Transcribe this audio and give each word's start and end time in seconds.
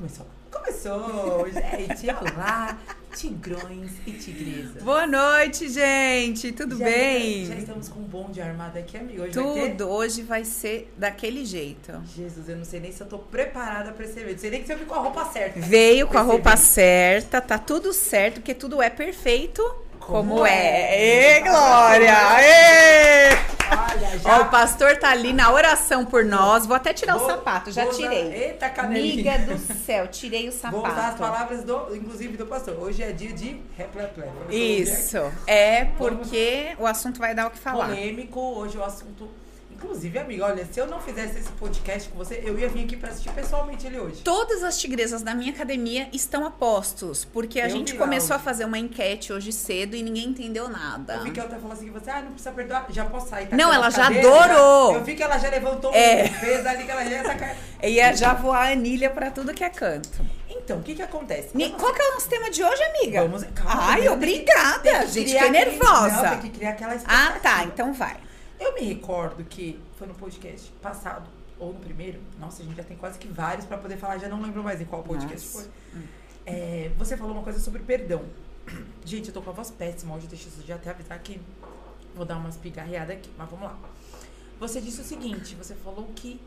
Começou. 0.00 0.26
Começou, 0.50 1.46
gente. 1.52 2.06
Olá, 2.08 2.78
tigrões 3.14 3.90
e 4.06 4.12
tigresas. 4.12 4.82
Boa 4.82 5.06
noite, 5.06 5.68
gente. 5.68 6.52
Tudo 6.52 6.78
já, 6.78 6.86
bem? 6.86 7.44
Já 7.44 7.54
estamos 7.56 7.90
com 7.90 8.00
um 8.00 8.04
bonde 8.04 8.40
armado 8.40 8.78
aqui, 8.78 8.96
amigo. 8.96 9.22
Hoje 9.22 9.34
vai 9.34 9.52
ter... 9.52 9.70
Tudo. 9.72 9.90
Hoje 9.90 10.22
vai 10.22 10.42
ser 10.46 10.90
daquele 10.96 11.44
jeito. 11.44 11.92
Jesus, 12.16 12.48
eu 12.48 12.56
não 12.56 12.64
sei 12.64 12.80
nem 12.80 12.90
se 12.90 13.02
eu 13.02 13.06
tô 13.06 13.18
preparada 13.18 13.92
pra 13.92 14.06
esse 14.06 14.18
evento. 14.18 14.32
Não 14.32 14.38
sei 14.38 14.50
nem 14.50 14.64
se 14.64 14.72
eu 14.72 14.78
vim 14.78 14.86
com 14.86 14.94
a 14.94 15.00
roupa 15.00 15.26
certa. 15.26 15.60
Veio 15.60 16.08
com 16.08 16.16
a 16.16 16.22
roupa 16.22 16.52
evento. 16.54 16.64
certa, 16.64 17.40
tá 17.42 17.58
tudo 17.58 17.92
certo, 17.92 18.36
porque 18.36 18.54
tudo 18.54 18.80
é 18.80 18.88
perfeito 18.88 19.62
como, 19.98 20.36
Como 20.36 20.46
é. 20.46 20.52
é. 20.54 21.36
Ê, 21.36 21.40
Glória! 21.40 22.40
Ê! 22.40 23.49
Olha, 23.70 24.18
já. 24.18 24.38
Ó, 24.38 24.42
o 24.42 24.50
pastor 24.50 24.96
tá 24.96 25.10
ali 25.10 25.32
na 25.32 25.52
oração 25.52 26.04
por 26.04 26.24
nós. 26.24 26.66
Vou 26.66 26.74
até 26.76 26.92
tirar 26.92 27.16
Vou- 27.16 27.26
o 27.26 27.30
sapato, 27.30 27.70
já 27.70 27.84
vou 27.84 27.92
usar- 27.92 28.02
tirei. 28.02 28.32
Eita, 28.32 28.68
canelinha. 28.70 29.34
Amiga 29.34 29.54
do 29.54 29.58
céu, 29.84 30.08
tirei 30.08 30.48
o 30.48 30.52
Vou 30.52 30.80
usar 30.80 30.88
as 30.88 30.94
sapato. 30.96 31.18
palavras, 31.18 31.64
do, 31.64 31.94
inclusive, 31.94 32.36
do 32.36 32.46
pastor. 32.46 32.76
Hoje 32.80 33.02
é 33.02 33.12
dia 33.12 33.32
de 33.32 33.60
repleplé. 33.76 34.28
Isso. 34.50 35.18
É 35.46 35.84
porque 35.84 36.74
o 36.78 36.86
assunto 36.86 37.18
vai 37.18 37.34
dar 37.34 37.46
o 37.46 37.50
que 37.50 37.58
falar. 37.58 37.86
Polêmico, 37.88 38.40
hoje 38.40 38.76
o 38.78 38.84
assunto... 38.84 39.28
Inclusive, 39.82 40.18
amiga, 40.18 40.44
olha, 40.44 40.66
se 40.70 40.78
eu 40.78 40.86
não 40.86 41.00
fizesse 41.00 41.38
esse 41.38 41.48
podcast 41.52 42.08
com 42.10 42.18
você, 42.18 42.42
eu 42.44 42.58
ia 42.58 42.68
vir 42.68 42.84
aqui 42.84 42.96
pra 42.96 43.08
assistir 43.08 43.30
pessoalmente 43.32 43.86
ele 43.86 43.98
hoje. 43.98 44.20
Todas 44.22 44.62
as 44.62 44.78
tigresas 44.78 45.22
da 45.22 45.34
minha 45.34 45.50
academia 45.52 46.06
estão 46.12 46.44
a 46.44 46.50
postos, 46.50 47.24
porque 47.24 47.58
a 47.58 47.64
Eu 47.64 47.70
gente 47.70 47.94
começou 47.94 48.36
a 48.36 48.38
fazer 48.38 48.66
uma 48.66 48.78
enquete 48.78 49.32
hoje 49.32 49.52
cedo 49.52 49.96
e 49.96 50.02
ninguém 50.02 50.28
entendeu 50.28 50.68
nada. 50.68 51.14
Eu 51.14 51.24
vi 51.24 51.30
que 51.30 51.40
ela 51.40 51.48
falou 51.48 51.72
assim, 51.72 51.86
que 51.86 51.90
você, 51.92 52.10
ah, 52.10 52.20
não 52.20 52.32
precisa 52.32 52.52
perdoar, 52.52 52.86
já 52.90 53.06
posso 53.06 53.28
sair. 53.30 53.46
tá 53.46 53.56
Não, 53.56 53.72
ela 53.72 53.88
já 53.88 54.06
adorou. 54.08 54.92
já- 54.92 54.98
eu 54.98 55.04
vi 55.04 55.14
que 55.14 55.22
ela 55.22 55.38
já 55.38 55.48
levantou 55.48 55.92
É. 55.94 56.28
peso 56.28 56.68
ali, 56.68 56.84
que 56.84 56.90
ela 56.90 57.04
já 57.04 57.10
ia 57.10 57.24
sacar. 57.24 57.56
Ia 57.82 58.14
já 58.14 58.34
voar 58.34 58.68
a 58.68 58.72
anilha 58.72 59.08
pra 59.08 59.30
tudo 59.30 59.54
que 59.54 59.64
é 59.64 59.70
canto. 59.70 60.20
Então, 60.50 60.78
o 60.78 60.82
que 60.82 60.94
que 60.94 61.02
acontece? 61.02 61.48
Ni- 61.54 61.70
Qual 61.70 61.92
que 61.94 62.02
é 62.02 62.08
o 62.10 62.12
nosso 62.14 62.28
tema 62.28 62.50
de 62.50 62.62
hoje, 62.62 62.82
amiga? 62.82 63.22
Vamos, 63.22 63.44
calma, 63.54 63.92
Ai, 63.92 64.08
obrigada, 64.10 64.80
tem 64.80 64.92
que- 64.92 64.98
tem 64.98 65.06
que 65.06 65.12
gente, 65.12 65.32
fiquei 65.32 65.50
nervosa. 65.50 66.22
Não, 66.22 66.30
tem 66.30 66.40
que 66.40 66.50
criar 66.50 66.70
aquela 66.70 66.94
Ah, 67.06 67.38
tá, 67.42 67.64
então 67.64 67.94
vai. 67.94 68.16
Eu 68.60 68.74
me 68.74 68.82
recordo 68.82 69.42
que 69.44 69.80
foi 69.96 70.06
no 70.06 70.14
podcast 70.14 70.70
passado, 70.82 71.26
ou 71.58 71.72
no 71.72 71.80
primeiro, 71.80 72.20
nossa, 72.38 72.62
a 72.62 72.64
gente 72.64 72.76
já 72.76 72.84
tem 72.84 72.96
quase 72.96 73.18
que 73.18 73.26
vários 73.26 73.64
pra 73.64 73.78
poder 73.78 73.96
falar, 73.96 74.18
já 74.18 74.28
não 74.28 74.40
lembro 74.40 74.62
mais 74.62 74.80
em 74.82 74.84
qual 74.84 75.02
podcast 75.02 75.48
Nossa. 75.48 75.70
foi. 75.70 76.02
É, 76.44 76.92
você 76.98 77.16
falou 77.16 77.32
uma 77.32 77.42
coisa 77.42 77.58
sobre 77.58 77.82
perdão. 77.82 78.22
Gente, 79.04 79.28
eu 79.28 79.34
tô 79.34 79.40
com 79.40 79.48
a 79.48 79.52
voz 79.54 79.70
péssima 79.70 80.14
hoje, 80.14 80.26
deixa 80.26 80.48
eu 80.48 80.66
já 80.66 80.74
até 80.74 80.90
avisar 80.90 81.18
que 81.20 81.40
vou 82.14 82.26
dar 82.26 82.36
umas 82.36 82.58
pigarreadas 82.58 83.16
aqui, 83.16 83.30
mas 83.38 83.48
vamos 83.48 83.64
lá. 83.64 83.78
Você 84.58 84.78
disse 84.78 85.00
o 85.00 85.04
seguinte, 85.04 85.54
você 85.54 85.74
falou 85.74 86.10
que 86.14 86.38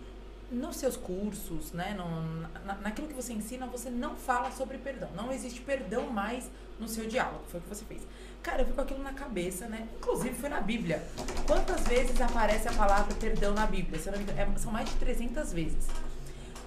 nos 0.52 0.76
seus 0.76 0.96
cursos, 0.96 1.72
né, 1.72 1.96
no, 1.98 2.42
na, 2.64 2.76
naquilo 2.76 3.08
que 3.08 3.14
você 3.14 3.34
ensina, 3.34 3.66
você 3.66 3.90
não 3.90 4.16
fala 4.16 4.52
sobre 4.52 4.78
perdão. 4.78 5.10
Não 5.16 5.32
existe 5.32 5.62
perdão 5.62 6.08
mais 6.12 6.50
no 6.80 6.88
seu 6.88 7.08
diálogo, 7.08 7.44
foi 7.48 7.60
o 7.60 7.64
que 7.64 7.70
você 7.70 7.86
fez. 7.86 8.02
Cara, 8.44 8.62
eu 8.62 8.66
fico 8.66 8.82
aquilo 8.82 9.02
na 9.02 9.14
cabeça, 9.14 9.68
né? 9.68 9.88
Inclusive 9.98 10.36
foi 10.36 10.50
na 10.50 10.60
Bíblia. 10.60 11.02
Quantas 11.48 11.82
vezes 11.88 12.20
aparece 12.20 12.68
a 12.68 12.74
palavra 12.74 13.16
perdão 13.16 13.54
na 13.54 13.66
Bíblia? 13.66 14.00
É- 14.38 14.60
são 14.60 14.72
mais 14.72 14.90
de 14.90 14.96
300 14.96 15.54
vezes. 15.54 15.88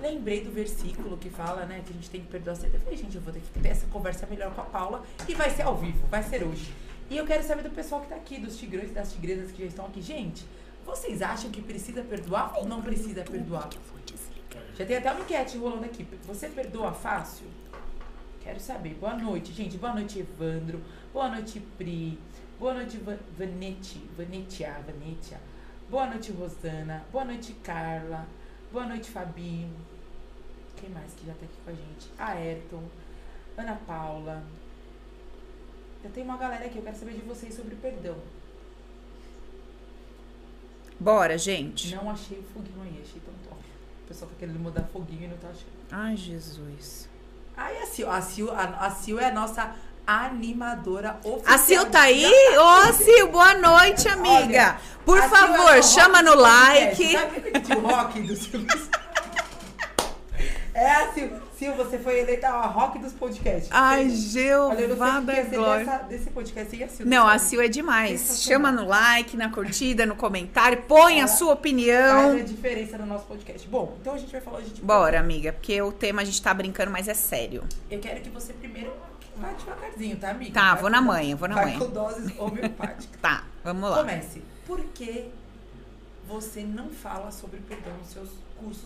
Lembrei 0.00 0.42
do 0.42 0.50
versículo 0.50 1.16
que 1.18 1.28
fala, 1.30 1.64
né, 1.66 1.82
que 1.84 1.90
a 1.90 1.94
gente 1.94 2.10
tem 2.10 2.20
que 2.22 2.28
perdoar 2.28 2.54
sempre. 2.56 2.76
Eu 2.78 2.80
falei, 2.80 2.96
gente, 2.98 3.16
eu 3.16 3.20
vou 3.20 3.32
ter 3.32 3.40
que 3.40 3.60
ter 3.60 3.68
essa 3.68 3.86
conversa 3.86 4.26
melhor 4.26 4.54
com 4.54 4.60
a 4.62 4.64
Paula 4.64 5.02
e 5.28 5.34
vai 5.34 5.50
ser 5.50 5.62
ao 5.62 5.76
vivo, 5.76 6.06
vai 6.08 6.22
ser 6.22 6.42
hoje. 6.42 6.72
E 7.10 7.16
eu 7.16 7.26
quero 7.26 7.42
saber 7.42 7.62
do 7.62 7.70
pessoal 7.70 8.00
que 8.00 8.08
tá 8.08 8.16
aqui, 8.16 8.38
dos 8.38 8.56
tigrões 8.58 8.90
e 8.90 8.92
das 8.94 9.12
tigresas 9.12 9.50
que 9.52 9.62
já 9.62 9.68
estão 9.68 9.86
aqui. 9.86 10.02
Gente, 10.02 10.44
vocês 10.84 11.22
acham 11.22 11.50
que 11.50 11.62
precisa 11.62 12.02
perdoar 12.02 12.58
ou 12.58 12.66
não 12.66 12.82
precisa 12.82 13.22
perdoar? 13.22 13.68
Já 14.78 14.84
tem 14.84 14.96
até 14.96 15.10
uma 15.12 15.20
enquete 15.20 15.56
rolando 15.56 15.84
aqui. 15.84 16.06
Você 16.26 16.48
perdoa 16.48 16.92
fácil? 16.92 17.46
Quero 18.42 18.60
saber. 18.60 18.94
Boa 18.94 19.14
noite, 19.14 19.52
gente. 19.52 19.76
Boa 19.76 19.92
noite, 19.94 20.20
Evandro. 20.20 20.80
Boa 21.16 21.30
noite, 21.30 21.60
Pri. 21.78 22.18
Boa 22.58 22.74
noite, 22.74 22.98
Va- 22.98 23.16
Vanete. 23.38 24.06
Vanetia, 24.18 24.76
Vanetia. 24.86 25.40
Boa 25.88 26.08
noite, 26.08 26.30
Rosana. 26.30 27.06
Boa 27.10 27.24
noite, 27.24 27.54
Carla. 27.64 28.26
Boa 28.70 28.84
noite, 28.84 29.08
Fabi. 29.10 29.66
Quem 30.76 30.90
mais 30.90 31.14
que 31.14 31.24
já 31.26 31.32
tá 31.32 31.46
aqui 31.46 31.56
com 31.64 31.70
a 31.70 31.72
gente? 31.72 32.10
Ayrton. 32.18 32.82
Ana 33.56 33.76
Paula. 33.86 34.44
Já 36.04 36.10
tem 36.10 36.22
uma 36.22 36.36
galera 36.36 36.66
aqui. 36.66 36.76
Eu 36.76 36.82
quero 36.82 36.98
saber 36.98 37.14
de 37.14 37.22
vocês 37.22 37.54
sobre 37.54 37.76
perdão. 37.76 38.18
Bora, 41.00 41.38
gente. 41.38 41.94
Não 41.96 42.10
achei 42.10 42.40
o 42.40 42.42
foguinho 42.42 42.82
aí. 42.82 43.00
Achei 43.02 43.22
tão 43.22 43.32
top. 43.48 43.64
O 44.04 44.08
pessoal 44.08 44.30
tá 44.32 44.36
querendo 44.38 44.58
mudar 44.58 44.82
foguinho 44.92 45.24
e 45.24 45.28
não 45.28 45.38
tá 45.38 45.48
achando. 45.48 45.72
Ai, 45.90 46.14
Jesus. 46.14 47.08
Ai, 47.56 47.78
a 47.78 47.86
Sil, 47.88 48.04
a 48.12 48.20
Sil, 48.20 48.52
a, 48.52 48.64
a 48.84 48.90
Sil 48.92 49.16
é 49.18 49.30
a 49.30 49.32
nossa 49.32 49.74
animadora 50.06 51.18
oficial. 51.24 51.42
A 51.54 51.58
Sil 51.58 51.84
tá 51.90 52.02
aí? 52.02 52.24
Ô, 52.56 52.92
Sil, 52.94 53.26
boa 53.30 53.54
noite, 53.54 54.08
amiga. 54.08 54.36
Olha, 54.38 54.76
Por 55.04 55.18
a 55.18 55.22
Sil 55.28 55.36
favor, 55.36 55.76
é 55.76 55.80
o 55.80 55.82
chama 55.82 56.22
no 56.22 56.34
like. 56.34 57.12
Sabe 57.12 57.36
aquele 57.38 57.60
tio 57.60 57.80
rock 57.80 58.20
do 58.22 58.36
Silvio? 58.36 58.66
É 60.74 60.90
a 60.90 61.12
Sil. 61.16 61.32
Sil, 61.56 61.72
você 61.72 61.98
foi 61.98 62.18
eleita 62.18 62.48
a 62.48 62.66
rock 62.66 62.98
dos 62.98 63.14
podcasts. 63.14 63.70
Ai, 63.72 64.08
o 64.08 64.10
Jeová 64.10 65.20
da 65.20 65.42
glória. 65.42 65.86
dessa, 65.86 65.98
desse 66.02 66.30
podcast 66.30 66.70
sem 66.70 66.84
a 66.84 66.88
Sil. 66.92 67.06
Não, 67.08 67.26
a 67.26 67.38
sabe? 67.38 67.48
Sil 67.48 67.60
é 67.64 67.68
demais. 67.68 68.42
Chama 68.42 68.70
no 68.70 68.86
like, 68.86 69.38
na 69.38 69.48
curtida, 69.48 70.04
no 70.04 70.14
comentário, 70.14 70.82
põe 70.82 71.22
a 71.22 71.26
sua 71.26 71.54
opinião. 71.54 72.32
Faz 72.32 72.40
a 72.42 72.44
diferença 72.44 72.98
no 72.98 73.06
nosso 73.06 73.24
podcast. 73.24 73.66
Bom, 73.68 73.96
então 73.98 74.12
a 74.12 74.18
gente 74.18 74.30
vai 74.30 74.40
falar 74.42 74.60
de 74.60 74.82
Bora, 74.82 75.18
amiga, 75.18 75.50
porque 75.54 75.80
o 75.80 75.90
tema 75.90 76.20
a 76.20 76.24
gente 76.26 76.42
tá 76.42 76.52
brincando, 76.52 76.90
mas 76.90 77.08
é 77.08 77.14
sério. 77.14 77.64
Eu 77.90 77.98
quero 77.98 78.20
que 78.20 78.28
você 78.28 78.52
primeiro 78.52 78.90
vá 79.36 79.52
devagarzinho, 79.52 80.16
tá, 80.16 80.30
amiga? 80.30 80.52
Tá, 80.52 80.72
Vai 80.72 80.80
vou 80.82 80.90
na 80.90 81.00
manhã, 81.00 81.36
vou 81.36 81.48
na 81.48 81.54
vai 81.54 81.64
manhã. 81.66 81.78
com 81.78 81.90
doses 81.90 82.38
homeopáticas. 82.38 83.08
Tá, 83.20 83.44
vamos 83.64 83.90
lá. 83.90 83.98
Comece. 83.98 84.42
Por 84.66 84.80
que 84.94 85.30
você 86.26 86.62
não 86.62 86.90
fala 86.90 87.30
sobre 87.30 87.60
perdão 87.60 87.92
nos 87.98 88.08
seus 88.08 88.30
cursos? 88.58 88.84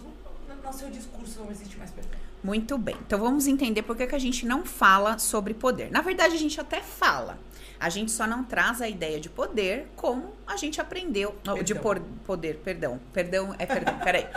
No, 0.65 0.73
seu 0.73 0.91
discurso 0.91 1.41
não 1.41 1.51
existe 1.51 1.77
mais 1.79 1.91
perdão. 1.91 2.19
Muito 2.43 2.77
bem. 2.79 2.97
Então 3.07 3.19
vamos 3.19 3.47
entender 3.47 3.83
por 3.83 3.97
que, 3.97 4.07
que 4.07 4.15
a 4.15 4.19
gente 4.19 4.47
não 4.47 4.65
fala 4.65 5.19
sobre 5.19 5.53
poder. 5.55 5.91
Na 5.91 6.01
verdade, 6.01 6.35
a 6.35 6.39
gente 6.39 6.61
até 6.61 6.81
fala. 6.81 7.39
A 7.79 7.89
gente 7.89 8.11
só 8.11 8.27
não 8.27 8.45
traz 8.45 8.83
a 8.83 8.89
ideia 8.89 9.19
de 9.21 9.29
poder 9.31 9.89
como 9.97 10.35
a 10.47 10.57
gente 10.57 10.81
aprendeu. 10.81 11.35
Oh, 11.49 11.63
De 11.63 11.75
Perdão. 11.75 11.83
por, 11.83 12.01
poder, 12.27 12.57
perdão. 12.59 13.01
Perdão 13.13 13.55
é 13.59 13.67
perdão. 13.67 13.99
Peraí. 13.99 14.27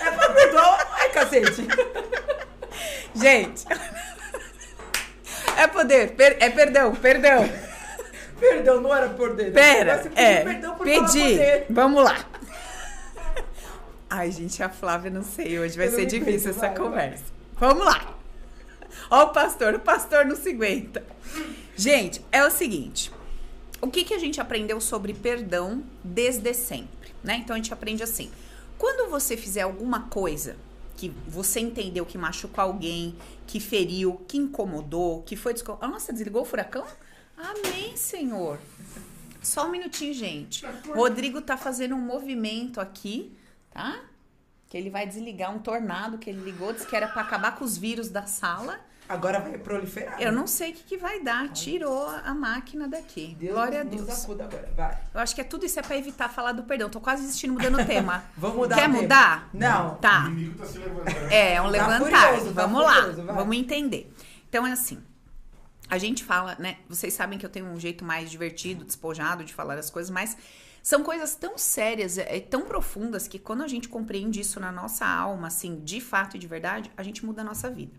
É 0.00 0.10
pra 0.10 0.30
perdoar? 0.30 0.88
Ai, 0.98 1.10
cacete. 1.10 1.62
Gente. 3.14 3.64
É 5.62 5.66
poder, 5.68 6.12
per- 6.16 6.36
é 6.40 6.50
perdão, 6.50 6.92
perdão. 6.94 7.48
Perdão, 8.40 8.80
não 8.80 8.92
era 8.92 9.08
poder. 9.10 9.52
Pera, 9.52 10.10
é. 10.16 10.42
perdão 10.42 10.74
por 10.74 10.84
Pedi. 10.84 11.38
Vamos 11.70 12.02
lá. 12.02 12.26
Ai, 14.10 14.32
gente, 14.32 14.60
a 14.60 14.68
Flávia, 14.68 15.12
não 15.12 15.22
sei, 15.22 15.60
hoje 15.60 15.76
vai 15.76 15.86
Eu 15.86 15.92
ser 15.92 16.06
difícil 16.06 16.50
essa 16.50 16.60
vai, 16.66 16.74
conversa. 16.74 17.22
Vamos 17.54 17.84
lá. 17.84 18.16
Ó 19.08 19.26
o 19.26 19.28
pastor, 19.28 19.74
o 19.74 19.78
pastor 19.78 20.24
não 20.24 20.34
se 20.34 20.48
aguenta. 20.48 21.04
Gente, 21.76 22.20
é 22.32 22.44
o 22.44 22.50
seguinte. 22.50 23.12
O 23.80 23.86
que, 23.86 24.02
que 24.02 24.12
a 24.14 24.18
gente 24.18 24.40
aprendeu 24.40 24.80
sobre 24.80 25.14
perdão 25.14 25.84
desde 26.02 26.52
sempre, 26.52 27.14
né? 27.22 27.36
Então 27.36 27.54
a 27.54 27.58
gente 27.58 27.72
aprende 27.72 28.02
assim. 28.02 28.28
Quando 28.76 29.08
você 29.08 29.36
fizer 29.36 29.62
alguma 29.62 30.08
coisa 30.08 30.56
que 30.96 31.12
você 31.28 31.60
entendeu 31.60 32.04
que 32.04 32.18
machucou 32.18 32.62
alguém, 32.62 33.14
que 33.52 33.60
feriu, 33.60 34.14
que 34.26 34.38
incomodou, 34.38 35.22
que 35.24 35.36
foi 35.36 35.52
descol... 35.52 35.78
Nossa, 35.82 36.10
desligou 36.10 36.40
o 36.40 36.44
furacão? 36.46 36.86
Amém, 37.36 37.94
Senhor. 37.98 38.58
Só 39.42 39.66
um 39.66 39.70
minutinho, 39.70 40.14
gente. 40.14 40.64
Rodrigo 40.94 41.42
tá 41.42 41.58
fazendo 41.58 41.94
um 41.94 42.00
movimento 42.00 42.80
aqui, 42.80 43.36
tá? 43.70 44.00
Que 44.70 44.78
ele 44.78 44.88
vai 44.88 45.06
desligar 45.06 45.54
um 45.54 45.58
tornado 45.58 46.16
que 46.16 46.30
ele 46.30 46.40
ligou, 46.40 46.72
disse 46.72 46.86
que 46.86 46.96
era 46.96 47.06
pra 47.06 47.20
acabar 47.20 47.54
com 47.54 47.62
os 47.62 47.76
vírus 47.76 48.08
da 48.08 48.24
sala. 48.24 48.80
Agora 49.08 49.40
vai 49.40 49.58
proliferar. 49.58 50.20
Eu 50.22 50.32
não 50.32 50.46
sei 50.46 50.70
o 50.70 50.74
que, 50.74 50.82
que 50.84 50.96
vai 50.96 51.20
dar. 51.20 51.48
Tirou 51.50 52.06
a 52.08 52.32
máquina 52.32 52.88
daqui. 52.88 53.36
Deus 53.38 53.52
Glória 53.52 53.80
a 53.80 53.84
Deus. 53.84 54.08
acuda 54.24 54.44
agora. 54.44 54.72
Vai. 54.74 54.98
Eu 55.12 55.20
acho 55.20 55.34
que 55.34 55.40
é 55.40 55.44
tudo 55.44 55.66
isso 55.66 55.78
é 55.78 55.82
pra 55.82 55.96
evitar 55.96 56.28
falar 56.30 56.52
do 56.52 56.62
perdão. 56.62 56.88
Tô 56.88 57.00
quase 57.00 57.22
desistindo 57.22 57.52
mudando 57.52 57.78
o 57.80 57.84
tema. 57.84 58.24
Vamos 58.36 58.56
mudar 58.56 58.76
Quer 58.76 58.88
o 58.88 58.92
mudar? 58.92 59.50
Não. 59.52 59.92
O 59.92 59.96
Tá. 59.96 60.26
inimigo 60.28 60.58
tá 60.58 60.64
se 60.66 60.78
levantando. 60.78 61.32
É, 61.32 61.54
é 61.54 61.60
um 61.60 61.64
Tá 61.64 61.70
levantar. 61.70 62.28
furioso, 62.28 62.54
tá 62.54 62.62
Vamos 62.66 62.82
lá. 62.82 62.94
furioso, 62.94 63.22
vai. 63.24 63.34
Vamos 63.36 63.56
entender. 63.56 64.14
Então 64.48 64.66
é 64.66 64.72
assim. 64.72 65.02
A 65.90 65.98
gente 65.98 66.24
fala, 66.24 66.56
né? 66.58 66.78
Vocês 66.88 67.12
sabem 67.12 67.38
que 67.38 67.44
eu 67.44 67.50
tenho 67.50 67.66
um 67.66 67.78
jeito 67.78 68.02
mais 68.04 68.30
divertido, 68.30 68.82
despojado 68.84 69.44
de 69.44 69.52
falar 69.52 69.76
as 69.78 69.90
coisas, 69.90 70.10
mas 70.10 70.36
são 70.82 71.02
coisas 71.02 71.34
tão 71.34 71.58
sérias, 71.58 72.16
é, 72.16 72.40
tão 72.40 72.62
profundas 72.62 73.28
que 73.28 73.38
quando 73.38 73.62
a 73.62 73.68
gente 73.68 73.88
compreende 73.90 74.40
isso 74.40 74.58
na 74.58 74.72
nossa 74.72 75.04
alma, 75.06 75.48
assim, 75.48 75.80
de 75.84 76.00
fato 76.00 76.36
e 76.36 76.38
de 76.40 76.46
verdade, 76.46 76.90
a 76.96 77.02
gente 77.02 77.26
muda 77.26 77.42
a 77.42 77.44
nossa 77.44 77.68
vida. 77.70 77.92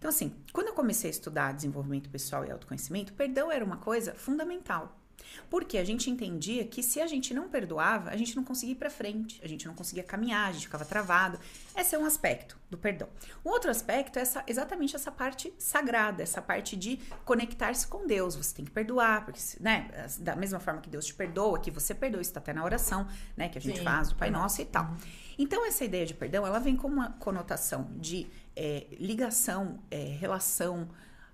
Então, 0.00 0.08
assim, 0.08 0.34
quando 0.50 0.68
eu 0.68 0.72
comecei 0.72 1.10
a 1.10 1.12
estudar 1.12 1.52
desenvolvimento 1.52 2.08
pessoal 2.08 2.42
e 2.46 2.50
autoconhecimento, 2.50 3.12
perdão 3.12 3.52
era 3.52 3.62
uma 3.62 3.76
coisa 3.76 4.14
fundamental. 4.14 4.96
Porque 5.50 5.76
a 5.76 5.84
gente 5.84 6.08
entendia 6.08 6.64
que 6.64 6.82
se 6.82 7.02
a 7.02 7.06
gente 7.06 7.34
não 7.34 7.50
perdoava, 7.50 8.08
a 8.08 8.16
gente 8.16 8.34
não 8.34 8.42
conseguia 8.42 8.72
ir 8.72 8.78
para 8.78 8.88
frente, 8.88 9.38
a 9.44 9.46
gente 9.46 9.66
não 9.66 9.74
conseguia 9.74 10.02
caminhar, 10.02 10.48
a 10.48 10.52
gente 10.52 10.64
ficava 10.64 10.86
travado. 10.86 11.38
Esse 11.76 11.94
é 11.94 11.98
um 11.98 12.06
aspecto 12.06 12.58
do 12.70 12.78
perdão. 12.78 13.08
O 13.44 13.50
outro 13.50 13.70
aspecto 13.70 14.18
é 14.18 14.22
essa, 14.22 14.42
exatamente 14.46 14.96
essa 14.96 15.12
parte 15.12 15.52
sagrada, 15.58 16.22
essa 16.22 16.40
parte 16.40 16.76
de 16.76 16.96
conectar-se 17.26 17.86
com 17.86 18.06
Deus. 18.06 18.34
Você 18.34 18.54
tem 18.54 18.64
que 18.64 18.70
perdoar, 18.70 19.26
porque, 19.26 19.38
né, 19.60 20.08
da 20.20 20.34
mesma 20.34 20.58
forma 20.58 20.80
que 20.80 20.88
Deus 20.88 21.04
te 21.04 21.14
perdoa, 21.14 21.60
que 21.60 21.70
você 21.70 21.94
perdoa, 21.94 22.22
isso 22.22 22.30
está 22.30 22.40
até 22.40 22.54
na 22.54 22.64
oração, 22.64 23.06
né, 23.36 23.50
que 23.50 23.58
a 23.58 23.60
gente 23.60 23.78
Sim. 23.78 23.84
faz, 23.84 24.10
o 24.10 24.16
Pai 24.16 24.30
Nosso 24.30 24.62
e 24.62 24.64
tal. 24.64 24.84
Uhum. 24.86 24.96
Então, 25.42 25.64
essa 25.64 25.86
ideia 25.86 26.04
de 26.04 26.12
perdão, 26.12 26.46
ela 26.46 26.58
vem 26.58 26.76
com 26.76 26.86
uma 26.86 27.12
conotação 27.12 27.90
de 27.96 28.26
é, 28.54 28.86
ligação, 28.98 29.78
é, 29.90 29.96
relação, 29.96 30.90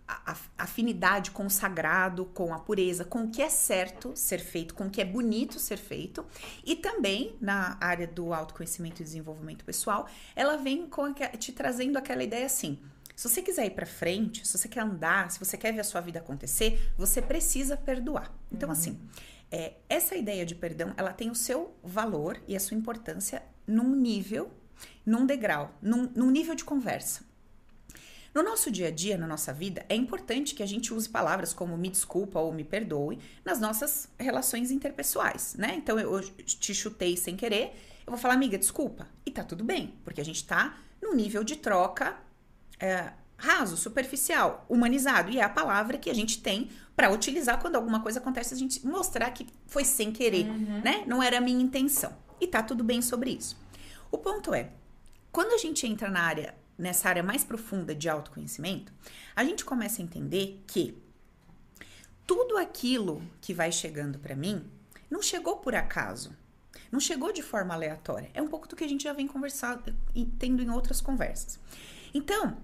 a, 0.07 0.37
afinidade 0.57 1.33
com 1.33 1.47
o 1.47 1.51
sagrado, 1.51 2.25
com 2.27 2.55
a 2.55 2.59
pureza, 2.61 3.05
com 3.05 3.25
o 3.25 3.31
que 3.33 3.43
é 3.43 3.49
certo 3.49 4.13
ser 4.15 4.39
feito, 4.39 4.77
com 4.77 4.85
o 4.87 4.91
que 4.91 5.01
é 5.01 5.05
bonito 5.05 5.59
ser 5.59 5.77
feito. 5.77 6.25
E 6.65 6.77
também 6.77 7.35
na 7.41 7.77
área 7.81 8.07
do 8.07 8.33
autoconhecimento 8.33 9.03
e 9.03 9.05
desenvolvimento 9.05 9.65
pessoal, 9.65 10.07
ela 10.37 10.57
vem 10.57 10.87
com 10.87 11.13
te 11.13 11.51
trazendo 11.51 11.99
aquela 11.99 12.23
ideia 12.23 12.47
assim. 12.47 12.79
Se 13.17 13.29
você 13.29 13.43
quiser 13.43 13.67
ir 13.67 13.71
para 13.71 13.87
frente, 13.87 14.47
se 14.47 14.57
você 14.57 14.69
quer 14.69 14.83
andar, 14.83 15.33
se 15.33 15.41
você 15.41 15.57
quer 15.57 15.73
ver 15.73 15.81
a 15.81 15.85
sua 15.85 16.01
vida 16.01 16.21
acontecer, 16.21 16.93
você 16.97 17.21
precisa 17.21 17.77
perdoar. 17.77 18.33
Então, 18.53 18.69
uhum. 18.69 18.73
assim, 18.73 19.01
é, 19.51 19.73
essa 19.89 20.15
ideia 20.15 20.47
de 20.47 20.55
perdão, 20.55 20.95
ela 20.97 21.13
tem 21.13 21.29
o 21.29 21.35
seu 21.35 21.75
valor 21.83 22.41
e 22.47 22.55
a 22.55 22.61
sua 22.61 22.77
importância 22.77 23.43
num 23.67 23.95
nível, 23.95 24.51
num 25.05 25.27
degrau, 25.27 25.75
num, 25.81 26.11
num 26.15 26.31
nível 26.31 26.55
de 26.55 26.65
conversa. 26.65 27.25
No 28.35 28.43
nosso 28.43 28.71
dia 28.71 28.89
a 28.89 28.91
dia, 28.91 29.17
na 29.17 29.27
nossa 29.27 29.51
vida, 29.51 29.87
é 29.89 29.95
importante 29.95 30.55
que 30.55 30.63
a 30.63 30.67
gente 30.67 30.93
use 30.93 31.09
palavras 31.09 31.55
como 31.55 31.75
me 31.77 31.89
desculpa 31.89 32.39
ou 32.39 32.53
me 32.53 32.65
perdoe 32.65 33.19
nas 33.43 33.59
nossas 33.59 34.11
relações 34.19 34.71
interpessoais, 34.71 35.55
né? 35.55 35.75
Então 35.77 35.99
eu 35.99 36.21
te 36.21 36.75
chutei 36.75 37.17
sem 37.17 37.35
querer, 37.35 37.73
eu 38.07 38.13
vou 38.13 38.19
falar, 38.19 38.35
amiga, 38.35 38.59
desculpa. 38.59 39.09
E 39.25 39.31
tá 39.31 39.43
tudo 39.43 39.65
bem, 39.65 39.95
porque 40.05 40.21
a 40.21 40.25
gente 40.25 40.45
tá 40.45 40.77
num 41.03 41.15
nível 41.15 41.43
de 41.43 41.57
troca 41.57 42.15
é, 42.79 43.11
raso, 43.39 43.77
superficial, 43.77 44.67
humanizado. 44.69 45.31
E 45.31 45.39
é 45.39 45.43
a 45.43 45.49
palavra 45.49 45.97
que 45.97 46.11
a 46.11 46.15
gente 46.15 46.43
tem 46.43 46.71
para 46.95 47.11
utilizar 47.11 47.59
quando 47.61 47.77
alguma 47.77 48.01
coisa 48.01 48.19
acontece, 48.19 48.55
a 48.55 48.57
gente 48.57 48.87
mostrar 48.87 49.31
que 49.31 49.47
foi 49.67 49.85
sem 49.85 50.13
querer, 50.13 50.47
uhum. 50.47 50.83
né? 50.83 51.05
Não 51.07 51.23
era 51.23 51.39
a 51.39 51.41
minha 51.41 51.63
intenção. 51.63 52.13
E 52.41 52.47
tá 52.47 52.63
tudo 52.63 52.85
bem 52.85 53.01
sobre 53.01 53.31
isso. 53.31 53.57
O 54.11 54.19
ponto 54.19 54.55
é, 54.55 54.71
quando 55.33 55.53
a 55.53 55.59
gente 55.59 55.87
entra 55.87 56.09
na 56.09 56.21
área 56.21 56.55
nessa 56.79 57.09
área 57.09 57.23
mais 57.23 57.43
profunda 57.43 57.95
de 57.95 58.09
autoconhecimento, 58.09 58.93
a 59.35 59.45
gente 59.45 59.65
começa 59.65 60.01
a 60.01 60.05
entender 60.05 60.63
que 60.67 60.97
tudo 62.27 62.57
aquilo 62.57 63.23
que 63.41 63.55
vai 63.55 63.73
chegando 63.73 64.19
para 64.19 64.37
mim 64.37 64.69
não 65.11 65.23
chegou 65.23 65.57
por 65.57 65.75
acaso. 65.75 66.37
Não 66.91 67.01
chegou 67.01 67.33
de 67.33 67.43
forma 67.43 67.75
aleatória. 67.75 68.31
É 68.35 68.43
um 68.43 68.49
pouco 68.49 68.69
do 68.69 68.77
que 68.77 68.85
a 68.85 68.89
gente 68.89 69.05
já 69.05 69.13
vem 69.13 69.27
conversando, 69.27 69.95
tendo 70.39 70.63
em 70.63 70.71
outras 70.71 71.01
conversas. 71.01 71.59
Então, 72.13 72.59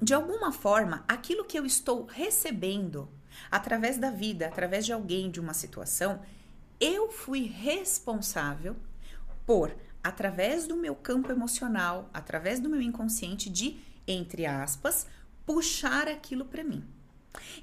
de 0.00 0.14
alguma 0.14 0.52
forma, 0.52 1.04
aquilo 1.06 1.44
que 1.44 1.58
eu 1.58 1.64
estou 1.64 2.06
recebendo 2.06 3.08
através 3.50 3.98
da 3.98 4.10
vida, 4.10 4.46
através 4.46 4.84
de 4.84 4.92
alguém, 4.92 5.30
de 5.30 5.40
uma 5.40 5.54
situação, 5.54 6.20
eu 6.80 7.10
fui 7.10 7.46
responsável 7.46 8.76
por 9.46 9.74
através 10.02 10.66
do 10.66 10.76
meu 10.76 10.94
campo 10.94 11.30
emocional, 11.30 12.10
através 12.12 12.58
do 12.58 12.68
meu 12.68 12.80
inconsciente, 12.80 13.48
de, 13.48 13.78
entre 14.06 14.46
aspas, 14.46 15.06
puxar 15.46 16.08
aquilo 16.08 16.44
para 16.44 16.64
mim. 16.64 16.84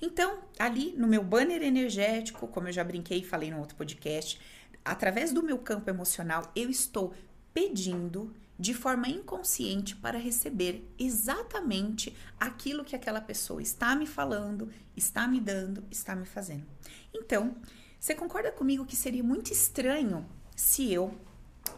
Então, 0.02 0.40
ali 0.58 0.94
no 0.98 1.08
meu 1.08 1.24
banner 1.24 1.62
energético, 1.62 2.48
como 2.48 2.68
eu 2.68 2.74
já 2.74 2.84
brinquei 2.84 3.20
e 3.20 3.26
falei 3.26 3.52
no 3.52 3.60
outro 3.60 3.76
podcast, 3.76 4.40
através 4.84 5.32
do 5.32 5.44
meu 5.44 5.58
campo 5.58 5.90
emocional, 5.90 6.52
eu 6.56 6.70
estou 6.70 7.14
pedindo 7.54 8.34
de 8.58 8.74
forma 8.74 9.08
inconsciente 9.08 9.96
para 9.96 10.18
receber 10.18 10.86
exatamente 10.98 12.16
aquilo 12.40 12.84
que 12.84 12.96
aquela 12.96 13.22
pessoa 13.22 13.62
está 13.62 13.96
me 13.96 14.06
falando, 14.06 14.70
está 14.98 15.28
me 15.28 15.40
dando, 15.40 15.84
está 15.90 16.16
me 16.16 16.26
fazendo. 16.26 16.66
Então, 17.14 17.56
você 18.00 18.14
concorda 18.14 18.52
comigo 18.52 18.86
que 18.86 18.96
seria 18.96 19.24
muito 19.24 19.54
estranho 19.54 20.26
se 20.56 20.92
eu 20.92 21.18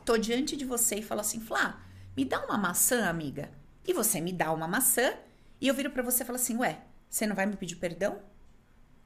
tô 0.06 0.18
diante 0.18 0.56
de 0.56 0.66
você 0.66 0.96
e 0.96 1.04
falo 1.04 1.22
assim, 1.22 1.40
Flá, 1.40 1.84
me 2.16 2.26
dá 2.26 2.44
uma 2.46 2.58
maçã, 2.58 3.08
amiga. 3.08 3.52
E 3.88 3.94
você 3.94 4.22
me 4.22 4.32
dá 4.32 4.52
uma 4.52 4.68
maçã 4.68 5.14
e 5.60 5.68
eu 5.68 5.74
viro 5.74 5.92
para 5.92 6.04
você 6.04 6.24
e 6.24 6.26
falo 6.26 6.38
assim, 6.38 6.58
ué, 6.58 6.82
você 7.10 7.26
não 7.28 7.36
vai 7.36 7.46
me 7.46 7.56
pedir 7.56 7.76
perdão? 7.76 8.20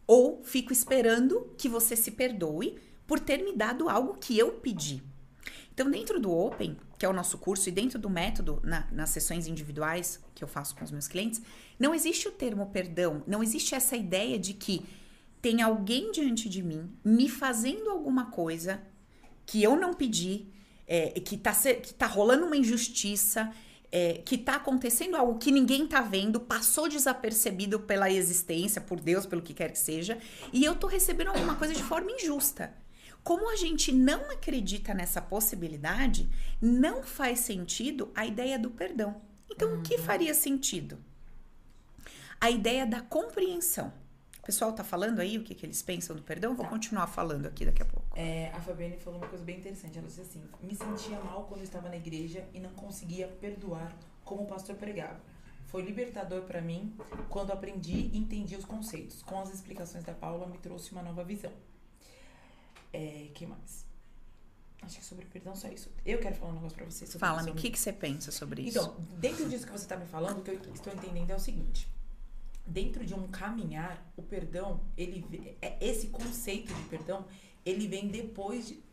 Ou 0.08 0.44
fico 0.44 0.72
esperando 0.72 1.54
que 1.58 1.68
você 1.68 1.96
se 1.96 2.12
perdoe 2.12 2.80
por 3.08 3.20
ter 3.20 3.44
me 3.44 3.54
dado 3.56 3.90
algo 3.90 4.16
que 4.16 4.38
eu 4.38 4.54
pedi. 4.54 5.04
Então, 5.74 5.92
dentro 5.92 6.20
do 6.20 6.32
Open, 6.32 6.78
que 6.98 7.06
é 7.06 7.10
o 7.10 7.14
nosso 7.14 7.38
curso, 7.38 7.68
e 7.68 7.72
dentro 7.72 8.00
do 8.00 8.10
método, 8.10 8.62
na, 8.64 8.88
nas 8.92 9.10
sessões 9.10 9.46
individuais 9.46 10.24
que 10.34 10.44
eu 10.44 10.48
faço 10.48 10.76
com 10.76 10.86
os 10.86 10.92
meus 10.92 11.08
clientes, 11.08 11.42
não 11.78 11.94
existe 11.94 12.28
o 12.28 12.32
termo 12.32 12.68
perdão, 12.68 13.22
não 13.28 13.44
existe 13.44 13.76
essa 13.76 13.98
ideia 13.98 14.40
de 14.40 14.54
que 14.54 14.86
tem 15.42 15.62
alguém 15.62 16.12
diante 16.12 16.48
de 16.48 16.64
mim 16.64 16.90
me 17.04 17.28
fazendo 17.28 17.90
alguma 17.90 18.32
coisa 18.32 18.82
que 19.46 19.62
eu 19.62 19.76
não 19.76 19.94
pedi, 19.94 20.48
é, 20.88 21.10
que, 21.20 21.38
tá, 21.38 21.54
que 21.54 21.94
tá 21.94 22.06
rolando 22.06 22.46
uma 22.46 22.58
injustiça, 22.58 23.52
é, 23.92 24.22
que 24.26 24.38
tá 24.38 24.56
acontecendo 24.56 25.16
algo 25.16 25.40
que 25.40 25.52
ninguém 25.52 25.88
tá 25.88 26.02
vendo, 26.02 26.40
passou 26.40 26.90
desapercebido 26.90 27.80
pela 27.80 28.12
existência, 28.12 28.82
por 28.82 29.00
Deus, 29.00 29.26
pelo 29.26 29.42
que 29.42 29.54
quer 29.54 29.72
que 29.72 29.80
seja, 29.80 30.18
e 30.52 30.64
eu 30.64 30.76
tô 30.76 30.88
recebendo 30.88 31.30
alguma 31.30 31.56
coisa 31.56 31.74
de 31.74 31.84
forma 31.84 32.12
injusta. 32.12 32.74
Como 33.24 33.50
a 33.50 33.56
gente 33.56 33.92
não 33.92 34.30
acredita 34.30 34.94
nessa 34.94 35.22
possibilidade, 35.22 36.30
não 36.62 37.02
faz 37.02 37.40
sentido 37.40 38.12
a 38.14 38.26
ideia 38.26 38.60
do 38.60 38.70
perdão. 38.70 39.20
Então, 39.50 39.70
uhum. 39.70 39.80
o 39.80 39.82
que 39.82 39.96
uhum. 39.96 40.04
faria 40.04 40.34
sentido? 40.34 41.00
A 42.40 42.52
ideia 42.52 42.86
da 42.86 43.02
compreensão 43.02 43.92
pessoal 44.46 44.72
tá 44.72 44.84
falando 44.84 45.20
aí 45.20 45.38
o 45.38 45.44
que, 45.44 45.56
que 45.56 45.66
eles 45.66 45.82
pensam 45.82 46.16
do 46.16 46.22
perdão? 46.22 46.56
Vou 46.56 46.66
tá. 46.66 46.72
continuar 46.72 47.08
falando 47.08 47.48
aqui 47.48 47.66
daqui 47.66 47.82
a 47.82 47.86
pouco. 47.86 48.06
É, 48.16 48.52
a 48.54 48.62
Fabiane 48.62 48.98
falou 48.98 49.20
uma 49.20 49.28
coisa 49.28 49.44
bem 49.44 49.58
interessante. 49.58 49.98
Ela 49.98 50.08
disse 50.08 50.22
assim: 50.22 50.44
Me 50.62 50.76
sentia 50.76 51.20
mal 51.20 51.46
quando 51.46 51.64
estava 51.64 51.90
na 51.90 51.98
igreja 51.98 52.48
e 52.54 52.60
não 52.60 52.70
conseguia 52.72 53.28
perdoar 53.28 53.94
como 54.24 54.44
o 54.44 54.46
pastor 54.46 54.76
pregava. 54.76 55.20
Foi 55.66 55.82
libertador 55.82 56.44
para 56.44 56.62
mim 56.62 56.96
quando 57.28 57.52
aprendi 57.52 58.12
e 58.14 58.18
entendi 58.18 58.56
os 58.56 58.64
conceitos. 58.64 59.24
Com 59.24 59.42
as 59.42 59.52
explicações 59.54 60.04
da 60.04 60.14
Paula, 60.14 60.46
me 60.48 60.58
trouxe 60.60 60.92
uma 60.92 61.02
nova 61.02 61.24
visão. 61.24 61.52
É, 62.94 63.28
que 63.34 63.46
mais? 63.46 63.84
Acho 64.84 65.00
que 65.00 65.06
sobre 65.06 65.26
perdão 65.26 65.56
só 65.56 65.68
isso. 65.68 65.90
Eu 66.06 66.20
quero 66.20 66.36
falar 66.36 66.52
um 66.52 66.56
negócio 66.56 66.78
pra 66.78 66.86
você. 66.86 67.08
Fala-me, 67.08 67.50
o 67.50 67.56
que, 67.56 67.72
que 67.72 67.80
você 67.80 67.92
pensa 67.92 68.32
sobre 68.32 68.62
isso? 68.62 68.78
Então, 68.78 68.96
dentro 69.18 69.50
disso 69.50 69.66
que 69.66 69.72
você 69.72 69.88
tá 69.88 69.98
me 69.98 70.06
falando, 70.06 70.40
o 70.40 70.42
que 70.44 70.52
eu 70.52 70.74
estou 70.74 70.94
entendendo 70.94 71.32
é 71.32 71.36
o 71.36 71.40
seguinte 71.40 71.90
dentro 72.66 73.06
de 73.06 73.14
um 73.14 73.28
caminhar, 73.28 74.04
o 74.18 74.24
perdão, 74.24 74.82
ele 74.98 75.56
é 75.62 75.78
esse 75.80 76.08
conceito 76.08 76.74
de 76.74 76.84
perdão, 76.84 77.26
ele 77.66 77.88
vem 77.88 78.08
depois 78.08 78.68
de, 78.68 78.84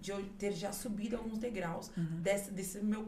de 0.00 0.10
eu 0.10 0.24
ter 0.38 0.52
já 0.52 0.72
subido 0.72 1.16
alguns 1.16 1.38
degraus 1.38 1.90
uhum. 1.96 2.20
desse, 2.20 2.50
desse 2.50 2.80
meu 2.80 3.06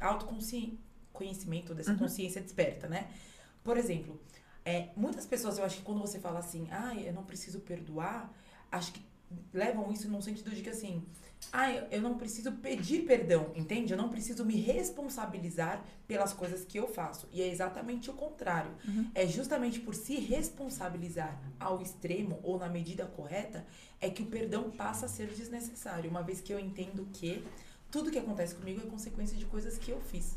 autoconhecimento, 0.00 1.74
dessa 1.74 1.92
uhum. 1.92 1.98
consciência 1.98 2.40
desperta, 2.40 2.88
né? 2.88 3.10
Por 3.64 3.76
exemplo, 3.76 4.20
é, 4.64 4.90
muitas 4.96 5.26
pessoas, 5.26 5.58
eu 5.58 5.64
acho 5.64 5.78
que 5.78 5.82
quando 5.82 6.00
você 6.00 6.18
fala 6.20 6.38
assim, 6.38 6.68
ah, 6.70 6.94
eu 6.94 7.12
não 7.12 7.24
preciso 7.24 7.60
perdoar, 7.60 8.32
acho 8.70 8.92
que 8.92 9.02
levam 9.52 9.90
isso 9.92 10.08
no 10.08 10.22
sentido 10.22 10.50
de 10.50 10.62
que 10.62 10.70
assim, 10.70 11.04
ah, 11.52 11.72
eu 11.72 12.02
não 12.02 12.18
preciso 12.18 12.52
pedir 12.52 13.06
perdão, 13.06 13.52
entende? 13.54 13.92
Eu 13.92 13.96
não 13.96 14.08
preciso 14.08 14.44
me 14.44 14.56
responsabilizar 14.56 15.82
pelas 16.06 16.32
coisas 16.32 16.64
que 16.64 16.78
eu 16.78 16.86
faço. 16.88 17.26
E 17.32 17.40
é 17.40 17.48
exatamente 17.48 18.10
o 18.10 18.12
contrário. 18.12 18.70
Uhum. 18.86 19.10
É 19.14 19.26
justamente 19.26 19.80
por 19.80 19.94
se 19.94 20.16
responsabilizar 20.16 21.40
ao 21.58 21.80
extremo 21.80 22.38
ou 22.42 22.58
na 22.58 22.68
medida 22.68 23.06
correta 23.06 23.66
é 24.00 24.10
que 24.10 24.22
o 24.22 24.26
perdão 24.26 24.70
passa 24.70 25.06
a 25.06 25.08
ser 25.08 25.28
desnecessário, 25.28 26.10
uma 26.10 26.22
vez 26.22 26.40
que 26.40 26.52
eu 26.52 26.58
entendo 26.58 27.08
que 27.12 27.42
tudo 27.90 28.10
que 28.10 28.18
acontece 28.18 28.54
comigo 28.54 28.82
é 28.84 28.90
consequência 28.90 29.36
de 29.36 29.46
coisas 29.46 29.78
que 29.78 29.90
eu 29.90 30.00
fiz. 30.00 30.36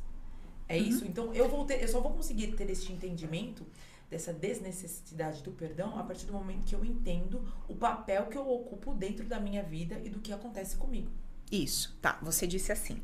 É 0.68 0.78
uhum. 0.78 0.84
isso. 0.84 1.06
Então 1.06 1.34
eu 1.34 1.50
vou 1.50 1.66
ter, 1.66 1.82
eu 1.82 1.88
só 1.88 2.00
vou 2.00 2.14
conseguir 2.14 2.56
ter 2.56 2.70
este 2.70 2.94
entendimento 2.94 3.66
dessa 4.12 4.34
desnecessidade 4.34 5.42
do 5.42 5.52
perdão 5.52 5.98
a 5.98 6.04
partir 6.04 6.26
do 6.26 6.34
momento 6.34 6.66
que 6.66 6.76
eu 6.76 6.84
entendo 6.84 7.42
o 7.70 7.74
papel 7.74 8.26
que 8.26 8.38
eu 8.38 8.48
ocupo 8.48 8.94
dentro 8.94 9.26
da 9.26 9.40
minha 9.40 9.64
vida 9.64 10.00
e 10.04 10.10
do 10.10 10.20
que 10.20 10.34
acontece 10.34 10.76
comigo. 10.76 11.10
Isso, 11.50 11.98
tá. 12.02 12.20
Você 12.22 12.46
disse 12.46 12.74
assim. 12.74 13.02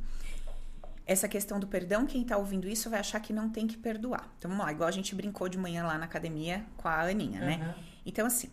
Essa 1.06 1.30
questão 1.30 1.58
do 1.58 1.68
perdão, 1.68 2.06
quem 2.06 2.26
tá 2.26 2.36
ouvindo 2.36 2.68
isso 2.68 2.90
vai 2.90 3.00
achar 3.00 3.22
que 3.22 3.32
não 3.32 3.50
tem 3.50 3.66
que 3.66 3.78
perdoar. 3.78 4.30
Então 4.38 4.52
vamos 4.52 4.66
lá, 4.66 4.74
igual 4.74 4.90
a 4.90 4.92
gente 4.92 5.16
brincou 5.16 5.48
de 5.48 5.58
manhã 5.58 5.86
lá 5.86 5.98
na 5.98 6.04
academia 6.04 6.66
com 6.76 6.90
a 6.90 7.00
Aninha, 7.04 7.40
né? 7.40 7.74
Uhum. 7.78 7.84
Então, 8.06 8.28
assim, 8.28 8.50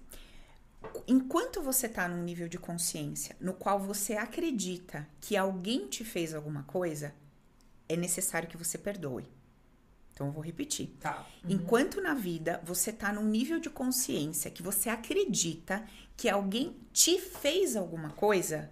enquanto 1.09 1.61
você 1.61 1.89
tá 1.89 2.07
num 2.07 2.23
nível 2.23 2.49
de 2.49 2.57
consciência 2.57 3.35
no 3.41 3.53
qual 3.55 3.81
você 3.81 4.15
acredita 4.15 5.05
que 5.21 5.37
alguém 5.37 5.89
te 5.89 6.05
fez 6.05 6.33
alguma 6.33 6.63
coisa, 6.63 7.13
é 7.89 7.97
necessário 7.97 8.49
que 8.49 8.57
você 8.57 8.79
perdoe. 8.79 9.29
Então 10.15 10.29
eu 10.29 10.33
vou 10.33 10.43
repetir. 10.43 10.89
Tá. 11.01 11.27
Enquanto 11.49 12.01
na 12.01 12.15
vida 12.15 12.61
você 12.65 12.93
tá 12.93 13.13
num 13.13 13.25
nível 13.27 13.59
de 13.59 13.69
consciência 13.69 14.49
que 14.51 14.63
você 14.63 14.89
acredita 14.89 15.85
que 16.17 16.29
alguém 16.29 16.77
te 16.93 17.19
fez 17.21 17.75
alguma 17.75 18.11
coisa, 18.11 18.71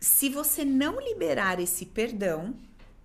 se 0.00 0.28
você 0.28 0.64
não 0.64 1.00
liberar 1.00 1.60
esse 1.60 1.86
perdão, 1.86 2.54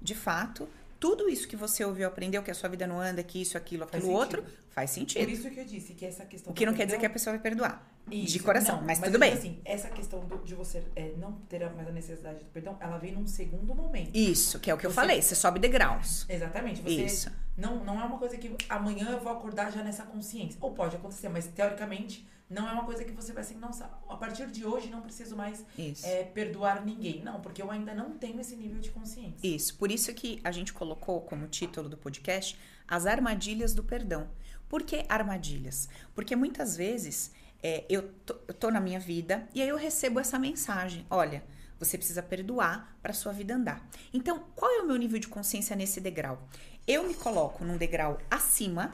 de 0.01 0.15
fato, 0.15 0.67
tudo 0.99 1.29
isso 1.29 1.47
que 1.47 1.55
você 1.55 1.85
ouviu, 1.85 2.07
aprendeu, 2.07 2.41
que 2.41 2.49
a 2.49 2.55
sua 2.55 2.67
vida 2.69 2.87
não 2.87 2.99
anda, 2.99 3.21
que 3.21 3.39
isso, 3.41 3.57
aquilo, 3.57 3.85
Faz 3.85 4.03
aquilo 4.03 4.17
sentido. 4.19 4.39
outro, 4.39 4.53
faz 4.71 4.89
Por 4.91 4.95
sentido. 4.95 5.29
isso 5.29 5.49
que 5.51 5.59
eu 5.59 5.65
disse 5.65 5.93
que 5.93 6.05
essa 6.05 6.25
questão. 6.25 6.51
O 6.51 6.55
que 6.55 6.65
não 6.65 6.73
quer 6.73 6.85
dizer 6.85 6.97
que 6.97 7.05
a 7.05 7.09
perdão- 7.09 7.13
pessoa 7.13 7.33
vai 7.33 7.41
perdoar. 7.43 7.94
De 8.07 8.23
Isso, 8.37 8.43
coração, 8.43 8.77
não, 8.77 8.85
mas, 8.85 8.99
eu 8.99 9.05
tudo 9.05 9.13
digo 9.13 9.19
bem. 9.19 9.33
Assim, 9.33 9.59
essa 9.65 9.89
questão 9.89 10.19
do- 10.25 10.37
de 10.43 10.53
você 10.53 10.83
é, 10.95 11.13
não 11.17 11.33
ter 11.49 11.67
mais 11.73 11.87
a 11.87 11.91
necessidade 11.91 12.39
do 12.43 12.49
perdão, 12.51 12.77
ela 12.79 12.97
vem 12.97 13.13
num 13.13 13.25
segundo 13.25 13.73
momento. 13.73 14.15
Isso, 14.15 14.59
que 14.59 14.69
é 14.69 14.73
o 14.73 14.77
que 14.77 14.85
eu 14.85 14.91
Você- 14.91 14.95
falei, 14.95 15.21
você 15.21 15.33
sobe 15.35 15.59
degraus. 15.59 16.25
Exatamente. 16.29 16.81
Você 16.81 17.03
Isso. 17.05 17.31
Não, 17.57 17.83
não 17.83 17.99
é 17.99 18.03
uma 18.03 18.17
coisa 18.19 18.37
que 18.37 18.55
amanhã 18.69 19.09
eu 19.09 19.19
vou 19.21 19.31
acordar 19.31 19.71
já 19.71 19.81
nessa 19.81 20.03
consciência. 20.03 20.57
Ou 20.61 20.73
pode 20.73 20.95
acontecer, 20.95 21.29
mas 21.29 21.47
teoricamente 21.47 22.27
não 22.47 22.69
é 22.69 22.73
uma 22.73 22.83
coisa 22.83 23.03
que 23.03 23.11
você 23.11 23.33
vai 23.33 23.41
assim, 23.41 23.55
nossa, 23.55 23.89
a 24.07 24.15
partir 24.17 24.45
de 24.51 24.63
hoje 24.65 24.87
não 24.89 25.01
preciso 25.01 25.35
mais 25.35 25.65
é, 26.03 26.23
perdoar 26.23 26.85
ninguém. 26.85 27.23
Não, 27.23 27.41
porque 27.41 27.59
eu 27.61 27.71
ainda 27.71 27.93
não 27.95 28.11
tenho 28.11 28.39
esse 28.39 28.55
nível 28.55 28.79
de 28.79 28.91
consciência. 28.91 29.47
Isso, 29.47 29.75
por 29.77 29.89
isso 29.91 30.13
que 30.13 30.39
a 30.43 30.51
gente 30.51 30.71
colocou 30.73 31.21
como 31.21 31.47
título 31.47 31.89
do 31.89 31.97
podcast 31.97 32.55
as 32.87 33.07
armadilhas 33.07 33.73
do 33.73 33.83
perdão. 33.83 34.29
Por 34.69 34.83
que 34.83 35.05
armadilhas? 35.09 35.87
Porque 36.13 36.35
muitas 36.35 36.75
vezes 36.75 37.31
é, 37.67 37.83
eu, 37.89 38.03
tô, 38.23 38.35
eu 38.47 38.53
tô 38.53 38.69
na 38.69 38.79
minha 38.79 38.99
vida 38.99 39.49
e 39.51 39.59
aí 39.59 39.67
eu 39.67 39.75
recebo 39.75 40.19
essa 40.19 40.37
mensagem: 40.37 41.03
olha, 41.09 41.43
você 41.79 41.97
precisa 41.97 42.21
perdoar 42.21 42.95
para 43.01 43.11
sua 43.11 43.33
vida 43.33 43.55
andar. 43.55 43.89
Então, 44.13 44.45
qual 44.55 44.69
é 44.69 44.83
o 44.83 44.85
meu 44.85 44.95
nível 44.95 45.17
de 45.17 45.27
consciência 45.27 45.75
nesse 45.75 45.99
degrau? 45.99 46.47
Eu 46.87 47.07
me 47.07 47.15
coloco 47.15 47.65
num 47.65 47.75
degrau 47.75 48.19
acima 48.29 48.91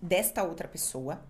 desta 0.00 0.44
outra 0.44 0.68
pessoa, 0.68 1.26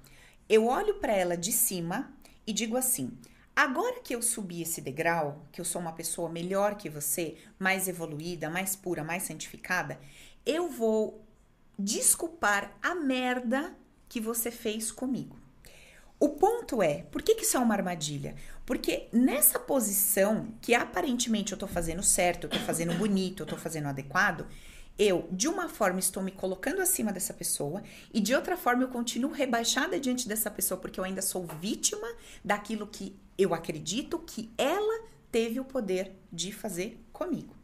eu 0.47 0.67
olho 0.67 0.97
para 1.01 1.15
ela 1.15 1.39
de 1.39 1.53
cima 1.53 2.13
e 2.47 2.53
digo 2.53 2.77
assim: 2.77 3.17
agora 3.57 4.01
que 4.01 4.15
eu 4.15 4.21
subi 4.21 4.61
esse 4.61 4.83
degrau, 4.83 5.47
que 5.51 5.63
eu 5.63 5.65
sou 5.65 5.81
uma 5.81 5.93
pessoa 5.95 6.29
melhor 6.29 6.75
que 6.75 6.91
você, 6.91 7.39
mais 7.59 7.89
evoluída, 7.89 8.51
mais 8.51 8.77
pura, 8.77 9.03
mais 9.03 9.23
santificada, 9.23 9.99
eu 10.45 10.69
vou 10.69 11.25
desculpar 11.79 12.77
a 12.83 12.95
merda 12.95 13.75
que 14.07 14.21
você 14.21 14.51
fez 14.51 14.93
comigo. 14.93 15.44
O 16.19 16.29
ponto 16.31 16.83
é, 16.83 17.03
por 17.11 17.23
que, 17.23 17.35
que 17.35 17.43
isso 17.43 17.57
é 17.57 17.61
uma 17.61 17.75
armadilha? 17.75 18.35
Porque 18.65 19.09
nessa 19.13 19.59
posição, 19.59 20.49
que 20.61 20.75
aparentemente 20.75 21.53
eu 21.53 21.59
tô 21.59 21.67
fazendo 21.67 22.03
certo, 22.03 22.45
eu 22.45 22.51
tô 22.51 22.59
fazendo 22.61 22.95
bonito, 22.95 23.43
eu 23.43 23.47
tô 23.47 23.57
fazendo 23.57 23.89
adequado, 23.89 24.47
eu, 24.97 25.29
de 25.33 25.49
uma 25.49 25.69
forma, 25.69 25.99
estou 25.99 26.23
me 26.23 26.31
colocando 26.31 26.81
acima 26.81 27.13
dessa 27.13 27.35
pessoa 27.35 27.83
e 28.13 28.21
de 28.21 28.33
outra 28.35 28.57
forma 28.57 28.85
eu 28.85 28.89
continuo 28.89 29.33
rebaixada 29.33 29.99
diante 29.99 30.29
dessa 30.29 30.51
pessoa 30.51 30.81
porque 30.81 31.01
eu 31.01 31.05
ainda 31.05 31.21
sou 31.21 31.45
vítima 31.61 32.07
daquilo 32.45 32.87
que 32.87 33.17
eu 33.37 33.53
acredito 33.53 34.21
que 34.21 34.53
ela 34.57 35.09
teve 35.33 35.59
o 35.59 35.65
poder 35.65 36.13
de 36.33 36.53
fazer 36.53 37.05
comigo. 37.13 37.57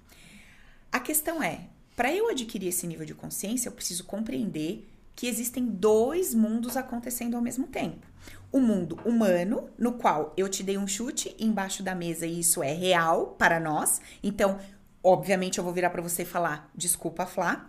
A 0.90 0.98
questão 0.98 1.40
é, 1.40 1.68
para 1.94 2.12
eu 2.12 2.28
adquirir 2.28 2.66
esse 2.66 2.84
nível 2.84 3.06
de 3.06 3.14
consciência, 3.14 3.68
eu 3.68 3.72
preciso 3.72 4.02
compreender 4.02 4.89
que 5.20 5.26
existem 5.26 5.66
dois 5.66 6.34
mundos 6.34 6.78
acontecendo 6.78 7.34
ao 7.36 7.42
mesmo 7.42 7.66
tempo. 7.66 8.06
O 8.50 8.58
mundo 8.58 8.98
humano, 9.04 9.68
no 9.76 9.92
qual 9.92 10.32
eu 10.34 10.48
te 10.48 10.62
dei 10.62 10.78
um 10.78 10.86
chute 10.86 11.36
embaixo 11.38 11.82
da 11.82 11.94
mesa 11.94 12.26
e 12.26 12.40
isso 12.40 12.62
é 12.62 12.72
real 12.72 13.36
para 13.38 13.60
nós. 13.60 14.00
Então, 14.22 14.58
obviamente, 15.04 15.58
eu 15.58 15.64
vou 15.64 15.74
virar 15.74 15.90
para 15.90 16.00
você 16.00 16.22
e 16.22 16.24
falar: 16.24 16.70
desculpa, 16.74 17.26
Flá. 17.26 17.68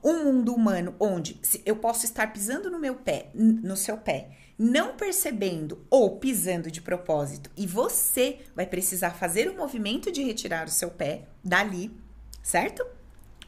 Um 0.00 0.22
mundo 0.22 0.54
humano 0.54 0.94
onde 1.00 1.40
eu 1.66 1.74
posso 1.74 2.04
estar 2.04 2.32
pisando 2.32 2.70
no 2.70 2.78
meu 2.78 2.94
pé, 2.94 3.30
no 3.34 3.76
seu 3.76 3.96
pé, 3.96 4.30
não 4.56 4.94
percebendo 4.94 5.84
ou 5.90 6.18
pisando 6.18 6.70
de 6.70 6.80
propósito, 6.80 7.50
e 7.56 7.66
você 7.66 8.40
vai 8.54 8.66
precisar 8.66 9.10
fazer 9.10 9.48
o 9.48 9.56
movimento 9.56 10.12
de 10.12 10.22
retirar 10.22 10.66
o 10.66 10.70
seu 10.70 10.90
pé 10.90 11.24
dali, 11.42 11.90
certo? 12.44 12.86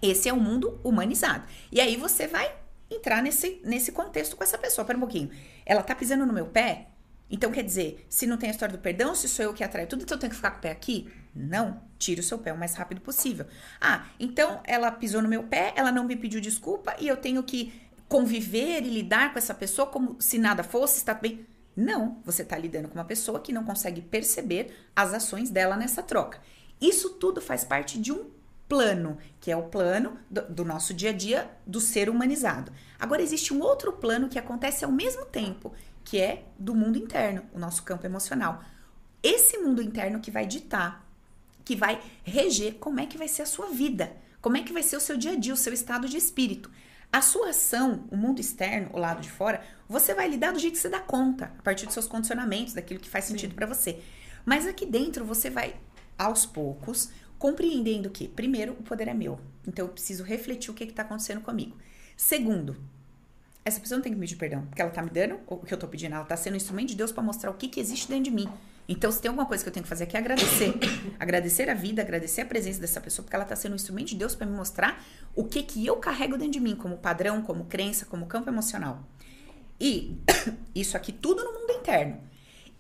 Esse 0.03 0.29
é 0.29 0.33
o 0.33 0.41
mundo 0.41 0.81
humanizado. 0.83 1.47
E 1.71 1.81
aí 1.81 1.97
você 1.97 2.27
vai 2.27 2.64
entrar 2.91 3.23
nesse, 3.23 3.61
nesse 3.65 3.93
contexto 3.93 4.37
com 4.37 4.45
essa 4.45 4.59
pessoa. 4.59 4.85
Pera 4.85 4.97
um 4.97 5.01
pouquinho. 5.01 5.31
Ela 5.65 5.83
tá 5.83 5.95
pisando 5.95 6.27
no 6.27 6.33
meu 6.33 6.47
pé? 6.47 6.89
Então 7.31 7.51
quer 7.51 7.63
dizer, 7.63 8.07
se 8.09 8.27
não 8.27 8.37
tem 8.37 8.49
a 8.49 8.53
história 8.53 8.77
do 8.77 8.81
perdão, 8.81 9.15
se 9.15 9.29
sou 9.29 9.45
eu 9.45 9.55
que 9.55 9.65
atraio 9.65 9.89
tudo, 9.89 10.03
então 10.03 10.17
eu 10.17 10.21
tenho 10.21 10.31
que 10.31 10.37
ficar 10.37 10.51
com 10.51 10.59
o 10.59 10.61
pé 10.61 10.71
aqui? 10.71 11.11
Não. 11.35 11.83
Tire 11.99 12.21
o 12.21 12.25
seu 12.25 12.39
pé 12.39 12.53
o 12.53 12.59
mais 12.59 12.75
rápido 12.75 13.01
possível. 13.01 13.47
Ah, 13.81 14.07
então 14.21 14.61
ela 14.65 14.91
pisou 14.91 15.23
no 15.23 15.29
meu 15.29 15.43
pé, 15.45 15.73
ela 15.75 15.91
não 15.91 16.05
me 16.05 16.17
pediu 16.17 16.41
desculpa 16.41 16.95
e 16.99 17.09
eu 17.09 17.17
tenho 17.17 17.43
que 17.43 17.73
conviver 18.09 18.83
e 18.83 18.91
lidar 18.91 19.33
com 19.33 19.39
essa 19.39 19.55
pessoa 19.55 19.87
como 19.87 20.17
se 20.21 20.39
nada 20.39 20.63
fosse, 20.63 20.99
está 20.99 21.15
bem. 21.15 21.47
Não, 21.77 22.21
você 22.25 22.43
está 22.43 22.57
lidando 22.57 22.89
com 22.89 22.95
uma 22.95 23.05
pessoa 23.05 23.41
que 23.41 23.53
não 23.53 23.65
consegue 23.65 24.01
perceber 24.01 24.73
as 24.95 25.13
ações 25.13 25.51
dela 25.51 25.77
nessa 25.77 26.03
troca. 26.03 26.41
Isso 26.81 27.11
tudo 27.15 27.41
faz 27.41 27.65
parte 27.65 27.99
de 27.99 28.13
um 28.13 28.31
plano, 28.69 29.19
que 29.41 29.51
é 29.51 29.57
o 29.57 29.65
plano 29.65 30.19
do, 30.31 30.43
do 30.43 30.65
nosso 30.65 30.95
dia 30.95 31.11
a 31.11 31.13
dia 31.13 31.51
do 31.67 31.81
ser 31.81 32.09
humanizado. 32.09 32.73
Agora 32.99 33.23
existe 33.23 33.53
um 33.53 33.61
outro 33.61 33.93
plano 33.93 34.29
que 34.29 34.39
acontece 34.39 34.85
ao 34.85 34.93
mesmo 34.93 35.27
tempo, 35.27 35.73
que 36.03 36.21
é 36.21 36.45
do 36.59 36.75
mundo 36.75 36.99
interno, 36.99 37.43
o 37.53 37.59
nosso 37.59 37.83
campo 37.83 38.07
emocional. 38.07 38.63
Esse 39.23 39.59
mundo 39.59 39.83
interno 39.83 40.21
que 40.21 40.31
vai 40.31 40.47
ditar, 40.47 41.07
que 41.65 41.75
vai 41.75 42.01
reger 42.23 42.75
como 42.75 43.01
é 43.01 43.07
que 43.07 43.19
vai 43.19 43.29
ser 43.29 43.43
a 43.43 43.47
sua 43.47 43.69
vida, 43.69 44.15
como 44.41 44.57
é 44.57 44.63
que 44.63 44.73
vai 44.73 44.83
ser 44.83 44.97
o 44.97 45.01
seu 45.01 45.17
dia 45.17 45.33
a 45.33 45.37
dia, 45.37 45.55
o 45.55 45.57
seu 45.57 45.73
estado 45.73 46.09
de 46.09 46.17
espírito. 46.17 46.71
A 47.11 47.23
sua 47.23 47.51
ação, 47.51 48.05
o 48.11 48.17
mundo 48.17 48.41
externo, 48.41 48.91
o 48.93 48.99
lado 48.99 49.21
de 49.23 49.31
fora, 49.31 49.63
você 49.89 50.13
vai 50.13 50.29
lidar 50.29 50.53
do 50.53 50.59
jeito 50.59 50.75
que 50.75 50.81
você 50.81 50.89
dá 50.89 51.01
conta, 51.01 51.53
a 51.59 51.63
partir 51.63 51.87
dos 51.87 51.95
seus 51.95 52.09
condicionamentos, 52.09 52.75
daquilo 52.75 53.01
que 53.01 53.09
faz 53.09 53.25
sentido 53.25 53.55
para 53.55 53.67
você. 53.67 54.03
Mas 54.45 54.67
aqui 54.67 54.85
dentro 54.85 55.25
você 55.25 55.49
vai, 55.49 55.77
aos 56.19 56.45
poucos, 56.45 57.11
compreendendo 57.45 58.09
que, 58.09 58.27
primeiro, 58.27 58.73
o 58.73 58.83
poder 58.83 59.07
é 59.07 59.13
meu. 59.13 59.39
Então 59.69 59.85
eu 59.85 59.91
preciso 59.91 60.25
refletir 60.25 60.71
o 60.71 60.75
que 60.75 60.83
está 60.83 61.03
acontecendo 61.03 61.43
comigo. 61.43 61.77
Segundo, 62.17 62.75
essa 63.63 63.79
pessoa 63.79 63.99
não 63.99 64.03
tem 64.03 64.11
que 64.11 64.19
me 64.19 64.25
pedir 64.25 64.37
perdão, 64.37 64.65
porque 64.65 64.81
ela 64.81 64.91
tá 64.91 65.03
me 65.03 65.11
dando 65.11 65.39
o 65.47 65.59
que 65.59 65.75
eu 65.75 65.77
tô 65.77 65.87
pedindo, 65.87 66.15
ela 66.15 66.25
tá 66.25 66.39
sendo 66.39 66.55
um 66.55 66.57
instrumento 66.57 66.89
de 66.89 66.95
Deus 66.95 67.13
para 67.13 67.23
mostrar 67.23 67.51
o 67.51 67.55
que, 67.55 67.69
que 67.69 67.79
existe 67.79 68.09
dentro 68.09 68.25
de 68.25 68.31
mim. 68.31 68.49
Então, 68.89 69.13
se 69.13 69.21
tem 69.21 69.29
alguma 69.29 69.47
coisa 69.47 69.63
que 69.63 69.69
eu 69.69 69.73
tenho 69.75 69.85
que 69.85 69.91
fazer 69.91 70.05
aqui, 70.05 70.17
é 70.17 70.21
agradecer. 70.21 70.73
agradecer 71.21 71.69
a 71.69 71.75
vida, 71.75 72.01
agradecer 72.01 72.41
a 72.41 72.47
presença 72.47 72.81
dessa 72.81 72.99
pessoa, 72.99 73.25
porque 73.25 73.37
ela 73.37 73.45
tá 73.45 73.55
sendo 73.55 73.73
um 73.73 73.77
instrumento 73.77 74.09
de 74.09 74.15
Deus 74.15 74.35
para 74.35 74.47
me 74.47 74.57
mostrar 74.57 75.05
o 75.35 75.45
que 75.45 75.63
que 75.63 75.85
eu 75.85 75.97
carrego 75.97 76.39
dentro 76.39 76.53
de 76.53 76.61
mim, 76.61 76.75
como 76.75 76.97
padrão, 76.97 77.43
como 77.43 77.67
crença, 77.67 78.07
como 78.07 78.25
campo 78.25 78.49
emocional. 78.49 79.07
E 79.79 80.19
isso 80.75 80.97
aqui 80.97 81.13
tudo 81.13 81.45
no 81.45 81.53
mundo 81.53 81.73
interno. 81.73 82.23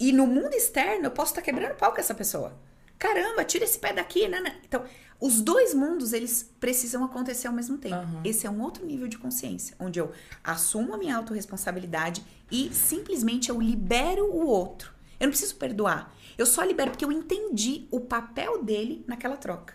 E 0.01 0.11
no 0.11 0.27
mundo 0.27 0.55
externo, 0.55 1.05
eu 1.05 1.11
posso 1.11 1.33
estar 1.33 1.43
quebrando 1.43 1.75
pau 1.75 1.93
com 1.93 2.01
essa 2.01 2.15
pessoa. 2.15 2.59
Caramba, 3.09 3.45
tira 3.45 3.65
esse 3.65 3.79
pé 3.79 3.93
daqui, 3.93 4.27
né? 4.29 4.41
né? 4.41 4.57
Então, 4.67 4.83
os 5.21 5.41
dois 5.41 5.75
mundos, 5.75 6.13
eles 6.13 6.51
precisam 6.59 7.05
acontecer 7.05 7.47
ao 7.47 7.53
mesmo 7.53 7.77
tempo. 7.79 7.95
Aham. 7.95 8.21
Esse 8.25 8.47
é 8.47 8.51
um 8.51 8.61
outro 8.63 8.85
nível 8.85 9.07
de 9.09 9.19
consciência, 9.19 9.77
onde 9.79 9.99
eu 10.01 10.11
assumo 10.43 10.95
a 10.95 10.99
minha 10.99 11.17
autorresponsabilidade 11.17 12.25
e 12.51 12.73
simplesmente 12.73 13.51
eu 13.51 13.61
libero 13.61 14.25
o 14.33 14.47
outro. 14.47 14.93
Eu 15.21 15.27
não 15.27 15.31
preciso 15.33 15.55
perdoar. 15.57 16.13
Eu 16.37 16.47
só 16.47 16.63
libero 16.65 16.91
porque 16.91 17.05
eu 17.05 17.13
entendi 17.13 17.87
o 17.91 18.01
papel 18.01 18.63
dele 18.65 19.05
naquela 19.07 19.37
troca. 19.37 19.75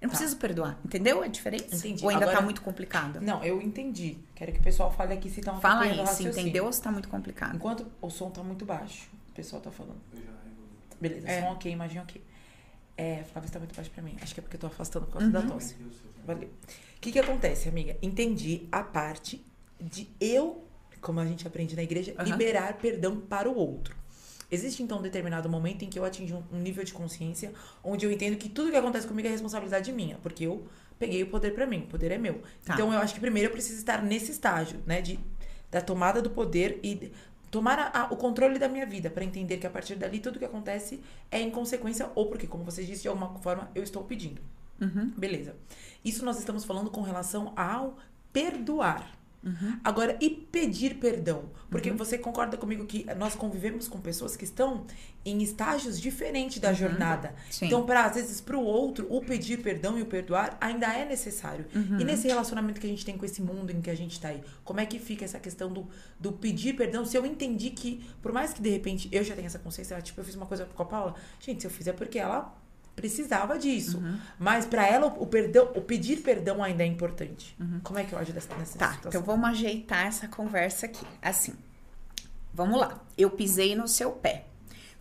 Eu 0.00 0.06
não 0.08 0.12
Tá. 0.14 0.16
preciso 0.18 0.38
perdoar. 0.38 0.78
Entendeu 0.84 1.22
a 1.22 1.26
diferença? 1.26 1.76
Entendi. 1.76 2.02
Ou 2.02 2.08
ainda 2.10 2.24
tá 2.24 2.30
Agora- 2.32 2.44
muito 2.44 2.62
complicado? 2.62 3.20
Não, 3.20 3.44
eu 3.44 3.60
entendi. 3.60 4.16
Quero 4.34 4.50
que 4.52 4.58
o 4.58 4.62
pessoal 4.62 4.90
fale 4.90 5.12
aqui 5.12 5.28
se 5.28 5.42
tá 5.42 5.52
um 5.52 5.60
Fala 5.60 5.82
aí, 5.82 6.06
se 6.06 6.24
entendeu 6.26 6.64
ou 6.64 6.72
se 6.72 6.80
tá 6.80 6.90
muito 6.90 7.08
complicado. 7.08 7.54
Enquanto 7.54 7.86
o 8.00 8.08
som 8.10 8.30
tá 8.30 8.42
muito 8.42 8.64
baixo, 8.64 9.08
o 9.30 9.32
pessoal 9.34 9.60
tá 9.60 9.70
falando. 9.70 10.00
Beleza, 11.00 11.28
É. 11.28 11.42
som 11.42 11.52
ok, 11.52 11.70
imagem 11.70 12.00
ok. 12.00 12.22
É, 13.00 13.24
Flávia 13.32 13.46
está 13.48 13.58
muito 13.58 13.74
baixo 13.74 13.90
pra 13.90 14.02
mim. 14.02 14.16
Acho 14.20 14.34
que 14.34 14.40
é 14.40 14.42
porque 14.42 14.56
eu 14.56 14.60
tô 14.60 14.66
afastando 14.66 15.06
por 15.06 15.12
causa 15.14 15.30
da 15.30 15.40
Uhum. 15.40 15.48
tosse. 15.48 15.76
Valeu. 16.26 16.48
O 16.48 17.00
que 17.00 17.10
que 17.12 17.18
acontece, 17.18 17.68
amiga? 17.68 17.96
Entendi 18.02 18.68
a 18.70 18.82
parte 18.82 19.42
de 19.80 20.08
eu, 20.20 20.64
como 21.00 21.18
a 21.20 21.24
gente 21.24 21.46
aprende 21.46 21.74
na 21.74 21.82
igreja, 21.82 22.14
Aham. 22.18 22.24
liberar 22.30 22.74
perdão 22.74 23.18
para 23.18 23.48
o 23.48 23.54
outro. 23.56 23.96
Existe 24.50 24.82
então 24.82 24.98
um 24.98 25.02
determinado 25.02 25.48
momento 25.48 25.84
em 25.84 25.88
que 25.88 25.98
eu 25.98 26.04
atingo 26.04 26.44
um- 26.52 26.58
nível 26.58 26.82
de 26.84 26.92
consciência 26.92 27.52
onde 27.84 28.04
eu 28.04 28.10
entendo 28.12 28.36
que 28.36 28.48
tudo 28.48 28.70
que 28.70 28.76
acontece 28.76 29.06
comigo 29.06 29.26
é 29.28 29.30
responsabilidade 29.30 29.90
minha, 29.92 30.18
porque 30.22 30.44
eu 30.44 30.66
peguei 30.98 31.22
o 31.22 31.28
poder 31.28 31.54
pra 31.54 31.66
mim, 31.66 31.84
o 31.84 31.86
poder 31.86 32.10
é 32.10 32.18
meu. 32.18 32.42
Tá. 32.64 32.74
Então 32.74 32.92
eu 32.92 32.98
acho 32.98 33.14
que 33.14 33.20
primeiro 33.20 33.48
eu 33.48 33.52
preciso 33.52 33.78
estar 33.78 34.02
nesse 34.02 34.32
estágio, 34.32 34.80
né, 34.84 35.00
de 35.00 35.18
da 35.70 35.80
tomada 35.80 36.20
do 36.20 36.28
poder 36.30 36.80
e 36.82 37.12
tomar 37.50 37.78
a- 37.78 38.02
a- 38.02 38.04
o 38.12 38.16
controle 38.16 38.58
da 38.58 38.68
minha 38.68 38.86
vida 38.86 39.10
para 39.10 39.24
entender 39.24 39.56
que 39.58 39.66
a 39.66 39.70
partir 39.70 39.96
dali 39.96 40.20
tudo 40.20 40.38
que 40.38 40.44
acontece 40.44 41.00
é 41.30 41.40
em 41.40 41.50
consequência 41.50 42.10
ou 42.14 42.26
porque, 42.26 42.46
como 42.46 42.64
você 42.64 42.84
disse, 42.84 43.02
de 43.02 43.08
alguma 43.08 43.38
forma 43.40 43.70
eu 43.74 43.82
estou 43.82 44.04
pedindo. 44.04 44.40
Uhum. 44.80 45.12
Beleza. 45.16 45.54
Isso 46.04 46.24
nós 46.24 46.38
estamos 46.38 46.64
falando 46.64 46.90
com 46.90 47.02
relação 47.02 47.52
ao 47.56 47.98
perdoar. 48.32 49.10
Uhum. 49.42 49.80
Agora, 49.82 50.18
e 50.20 50.28
pedir 50.28 50.96
perdão? 50.96 51.44
Porque 51.70 51.90
uhum. 51.90 51.96
você 51.96 52.18
concorda 52.18 52.56
comigo 52.56 52.84
que 52.84 53.06
nós 53.16 53.34
convivemos 53.34 53.88
com 53.88 53.98
pessoas 53.98 54.36
que 54.36 54.44
estão 54.44 54.86
em 55.24 55.42
estágios 55.42 56.00
diferentes 56.00 56.58
da 56.58 56.68
uhum. 56.68 56.74
jornada. 56.74 57.34
Sim. 57.50 57.66
Então, 57.66 57.84
para 57.86 58.04
às 58.04 58.14
vezes, 58.14 58.40
para 58.40 58.56
o 58.56 58.62
outro, 58.62 59.06
o 59.08 59.20
pedir 59.22 59.62
perdão 59.62 59.98
e 59.98 60.02
o 60.02 60.06
perdoar 60.06 60.56
ainda 60.60 60.92
é 60.92 61.06
necessário. 61.06 61.64
Uhum. 61.74 62.00
E 62.00 62.04
nesse 62.04 62.26
relacionamento 62.26 62.80
que 62.80 62.86
a 62.86 62.90
gente 62.90 63.04
tem 63.04 63.16
com 63.16 63.24
esse 63.24 63.40
mundo 63.40 63.70
em 63.70 63.80
que 63.80 63.90
a 63.90 63.94
gente 63.94 64.12
está 64.12 64.28
aí, 64.28 64.42
como 64.62 64.80
é 64.80 64.86
que 64.86 64.98
fica 64.98 65.24
essa 65.24 65.38
questão 65.38 65.72
do, 65.72 65.88
do 66.18 66.32
pedir 66.32 66.74
perdão? 66.74 67.04
Se 67.06 67.16
eu 67.16 67.24
entendi 67.24 67.70
que, 67.70 68.04
por 68.20 68.32
mais 68.32 68.52
que 68.52 68.60
de 68.60 68.68
repente 68.68 69.08
eu 69.10 69.24
já 69.24 69.34
tenha 69.34 69.46
essa 69.46 69.58
consciência, 69.58 70.00
tipo, 70.02 70.20
eu 70.20 70.24
fiz 70.24 70.34
uma 70.34 70.46
coisa 70.46 70.66
com 70.66 70.82
a 70.82 70.86
Paula, 70.86 71.14
gente, 71.38 71.62
se 71.62 71.66
eu 71.66 71.70
fizer 71.70 71.92
porque 71.94 72.18
ela 72.18 72.59
precisava 73.00 73.58
disso. 73.58 73.98
Uhum. 73.98 74.18
Mas 74.38 74.66
para 74.66 74.86
ela 74.86 75.06
o 75.06 75.26
perdão, 75.26 75.70
o 75.74 75.80
pedir 75.80 76.18
perdão 76.18 76.62
ainda 76.62 76.82
é 76.82 76.86
importante. 76.86 77.56
Uhum. 77.58 77.80
Como 77.82 77.98
é 77.98 78.04
que 78.04 78.12
eu 78.12 78.18
ajo 78.18 78.32
nessa, 78.32 78.54
nessa 78.56 78.78
tá, 78.78 78.92
situação? 78.92 79.08
Então 79.08 79.22
vamos 79.22 79.48
ajeitar 79.50 80.06
essa 80.06 80.28
conversa 80.28 80.86
aqui. 80.86 81.06
Assim, 81.22 81.54
vamos 82.52 82.78
lá. 82.78 83.00
Eu 83.16 83.30
pisei 83.30 83.74
no 83.74 83.88
seu 83.88 84.12
pé. 84.12 84.46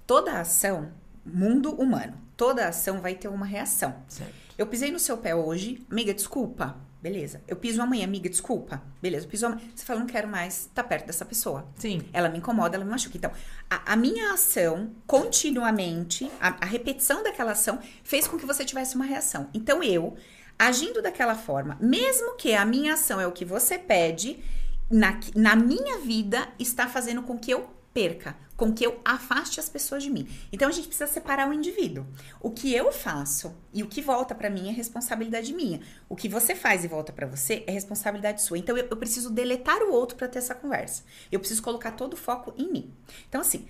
Toda 0.08 0.39
ação, 0.39 0.91
mundo 1.25 1.72
humano, 1.74 2.18
toda 2.36 2.68
ação 2.68 3.01
vai 3.01 3.15
ter 3.15 3.27
uma 3.27 3.46
reação. 3.46 3.96
Certo. 4.08 4.34
Eu 4.58 4.68
pisei 4.68 4.91
no 4.91 5.00
seu 5.00 5.18
pé 5.18 5.36
hoje, 5.36 5.86
amiga, 5.89 6.13
desculpa. 6.13 6.75
Beleza. 7.01 7.41
Eu 7.48 7.56
piso 7.56 7.82
amanhã, 7.82 8.03
amiga, 8.03 8.29
desculpa. 8.29 8.82
Beleza, 9.01 9.25
eu 9.25 9.29
piso 9.29 9.46
amanhã. 9.46 9.62
Você 9.74 9.86
fala, 9.86 10.01
não 10.01 10.08
quero 10.08 10.27
mais 10.27 10.62
estar 10.62 10.84
perto 10.84 11.08
dessa 11.08 11.24
pessoa. 11.24 11.65
Sim. 11.77 12.01
Ela 12.12 12.27
me 12.27 12.39
incomoda, 12.39 12.75
ela 12.75 12.84
me 12.84 12.91
machuca. 12.91 13.15
Então, 13.15 13.32
a, 13.70 13.94
a 13.94 13.96
minha 13.96 14.34
ação, 14.34 14.91
continuamente, 15.08 16.29
a, 16.41 16.58
a 16.62 16.65
repetição 16.65 17.24
daquela 17.24 17.53
ação, 17.53 17.79
fez 18.03 18.27
com 18.27 18.38
que 18.38 18.46
você 18.46 18.65
tivesse 18.65 18.96
uma 18.96 19.06
reação. 19.06 19.50
Então, 19.53 19.82
eu, 19.82 20.18
agindo 20.58 21.01
daquela 21.01 21.36
forma, 21.36 21.77
mesmo 21.79 22.36
que 22.36 22.53
a 22.53 22.65
minha 22.65 22.96
ação 22.96 23.22
é 23.22 23.25
o 23.25 23.32
que 23.32 23.46
você 23.46 23.77
pede, 23.77 24.44
na, 24.91 25.18
na 25.36 25.56
minha 25.56 26.00
vida, 26.00 26.50
está 26.60 26.88
fazendo 26.88 27.24
com 27.24 27.39
que 27.39 27.51
eu 27.51 27.78
perca, 27.93 28.36
com 28.55 28.74
que 28.74 28.86
eu 28.86 29.00
afaste 29.05 29.60
as 29.60 29.69
pessoas 29.69 30.03
de 30.03 30.10
mim. 30.10 30.27
Então 30.51 30.67
a 30.67 30.72
gente 30.72 30.88
precisa 30.88 31.10
separar 31.10 31.50
o 31.50 31.53
indivíduo. 31.53 32.05
O 32.41 32.51
que 32.51 32.74
eu 32.74 32.91
faço 32.91 33.55
e 33.74 33.81
o 33.81 33.88
que 33.88 34.01
volta 34.01 34.36
para 34.36 34.50
mim 34.50 34.67
é 34.67 34.72
responsabilidade 34.72 35.53
minha. 35.53 35.79
O 36.08 36.15
que 36.15 36.27
você 36.27 36.55
faz 36.55 36.84
e 36.84 36.88
volta 36.88 37.13
para 37.13 37.25
você 37.25 37.63
é 37.65 37.72
responsabilidade 37.72 38.41
sua. 38.41 38.58
Então 38.58 38.77
eu, 38.77 38.86
eu 38.89 38.98
preciso 38.98 39.29
deletar 39.29 39.81
o 39.81 39.91
outro 39.91 40.17
para 40.17 40.27
ter 40.27 40.39
essa 40.39 40.53
conversa. 40.53 41.03
Eu 41.31 41.39
preciso 41.39 41.63
colocar 41.63 41.91
todo 41.91 42.13
o 42.13 42.17
foco 42.17 42.53
em 42.58 42.72
mim. 42.72 42.93
Então 43.27 43.41
assim, 43.41 43.65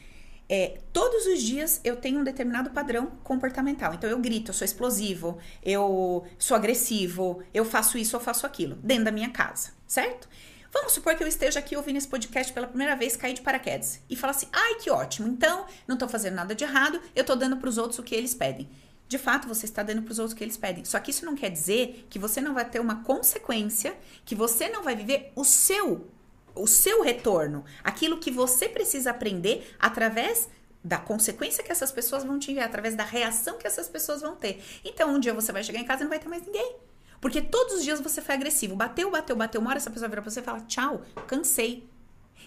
é, 0.50 0.80
todos 0.92 1.28
os 1.28 1.44
dias 1.44 1.80
eu 1.84 1.96
tenho 1.96 2.20
um 2.20 2.24
determinado 2.24 2.72
padrão 2.72 3.12
comportamental. 3.24 3.94
Então 3.94 4.10
eu 4.10 4.18
grito, 4.18 4.50
eu 4.50 4.56
sou 4.56 4.66
explosivo, 4.66 5.38
eu 5.64 6.26
sou 6.40 6.58
agressivo, 6.58 7.44
eu 7.54 7.64
faço 7.64 8.00
isso, 8.00 8.16
eu 8.16 8.20
faço 8.20 8.48
aquilo, 8.48 8.76
dentro 8.78 9.06
da 9.06 9.12
minha 9.12 9.30
casa, 9.30 9.74
certo? 9.86 10.28
Vamos 10.72 10.94
supor 10.94 11.16
que 11.16 11.24
eu 11.24 11.28
esteja 11.28 11.60
aqui 11.60 11.76
ouvindo 11.76 11.98
esse 11.98 12.08
podcast 12.08 12.54
pela 12.54 12.68
primeira 12.68 12.96
vez, 12.96 13.16
cair 13.16 13.34
de 13.34 13.42
paraquedas 13.42 14.00
e 14.10 14.16
falar 14.16 14.32
assim: 14.32 14.48
ai, 14.52 14.76
que 14.76 14.90
ótimo, 14.90 15.28
então 15.28 15.66
não 15.88 15.96
estou 15.96 16.08
fazendo 16.08 16.36
nada 16.36 16.54
de 16.54 16.64
errado, 16.64 17.02
eu 17.16 17.22
estou 17.22 17.36
dando 17.36 17.58
para 17.58 17.70
os 17.70 17.78
outros 17.78 18.00
o 18.00 18.04
que 18.04 18.16
eles 18.16 18.36
pedem. 18.36 18.70
De 19.08 19.18
fato, 19.18 19.48
você 19.48 19.66
está 19.66 19.82
dando 19.82 20.04
para 20.04 20.12
os 20.12 20.20
outros 20.20 20.34
o 20.34 20.38
que 20.38 20.44
eles 20.44 20.56
pedem. 20.56 20.86
Só 20.86 21.00
que 21.00 21.10
isso 21.10 21.26
não 21.26 21.36
quer 21.36 21.50
dizer 21.50 22.06
que 22.10 22.20
você 22.20 22.40
não 22.40 22.54
vai 22.54 22.64
ter 22.64 22.80
uma 22.80 23.04
consequência, 23.04 23.98
que 24.24 24.36
você 24.36 24.70
não 24.70 24.84
vai 24.84 24.96
viver 24.96 25.32
o 25.36 25.44
seu, 25.44 26.08
o 26.54 26.68
seu 26.68 27.02
retorno, 27.02 27.66
aquilo 27.84 28.20
que 28.20 28.30
você 28.30 28.70
precisa 28.70 29.10
aprender 29.10 29.76
através 29.80 30.48
da 30.84 31.00
consequência 31.00 31.64
que 31.64 31.72
essas 31.72 31.92
pessoas 31.92 32.24
vão 32.24 32.38
te 32.38 32.52
enviar, 32.52 32.68
através 32.68 32.96
da 32.96 33.04
reação 33.04 33.58
que 33.58 33.66
essas 33.66 33.90
pessoas 33.90 34.22
vão 34.22 34.36
ter. 34.36 34.64
Então, 34.86 35.16
um 35.16 35.20
dia 35.20 35.34
você 35.34 35.52
vai 35.52 35.64
chegar 35.64 35.80
em 35.80 35.86
casa 35.86 36.02
e 36.02 36.04
não 36.04 36.10
vai 36.10 36.20
ter 36.20 36.30
mais 36.30 36.46
ninguém. 36.46 36.76
Porque 37.22 37.42
todos 37.42 37.76
os 37.76 37.84
dias 37.84 38.00
você 38.00 38.22
foi 38.22 38.36
agressivo. 38.36 38.76
Bateu, 38.76 39.12
bateu, 39.12 39.36
bateu. 39.36 39.60
Uma 39.62 39.72
hora 39.72 39.78
essa 39.78 39.92
pessoa 39.92 40.10
vira 40.10 40.22
pra 40.22 40.32
você 40.32 40.40
e 40.40 40.44
fala: 40.44 40.62
tchau, 40.62 41.02
cansei. 41.28 41.88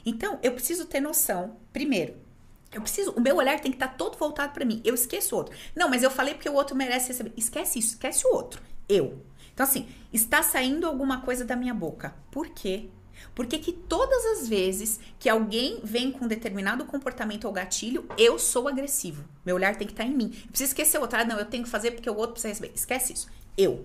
Então, 0.05 0.38
eu 0.43 0.52
preciso 0.52 0.87
ter 0.87 1.00
noção, 1.00 1.57
primeiro, 1.73 2.14
eu 2.73 2.81
preciso, 2.81 3.12
o 3.12 3.21
meu 3.21 3.37
olhar 3.37 3.61
tem 3.61 3.71
que 3.71 3.76
estar 3.76 3.88
tá 3.88 3.95
todo 3.95 4.17
voltado 4.17 4.52
para 4.52 4.64
mim. 4.64 4.81
Eu 4.85 4.95
esqueço 4.95 5.35
o 5.35 5.38
outro. 5.38 5.55
Não, 5.76 5.88
mas 5.88 6.02
eu 6.02 6.11
falei 6.11 6.35
porque 6.35 6.49
o 6.49 6.55
outro 6.55 6.75
merece 6.75 7.09
receber. 7.09 7.33
Esquece 7.37 7.79
isso, 7.79 7.88
esquece 7.91 8.26
o 8.26 8.35
outro. 8.35 8.62
Eu. 8.88 9.23
Então, 9.52 9.64
assim, 9.64 9.87
está 10.12 10.43
saindo 10.43 10.87
alguma 10.87 11.21
coisa 11.21 11.45
da 11.45 11.55
minha 11.55 11.75
boca. 11.75 12.14
Por 12.31 12.49
quê? 12.49 12.88
Porque 13.35 13.59
que 13.59 13.73
todas 13.73 14.25
as 14.26 14.49
vezes 14.49 14.99
que 15.19 15.29
alguém 15.29 15.81
vem 15.85 16.11
com 16.11 16.26
determinado 16.26 16.85
comportamento 16.87 17.45
ou 17.45 17.52
gatilho, 17.52 18.07
eu 18.17 18.38
sou 18.38 18.67
agressivo. 18.67 19.25
Meu 19.45 19.57
olhar 19.57 19.76
tem 19.76 19.87
que 19.87 19.93
estar 19.93 20.05
tá 20.05 20.11
em 20.11 20.17
mim. 20.17 20.33
Eu 20.45 20.49
preciso 20.49 20.71
esquecer 20.71 20.99
o 20.99 21.02
outro. 21.02 21.19
Ah, 21.19 21.25
não, 21.25 21.38
eu 21.38 21.45
tenho 21.45 21.62
que 21.62 21.71
fazer 21.71 21.91
porque 21.91 22.09
o 22.09 22.17
outro 22.17 22.33
precisa 22.33 22.49
receber. 22.49 22.73
Esquece 22.75 23.12
isso. 23.12 23.29
Eu 23.57 23.85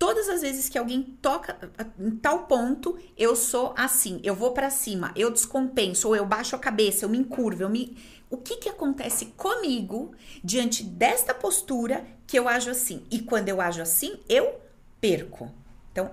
todas 0.00 0.30
as 0.30 0.40
vezes 0.40 0.66
que 0.70 0.78
alguém 0.78 1.02
toca 1.20 1.58
em 1.98 2.10
tal 2.12 2.46
ponto, 2.46 2.98
eu 3.18 3.36
sou 3.36 3.74
assim, 3.76 4.18
eu 4.24 4.34
vou 4.34 4.52
para 4.52 4.70
cima, 4.70 5.12
eu 5.14 5.30
descompenso, 5.30 6.08
ou 6.08 6.16
eu 6.16 6.24
baixo 6.24 6.56
a 6.56 6.58
cabeça, 6.58 7.04
eu 7.04 7.08
me 7.10 7.18
encurvo, 7.18 7.62
eu 7.62 7.68
me 7.68 7.98
o 8.30 8.38
que 8.38 8.56
que 8.56 8.68
acontece 8.70 9.26
comigo 9.36 10.12
diante 10.42 10.82
desta 10.82 11.34
postura 11.34 12.06
que 12.26 12.38
eu 12.38 12.48
ajo 12.48 12.70
assim? 12.70 13.04
E 13.10 13.20
quando 13.20 13.50
eu 13.50 13.60
ajo 13.60 13.82
assim, 13.82 14.18
eu 14.26 14.58
perco. 15.00 15.52
Então, 15.92 16.12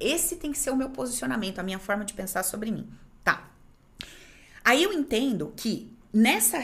esse 0.00 0.36
tem 0.36 0.50
que 0.50 0.58
ser 0.58 0.70
o 0.70 0.76
meu 0.76 0.90
posicionamento, 0.90 1.60
a 1.60 1.62
minha 1.62 1.78
forma 1.78 2.04
de 2.04 2.14
pensar 2.14 2.42
sobre 2.42 2.72
mim, 2.72 2.90
tá? 3.22 3.52
Aí 4.64 4.82
eu 4.82 4.92
entendo 4.92 5.52
que 5.54 5.92
nessa 6.12 6.58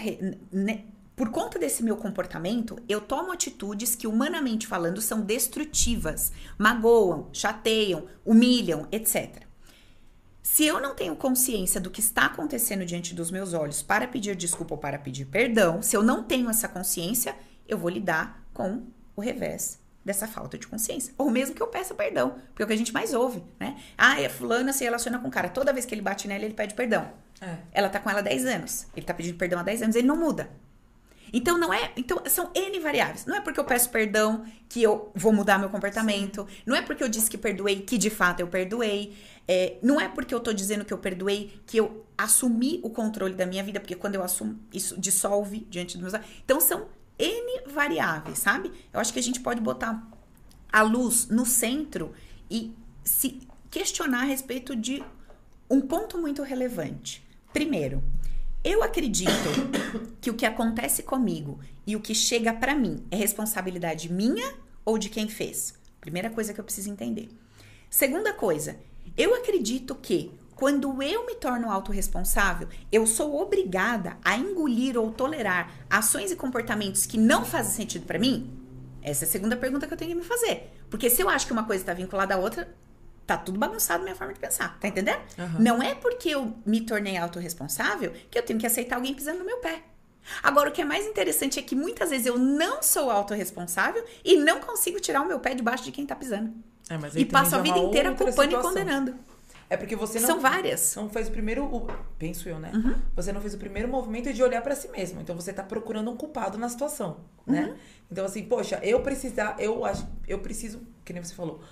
por 1.16 1.30
conta 1.30 1.58
desse 1.58 1.82
meu 1.82 1.96
comportamento, 1.96 2.76
eu 2.88 3.00
tomo 3.00 3.30
atitudes 3.30 3.94
que, 3.94 4.06
humanamente 4.06 4.66
falando, 4.66 5.00
são 5.00 5.20
destrutivas, 5.20 6.32
magoam, 6.58 7.28
chateiam, 7.32 8.06
humilham, 8.24 8.88
etc. 8.90 9.44
Se 10.42 10.66
eu 10.66 10.80
não 10.80 10.94
tenho 10.94 11.16
consciência 11.16 11.80
do 11.80 11.90
que 11.90 12.00
está 12.00 12.26
acontecendo 12.26 12.84
diante 12.84 13.14
dos 13.14 13.30
meus 13.30 13.54
olhos 13.54 13.82
para 13.82 14.08
pedir 14.08 14.34
desculpa 14.34 14.74
ou 14.74 14.78
para 14.78 14.98
pedir 14.98 15.24
perdão, 15.26 15.80
se 15.80 15.96
eu 15.96 16.02
não 16.02 16.22
tenho 16.22 16.50
essa 16.50 16.68
consciência, 16.68 17.34
eu 17.66 17.78
vou 17.78 17.90
lidar 17.90 18.44
com 18.52 18.82
o 19.16 19.20
revés 19.20 19.78
dessa 20.04 20.28
falta 20.28 20.58
de 20.58 20.66
consciência. 20.66 21.14
Ou 21.16 21.30
mesmo 21.30 21.54
que 21.54 21.62
eu 21.62 21.68
peça 21.68 21.94
perdão, 21.94 22.36
porque 22.48 22.62
é 22.62 22.64
o 22.64 22.66
que 22.66 22.74
a 22.74 22.76
gente 22.76 22.92
mais 22.92 23.14
ouve, 23.14 23.42
né? 23.58 23.80
Ah, 23.96 24.14
a 24.14 24.28
fulana 24.28 24.72
se 24.72 24.84
relaciona 24.84 25.18
com 25.18 25.28
o 25.28 25.30
cara. 25.30 25.48
Toda 25.48 25.72
vez 25.72 25.86
que 25.86 25.94
ele 25.94 26.02
bate 26.02 26.28
nela, 26.28 26.44
ele 26.44 26.54
pede 26.54 26.74
perdão. 26.74 27.10
É. 27.40 27.56
Ela 27.72 27.88
tá 27.88 27.98
com 27.98 28.10
ela 28.10 28.18
há 28.18 28.22
10 28.22 28.44
anos. 28.46 28.86
Ele 28.94 29.06
tá 29.06 29.14
pedindo 29.14 29.38
perdão 29.38 29.58
há 29.58 29.62
10 29.62 29.82
anos, 29.82 29.96
ele 29.96 30.06
não 30.06 30.16
muda. 30.16 30.50
Então 31.36 31.58
não 31.58 31.74
é, 31.74 31.90
então 31.96 32.22
são 32.26 32.48
N 32.54 32.78
variáveis. 32.78 33.26
Não 33.26 33.34
é 33.34 33.40
porque 33.40 33.58
eu 33.58 33.64
peço 33.64 33.90
perdão 33.90 34.44
que 34.68 34.80
eu 34.80 35.10
vou 35.16 35.32
mudar 35.32 35.58
meu 35.58 35.68
comportamento. 35.68 36.46
Sim. 36.48 36.56
Não 36.64 36.76
é 36.76 36.80
porque 36.80 37.02
eu 37.02 37.08
disse 37.08 37.28
que 37.28 37.36
perdoei 37.36 37.80
que 37.80 37.98
de 37.98 38.08
fato 38.08 38.38
eu 38.38 38.46
perdoei. 38.46 39.16
É, 39.48 39.76
não 39.82 40.00
é 40.00 40.08
porque 40.08 40.32
eu 40.32 40.38
tô 40.38 40.52
dizendo 40.52 40.84
que 40.84 40.92
eu 40.92 40.98
perdoei 40.98 41.60
que 41.66 41.76
eu 41.76 42.06
assumi 42.16 42.78
o 42.84 42.88
controle 42.88 43.34
da 43.34 43.44
minha 43.46 43.64
vida, 43.64 43.80
porque 43.80 43.96
quando 43.96 44.14
eu 44.14 44.22
assumo 44.22 44.60
isso 44.72 44.98
dissolve 44.98 45.66
diante 45.68 45.98
dos 45.98 46.12
meus. 46.12 46.24
Então 46.44 46.60
são 46.60 46.86
N 47.18 47.62
variáveis, 47.66 48.38
sabe? 48.38 48.70
Eu 48.92 49.00
acho 49.00 49.12
que 49.12 49.18
a 49.18 49.22
gente 49.22 49.40
pode 49.40 49.60
botar 49.60 50.08
a 50.72 50.82
luz 50.82 51.26
no 51.26 51.44
centro 51.44 52.12
e 52.48 52.72
se 53.02 53.40
questionar 53.72 54.20
a 54.20 54.24
respeito 54.26 54.76
de 54.76 55.02
um 55.68 55.80
ponto 55.80 56.16
muito 56.16 56.44
relevante. 56.44 57.26
Primeiro, 57.52 58.00
eu 58.64 58.82
acredito 58.82 59.30
que 60.22 60.30
o 60.30 60.34
que 60.34 60.46
acontece 60.46 61.02
comigo 61.02 61.60
e 61.86 61.94
o 61.94 62.00
que 62.00 62.14
chega 62.14 62.52
para 62.52 62.74
mim 62.74 63.04
é 63.10 63.16
responsabilidade 63.16 64.10
minha 64.10 64.54
ou 64.84 64.96
de 64.96 65.10
quem 65.10 65.28
fez. 65.28 65.74
Primeira 66.00 66.30
coisa 66.30 66.54
que 66.54 66.60
eu 66.60 66.64
preciso 66.64 66.90
entender. 66.90 67.28
Segunda 67.90 68.32
coisa, 68.32 68.76
eu 69.16 69.34
acredito 69.34 69.94
que 69.94 70.32
quando 70.56 71.02
eu 71.02 71.26
me 71.26 71.34
torno 71.34 71.70
autorresponsável, 71.70 72.68
eu 72.90 73.06
sou 73.06 73.40
obrigada 73.40 74.16
a 74.24 74.36
engolir 74.36 74.96
ou 74.96 75.12
tolerar 75.12 75.70
ações 75.90 76.30
e 76.30 76.36
comportamentos 76.36 77.04
que 77.04 77.18
não 77.18 77.44
fazem 77.44 77.72
sentido 77.72 78.06
para 78.06 78.18
mim? 78.18 78.50
Essa 79.02 79.24
é 79.24 79.28
a 79.28 79.30
segunda 79.30 79.56
pergunta 79.56 79.86
que 79.86 79.92
eu 79.92 79.98
tenho 79.98 80.12
que 80.12 80.16
me 80.16 80.24
fazer. 80.24 80.72
Porque 80.88 81.10
se 81.10 81.20
eu 81.20 81.28
acho 81.28 81.46
que 81.46 81.52
uma 81.52 81.64
coisa 81.64 81.82
está 81.82 81.92
vinculada 81.92 82.34
à 82.34 82.38
outra, 82.38 82.74
tá 83.26 83.36
tudo 83.36 83.58
bagunçado 83.58 84.02
minha 84.02 84.14
forma 84.14 84.32
de 84.32 84.40
pensar, 84.40 84.78
tá 84.78 84.88
entendendo? 84.88 85.20
Uhum. 85.38 85.60
Não 85.60 85.82
é 85.82 85.94
porque 85.94 86.30
eu 86.30 86.54
me 86.64 86.80
tornei 86.82 87.16
autorresponsável 87.16 88.12
que 88.30 88.38
eu 88.38 88.42
tenho 88.42 88.58
que 88.58 88.66
aceitar 88.66 88.96
alguém 88.96 89.14
pisando 89.14 89.38
no 89.38 89.44
meu 89.44 89.58
pé. 89.58 89.82
Agora, 90.42 90.70
o 90.70 90.72
que 90.72 90.80
é 90.80 90.84
mais 90.84 91.06
interessante 91.06 91.58
é 91.58 91.62
que 91.62 91.74
muitas 91.74 92.10
vezes 92.10 92.26
eu 92.26 92.38
não 92.38 92.82
sou 92.82 93.10
autorresponsável 93.10 94.04
e 94.24 94.36
não 94.36 94.60
consigo 94.60 94.98
tirar 94.98 95.20
o 95.20 95.26
meu 95.26 95.38
pé 95.38 95.54
debaixo 95.54 95.84
de 95.84 95.92
quem 95.92 96.06
tá 96.06 96.16
pisando. 96.16 96.52
É, 96.88 97.20
e 97.20 97.24
passo 97.24 97.56
a 97.56 97.60
vida 97.60 97.78
inteira 97.78 98.10
culpando 98.10 98.42
situação. 98.42 98.60
e 98.60 98.62
condenando. 98.62 99.14
É 99.68 99.76
porque 99.76 99.96
você 99.96 100.20
não. 100.20 100.26
São 100.26 100.40
várias. 100.40 100.94
Não 100.96 101.08
fez 101.08 101.28
o 101.28 101.30
primeiro. 101.30 101.64
O, 101.64 101.88
penso 102.18 102.48
eu, 102.48 102.58
né? 102.58 102.70
Uhum. 102.74 102.94
Você 103.16 103.32
não 103.32 103.40
fez 103.40 103.54
o 103.54 103.58
primeiro 103.58 103.88
movimento 103.88 104.32
de 104.32 104.42
olhar 104.42 104.60
para 104.62 104.74
si 104.74 104.88
mesmo. 104.88 105.20
Então 105.20 105.34
você 105.34 105.52
tá 105.52 105.62
procurando 105.62 106.10
um 106.10 106.16
culpado 106.16 106.58
na 106.58 106.68
situação, 106.68 107.20
né? 107.46 107.66
Uhum. 107.66 107.76
Então, 108.12 108.24
assim, 108.26 108.42
poxa, 108.44 108.78
eu 108.82 109.00
precisar. 109.00 109.56
Eu 109.58 109.84
acho. 109.84 110.06
Eu 110.28 110.40
preciso. 110.40 110.80
Que 111.04 111.12
nem 111.12 111.22
você 111.22 111.34
falou 111.34 111.62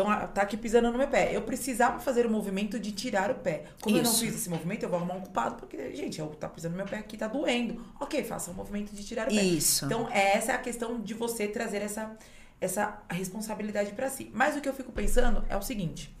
então, 0.00 0.28
tá 0.28 0.42
aqui 0.42 0.56
pisando 0.56 0.92
no 0.92 0.96
meu 0.96 1.08
pé. 1.08 1.34
Eu 1.34 1.42
precisava 1.42 1.98
fazer 1.98 2.24
o 2.24 2.30
movimento 2.30 2.78
de 2.78 2.92
tirar 2.92 3.30
o 3.32 3.34
pé. 3.34 3.64
Como 3.80 3.96
Isso. 3.96 4.06
eu 4.06 4.12
não 4.12 4.18
fiz 4.18 4.34
esse 4.34 4.48
movimento, 4.48 4.84
eu 4.84 4.88
vou 4.88 4.98
arrumar 4.98 5.14
um 5.14 5.20
culpado, 5.22 5.56
porque, 5.56 5.92
gente, 5.96 6.20
eu 6.20 6.28
tá 6.28 6.48
pisando 6.48 6.72
no 6.72 6.76
meu 6.78 6.86
pé 6.86 6.98
aqui, 6.98 7.16
tá 7.16 7.26
doendo. 7.26 7.84
Ok, 7.98 8.22
faça 8.22 8.50
o 8.50 8.54
movimento 8.54 8.94
de 8.94 9.04
tirar 9.04 9.26
o 9.26 9.34
pé. 9.34 9.42
Isso. 9.42 9.86
Então, 9.86 10.08
essa 10.10 10.52
é 10.52 10.54
a 10.54 10.58
questão 10.58 11.00
de 11.00 11.14
você 11.14 11.48
trazer 11.48 11.82
essa, 11.82 12.16
essa 12.60 13.02
responsabilidade 13.10 13.90
para 13.92 14.08
si. 14.08 14.30
Mas 14.32 14.56
o 14.56 14.60
que 14.60 14.68
eu 14.68 14.74
fico 14.74 14.92
pensando 14.92 15.44
é 15.48 15.56
o 15.56 15.62
seguinte. 15.62 16.16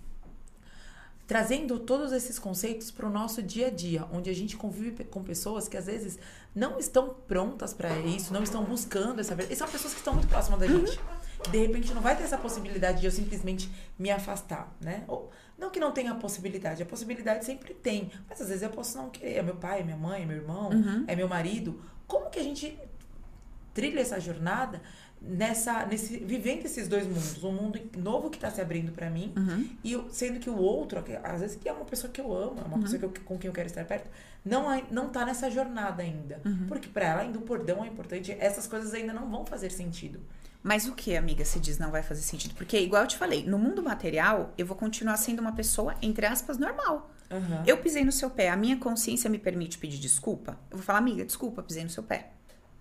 trazendo 1.26 1.78
todos 1.78 2.10
esses 2.12 2.38
conceitos 2.38 2.90
para 2.90 3.06
o 3.06 3.10
nosso 3.10 3.42
dia 3.42 3.66
a 3.66 3.70
dia, 3.70 4.06
onde 4.10 4.30
a 4.30 4.34
gente 4.34 4.56
convive 4.56 5.04
com 5.04 5.22
pessoas 5.22 5.68
que 5.68 5.76
às 5.76 5.84
vezes 5.86 6.18
não 6.54 6.78
estão 6.78 7.14
prontas 7.28 7.74
para 7.74 7.96
isso, 7.98 8.32
não 8.32 8.42
estão 8.42 8.64
buscando 8.64 9.20
essa 9.20 9.34
verdade. 9.34 9.52
E 9.52 9.56
são 9.56 9.68
pessoas 9.68 9.92
que 9.92 10.00
estão 10.00 10.14
muito 10.14 10.28
próximas 10.28 10.58
da 10.58 10.66
Uhum. 10.66 10.84
De 11.50 11.58
repente 11.58 11.92
não 11.94 12.02
vai 12.02 12.16
ter 12.16 12.24
essa 12.24 12.36
possibilidade 12.38 13.00
de 13.00 13.06
eu 13.06 13.12
simplesmente 13.12 13.70
me 13.98 14.10
afastar, 14.10 14.74
né? 14.80 15.04
Ou, 15.06 15.30
não 15.56 15.70
que 15.70 15.80
não 15.80 15.92
tenha 15.92 16.12
a 16.12 16.14
possibilidade, 16.14 16.82
a 16.82 16.86
possibilidade 16.86 17.44
sempre 17.44 17.74
tem, 17.74 18.10
mas 18.28 18.40
às 18.40 18.48
vezes 18.48 18.62
eu 18.62 18.70
posso 18.70 18.96
não 18.98 19.08
querer. 19.10 19.34
É 19.36 19.42
meu 19.42 19.56
pai, 19.56 19.80
é 19.80 19.84
minha 19.84 19.96
mãe, 19.96 20.22
é 20.22 20.26
meu 20.26 20.36
irmão, 20.36 20.70
Uhum. 20.70 21.04
é 21.06 21.14
meu 21.16 21.28
marido. 21.28 21.80
Como 22.06 22.28
que 22.30 22.38
a 22.38 22.42
gente 22.42 22.76
trilha 23.74 24.00
essa 24.00 24.18
jornada 24.20 24.80
nessa 25.20 25.84
nesse 25.84 26.16
vivendo 26.18 26.64
esses 26.64 26.86
dois 26.86 27.04
mundos 27.04 27.42
um 27.42 27.50
mundo 27.52 27.80
novo 27.96 28.30
que 28.30 28.36
está 28.36 28.50
se 28.52 28.60
abrindo 28.60 28.92
para 28.92 29.10
mim 29.10 29.32
Uhum. 29.36 29.68
e 29.82 29.92
eu- 29.92 30.08
sendo 30.10 30.38
que 30.38 30.48
o 30.48 30.56
outro 30.56 31.02
às 31.24 31.40
vezes 31.40 31.56
que 31.56 31.68
é 31.68 31.72
uma 31.72 31.84
pessoa 31.84 32.12
que 32.12 32.20
eu 32.20 32.32
amo 32.32 32.60
é 32.60 32.64
uma 32.64 32.78
pessoa 32.78 33.00
que 33.00 33.04
eu- 33.04 33.24
com 33.24 33.36
quem 33.36 33.48
eu 33.48 33.52
quero 33.52 33.66
estar 33.66 33.84
perto 33.84 34.08
não 34.44 34.68
ai- 34.68 34.86
não 34.92 35.08
tá 35.08 35.24
nessa 35.26 35.50
jornada 35.50 36.04
ainda 36.04 36.40
porque 36.68 36.88
para 36.88 37.04
ela 37.04 37.20
ainda 37.22 37.36
o 37.36 37.42
perdão 37.42 37.84
é 37.84 37.88
importante 37.88 38.30
essas 38.38 38.68
coisas 38.68 38.94
ainda 38.94 39.12
não 39.12 39.28
vão 39.28 39.44
fazer 39.44 39.70
sentido 39.70 40.20
Mas 40.62 40.86
o 40.86 40.92
que, 40.92 41.16
amiga, 41.16 41.44
se 41.44 41.60
diz 41.60 41.78
não 41.78 41.90
vai 41.90 42.02
fazer 42.02 42.22
sentido? 42.22 42.54
Porque, 42.54 42.78
igual 42.78 43.02
eu 43.02 43.08
te 43.08 43.16
falei, 43.16 43.44
no 43.44 43.58
mundo 43.58 43.82
material, 43.82 44.52
eu 44.58 44.66
vou 44.66 44.76
continuar 44.76 45.16
sendo 45.16 45.38
uma 45.40 45.52
pessoa, 45.52 45.94
entre 46.02 46.26
aspas, 46.26 46.58
normal. 46.58 47.10
Aham. 47.30 47.62
Eu 47.66 47.78
pisei 47.78 48.04
no 48.04 48.12
seu 48.12 48.28
pé, 48.30 48.48
a 48.50 48.56
minha 48.56 48.76
consciência 48.76 49.30
me 49.30 49.38
permite 49.38 49.78
pedir 49.78 49.98
desculpa? 49.98 50.58
Eu 50.70 50.78
vou 50.78 50.84
falar, 50.84 50.98
amiga, 50.98 51.24
desculpa, 51.24 51.62
pisei 51.62 51.84
no 51.84 51.90
seu 51.90 52.02
pé. 52.02 52.30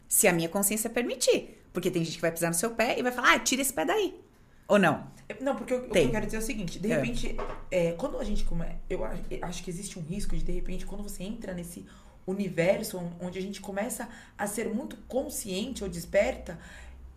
Se 0.08 0.28
a 0.28 0.34
minha 0.34 0.50
consciência 0.50 0.90
permitir. 0.90 1.62
Porque 1.74 1.92
tem 1.92 2.04
gente 2.04 2.16
que 2.16 2.22
vai 2.22 2.32
pisar 2.32 2.48
no 2.48 2.56
seu 2.56 2.72
pé 2.72 2.98
e 2.98 3.04
vai 3.04 3.12
falar, 3.12 3.34
ah, 3.36 3.40
tira 3.40 3.62
esse 3.62 3.72
pé 3.74 3.86
daí. 3.86 4.20
Ou 4.68 4.80
não? 4.80 5.06
Não, 5.40 5.56
porque 5.56 5.74
o, 5.74 5.78
o 5.86 5.90
que 5.90 6.00
eu 6.00 6.10
quero 6.12 6.26
dizer 6.26 6.38
é 6.38 6.40
o 6.40 6.44
seguinte, 6.44 6.80
de 6.80 6.92
É. 6.92 6.96
repente, 6.96 7.36
é, 7.70 7.92
quando 7.92 8.18
a 8.18 8.24
gente 8.24 8.46
eu 8.90 9.04
a- 9.06 9.16
eu 9.30 9.40
acho 9.44 9.63
que 9.63 9.70
existe 9.70 10.00
um 10.00 10.02
risco 10.02 10.36
de, 10.36 10.44
de 10.44 10.52
repente, 10.52 10.86
quando 10.86 11.04
você 11.04 11.24
entra 11.24 11.54
nesse 11.54 11.86
universo 12.26 12.98
on- 12.98 13.12
onde 13.22 13.38
a 13.38 13.42
gente 13.42 13.62
começa 13.62 14.10
a 14.38 14.48
ser 14.48 14.74
muito 14.74 14.98
consciente 15.08 15.84
ou 15.84 15.90
desperta, 15.90 16.58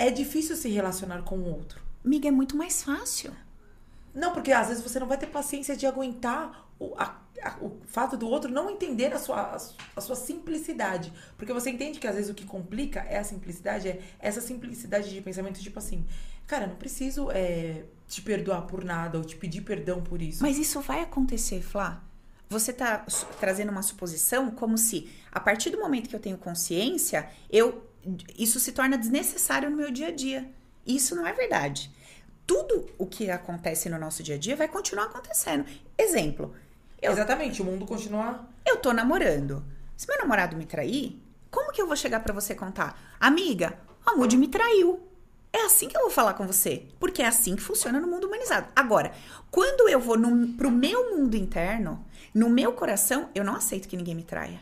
é 0.06 0.10
difícil 0.10 0.56
se 0.56 0.68
relacionar 0.68 1.22
com 1.22 1.36
o 1.38 1.44
outro. 1.48 1.80
Amiga, 2.04 2.28
é 2.28 2.30
muito 2.30 2.56
mais 2.56 2.82
fácil. 2.82 3.32
Não, 4.14 4.32
porque 4.32 4.50
às 4.50 4.68
vezes 4.68 4.82
você 4.82 4.98
não 4.98 5.06
vai 5.06 5.18
ter 5.18 5.26
paciência 5.26 5.76
de 5.76 5.86
aguentar 5.86 6.68
o, 6.78 6.94
a- 6.98 7.20
a- 7.42 7.56
o 7.60 7.78
fato 7.86 8.16
do 8.16 8.26
outro 8.26 8.50
não 8.50 8.68
entender 8.70 9.12
a 9.12 9.18
sua, 9.18 9.52
a 9.54 9.58
su- 9.58 9.76
a 9.94 10.00
sua 10.00 10.16
simplicidade. 10.16 11.12
Porque 11.36 11.52
você 11.52 11.70
entende 11.70 11.98
que 12.00 12.06
às 12.06 12.14
vezes 12.16 12.30
o 12.30 12.34
que 12.34 12.44
complica 12.44 13.00
é 13.00 13.18
a 13.18 13.24
simplicidade, 13.24 13.88
é 13.88 14.00
essa 14.18 14.40
simplicidade 14.40 15.10
de 15.10 15.20
pensamento, 15.20 15.60
tipo 15.60 15.78
assim, 15.78 16.04
cara, 16.46 16.66
não 16.66 16.76
preciso 16.76 17.30
é, 17.30 17.84
te 18.08 18.20
perdoar 18.22 18.62
por 18.62 18.82
nada 18.82 19.18
ou 19.18 19.24
te 19.24 19.36
pedir 19.36 19.60
perdão 19.60 20.02
por 20.02 20.20
isso. 20.22 20.42
Mas 20.42 20.58
isso 20.58 20.80
vai 20.80 21.02
acontecer, 21.02 21.60
Flá. 21.62 22.02
Você 22.48 22.72
tá 22.72 23.06
trazendo 23.38 23.70
uma 23.70 23.82
suposição 23.82 24.50
como 24.50 24.76
se, 24.76 25.08
a 25.30 25.38
partir 25.38 25.70
do 25.70 25.78
momento 25.78 26.08
que 26.08 26.16
eu 26.16 26.20
tenho 26.20 26.36
consciência, 26.36 27.28
eu 27.48 27.84
isso 28.36 28.58
se 28.60 28.72
torna 28.72 28.96
desnecessário 28.98 29.70
no 29.70 29.76
meu 29.76 29.90
dia 29.90 30.08
a 30.08 30.10
dia. 30.12 30.48
Isso 30.86 31.14
não 31.14 31.26
é 31.26 31.32
verdade. 31.32 31.90
Tudo 32.46 32.88
o 32.98 33.06
que 33.06 33.30
acontece 33.30 33.88
no 33.88 33.98
nosso 33.98 34.22
dia 34.22 34.34
a 34.34 34.38
dia 34.38 34.56
vai 34.56 34.66
continuar 34.68 35.04
acontecendo. 35.04 35.64
Exemplo, 35.96 36.54
eu, 37.00 37.12
Exatamente, 37.12 37.62
o 37.62 37.64
mundo 37.64 37.86
continua. 37.86 38.48
eu 38.66 38.76
tô 38.76 38.92
namorando. 38.92 39.64
Se 39.96 40.06
meu 40.08 40.18
namorado 40.18 40.56
me 40.56 40.66
trair, 40.66 41.22
como 41.50 41.72
que 41.72 41.80
eu 41.80 41.86
vou 41.86 41.96
chegar 41.96 42.20
pra 42.20 42.34
você 42.34 42.54
contar? 42.54 43.16
Amiga, 43.20 43.78
a 44.04 44.16
Moody 44.16 44.36
me 44.36 44.48
traiu. 44.48 45.00
É 45.52 45.64
assim 45.64 45.88
que 45.88 45.96
eu 45.96 46.02
vou 46.02 46.10
falar 46.10 46.34
com 46.34 46.46
você. 46.46 46.86
Porque 46.98 47.22
é 47.22 47.26
assim 47.26 47.56
que 47.56 47.62
funciona 47.62 48.00
no 48.00 48.06
mundo 48.06 48.26
humanizado. 48.26 48.68
Agora, 48.74 49.12
quando 49.50 49.88
eu 49.88 49.98
vou 50.00 50.16
no, 50.16 50.54
pro 50.54 50.70
meu 50.70 51.16
mundo 51.16 51.36
interno, 51.36 52.04
no 52.32 52.48
meu 52.48 52.72
coração, 52.72 53.28
eu 53.34 53.44
não 53.44 53.56
aceito 53.56 53.88
que 53.88 53.96
ninguém 53.96 54.14
me 54.14 54.22
traia. 54.22 54.60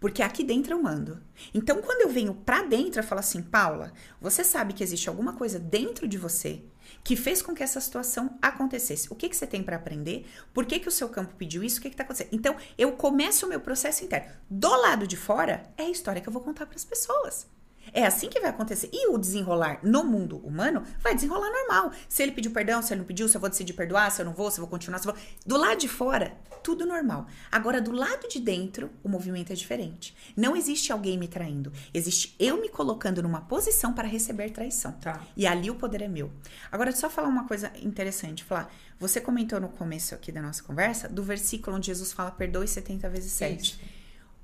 Porque 0.00 0.22
aqui 0.22 0.42
dentro 0.42 0.74
eu 0.74 0.82
mando. 0.82 1.22
Então, 1.54 1.80
quando 1.82 2.02
eu 2.02 2.08
venho 2.08 2.34
pra 2.34 2.62
dentro, 2.62 3.00
eu 3.00 3.04
falo 3.04 3.20
assim, 3.20 3.42
Paula, 3.42 3.92
você 4.20 4.42
sabe 4.44 4.72
que 4.72 4.82
existe 4.82 5.08
alguma 5.08 5.32
coisa 5.34 5.58
dentro 5.58 6.06
de 6.08 6.18
você 6.18 6.62
que 7.04 7.16
fez 7.16 7.42
com 7.42 7.54
que 7.54 7.62
essa 7.62 7.80
situação 7.80 8.38
acontecesse. 8.40 9.08
O 9.10 9.14
que, 9.14 9.28
que 9.28 9.36
você 9.36 9.46
tem 9.46 9.62
pra 9.62 9.76
aprender? 9.76 10.26
Por 10.52 10.66
que, 10.66 10.78
que 10.78 10.88
o 10.88 10.92
seu 10.92 11.08
campo 11.08 11.34
pediu 11.36 11.62
isso? 11.62 11.78
O 11.78 11.82
que, 11.82 11.90
que 11.90 11.96
tá 11.96 12.02
acontecendo? 12.02 12.28
Então, 12.32 12.56
eu 12.76 12.92
começo 12.92 13.46
o 13.46 13.48
meu 13.48 13.60
processo 13.60 14.04
interno. 14.04 14.30
Do 14.48 14.68
lado 14.68 15.06
de 15.06 15.16
fora, 15.16 15.64
é 15.76 15.84
a 15.84 15.90
história 15.90 16.20
que 16.20 16.28
eu 16.28 16.32
vou 16.32 16.42
contar 16.42 16.66
pras 16.66 16.84
pessoas. 16.84 17.46
É 17.92 18.06
assim 18.06 18.28
que 18.28 18.40
vai 18.40 18.50
acontecer. 18.50 18.88
E 18.92 19.08
o 19.08 19.18
desenrolar 19.18 19.80
no 19.82 20.02
mundo 20.04 20.38
humano 20.38 20.82
vai 21.00 21.14
desenrolar 21.14 21.50
normal. 21.50 21.92
Se 22.08 22.22
ele 22.22 22.32
pediu 22.32 22.50
perdão, 22.50 22.80
se 22.80 22.92
ele 22.92 23.00
não 23.00 23.06
pediu, 23.06 23.28
se 23.28 23.36
eu 23.36 23.40
vou 23.40 23.50
decidir 23.50 23.74
perdoar, 23.74 24.10
se 24.10 24.22
eu 24.22 24.26
não 24.26 24.32
vou, 24.32 24.50
se 24.50 24.58
eu 24.58 24.62
vou 24.62 24.70
continuar, 24.70 24.98
se 24.98 25.06
eu 25.06 25.12
vou. 25.12 25.22
Do 25.44 25.56
lado 25.56 25.78
de 25.78 25.88
fora, 25.88 26.36
tudo 26.62 26.86
normal. 26.86 27.26
Agora, 27.50 27.80
do 27.80 27.92
lado 27.92 28.28
de 28.28 28.40
dentro, 28.40 28.90
o 29.02 29.08
movimento 29.08 29.52
é 29.52 29.56
diferente. 29.56 30.16
Não 30.36 30.56
existe 30.56 30.92
alguém 30.92 31.18
me 31.18 31.28
traindo. 31.28 31.72
Existe 31.92 32.34
eu 32.38 32.60
me 32.60 32.68
colocando 32.68 33.22
numa 33.22 33.42
posição 33.42 33.92
para 33.92 34.08
receber 34.08 34.50
traição. 34.50 34.92
Tá. 34.92 35.20
E 35.36 35.46
ali 35.46 35.70
o 35.70 35.74
poder 35.74 36.02
é 36.02 36.08
meu. 36.08 36.30
Agora, 36.70 36.92
só 36.92 37.10
falar 37.10 37.28
uma 37.28 37.46
coisa 37.46 37.72
interessante. 37.82 38.44
Falar, 38.44 38.72
você 38.98 39.20
comentou 39.20 39.60
no 39.60 39.68
começo 39.68 40.14
aqui 40.14 40.32
da 40.32 40.40
nossa 40.40 40.62
conversa 40.62 41.08
do 41.08 41.22
versículo 41.22 41.76
onde 41.76 41.86
Jesus 41.86 42.12
fala 42.12 42.30
perdoe 42.30 42.66
70 42.66 43.08
vezes 43.10 43.32
7. 43.32 43.62
Isso. 43.62 43.80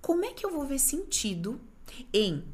Como 0.01 0.25
é 0.25 0.33
que 0.33 0.45
eu 0.45 0.51
vou 0.51 0.67
ver 0.67 0.79
sentido 0.79 1.61
em 2.13 2.45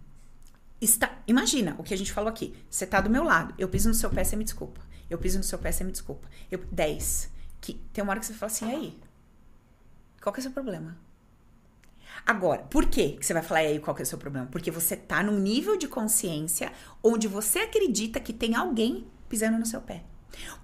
Está, 0.85 1.23
imagina 1.27 1.75
o 1.79 1.83
que 1.83 1.94
a 1.94 1.97
gente 1.97 2.12
falou 2.12 2.29
aqui. 2.29 2.55
Você 2.68 2.87
tá 2.87 3.01
do 3.01 3.09
meu 3.09 3.25
lado, 3.25 3.55
eu 3.57 3.66
piso 3.70 3.88
no 3.88 3.94
seu 3.94 4.11
pé, 4.11 4.23
você 4.23 4.37
me 4.37 4.44
desculpa. 4.44 4.83
Eu 5.09 5.16
piso 5.16 5.38
no 5.38 5.44
seu 5.44 5.59
pé, 5.59 5.73
você 5.73 5.83
me 5.83 5.90
desculpa. 5.90 6.29
Eu, 6.51 6.62
10. 6.70 7.31
Que 7.59 7.75
tem 7.90 8.05
uma 8.05 8.11
hora 8.11 8.20
que 8.20 8.27
você 8.27 8.35
fala 8.35 8.53
assim, 8.53 8.70
aí? 8.70 9.01
Qual 10.23 10.31
que 10.31 10.40
é 10.40 10.42
o 10.42 10.42
seu 10.42 10.53
problema? 10.53 10.94
Agora, 12.27 12.62
por 12.64 12.85
que 12.85 13.16
você 13.18 13.33
vai 13.33 13.42
falar 13.42 13.61
aí 13.61 13.79
qual 13.79 13.94
que 13.94 14.03
é 14.03 14.05
o 14.05 14.07
seu 14.07 14.18
problema? 14.18 14.47
Porque 14.53 14.70
você 14.70 14.94
tá 14.94 15.23
num 15.23 15.38
nível 15.38 15.79
de 15.79 15.88
consciência 15.88 16.70
onde 17.03 17.27
você 17.27 17.61
acredita 17.61 18.20
que 18.20 18.35
tem 18.35 18.55
alguém 18.55 19.07
pisando 19.27 19.59
no 19.59 19.64
seu 19.64 19.81
pé. 19.81 20.05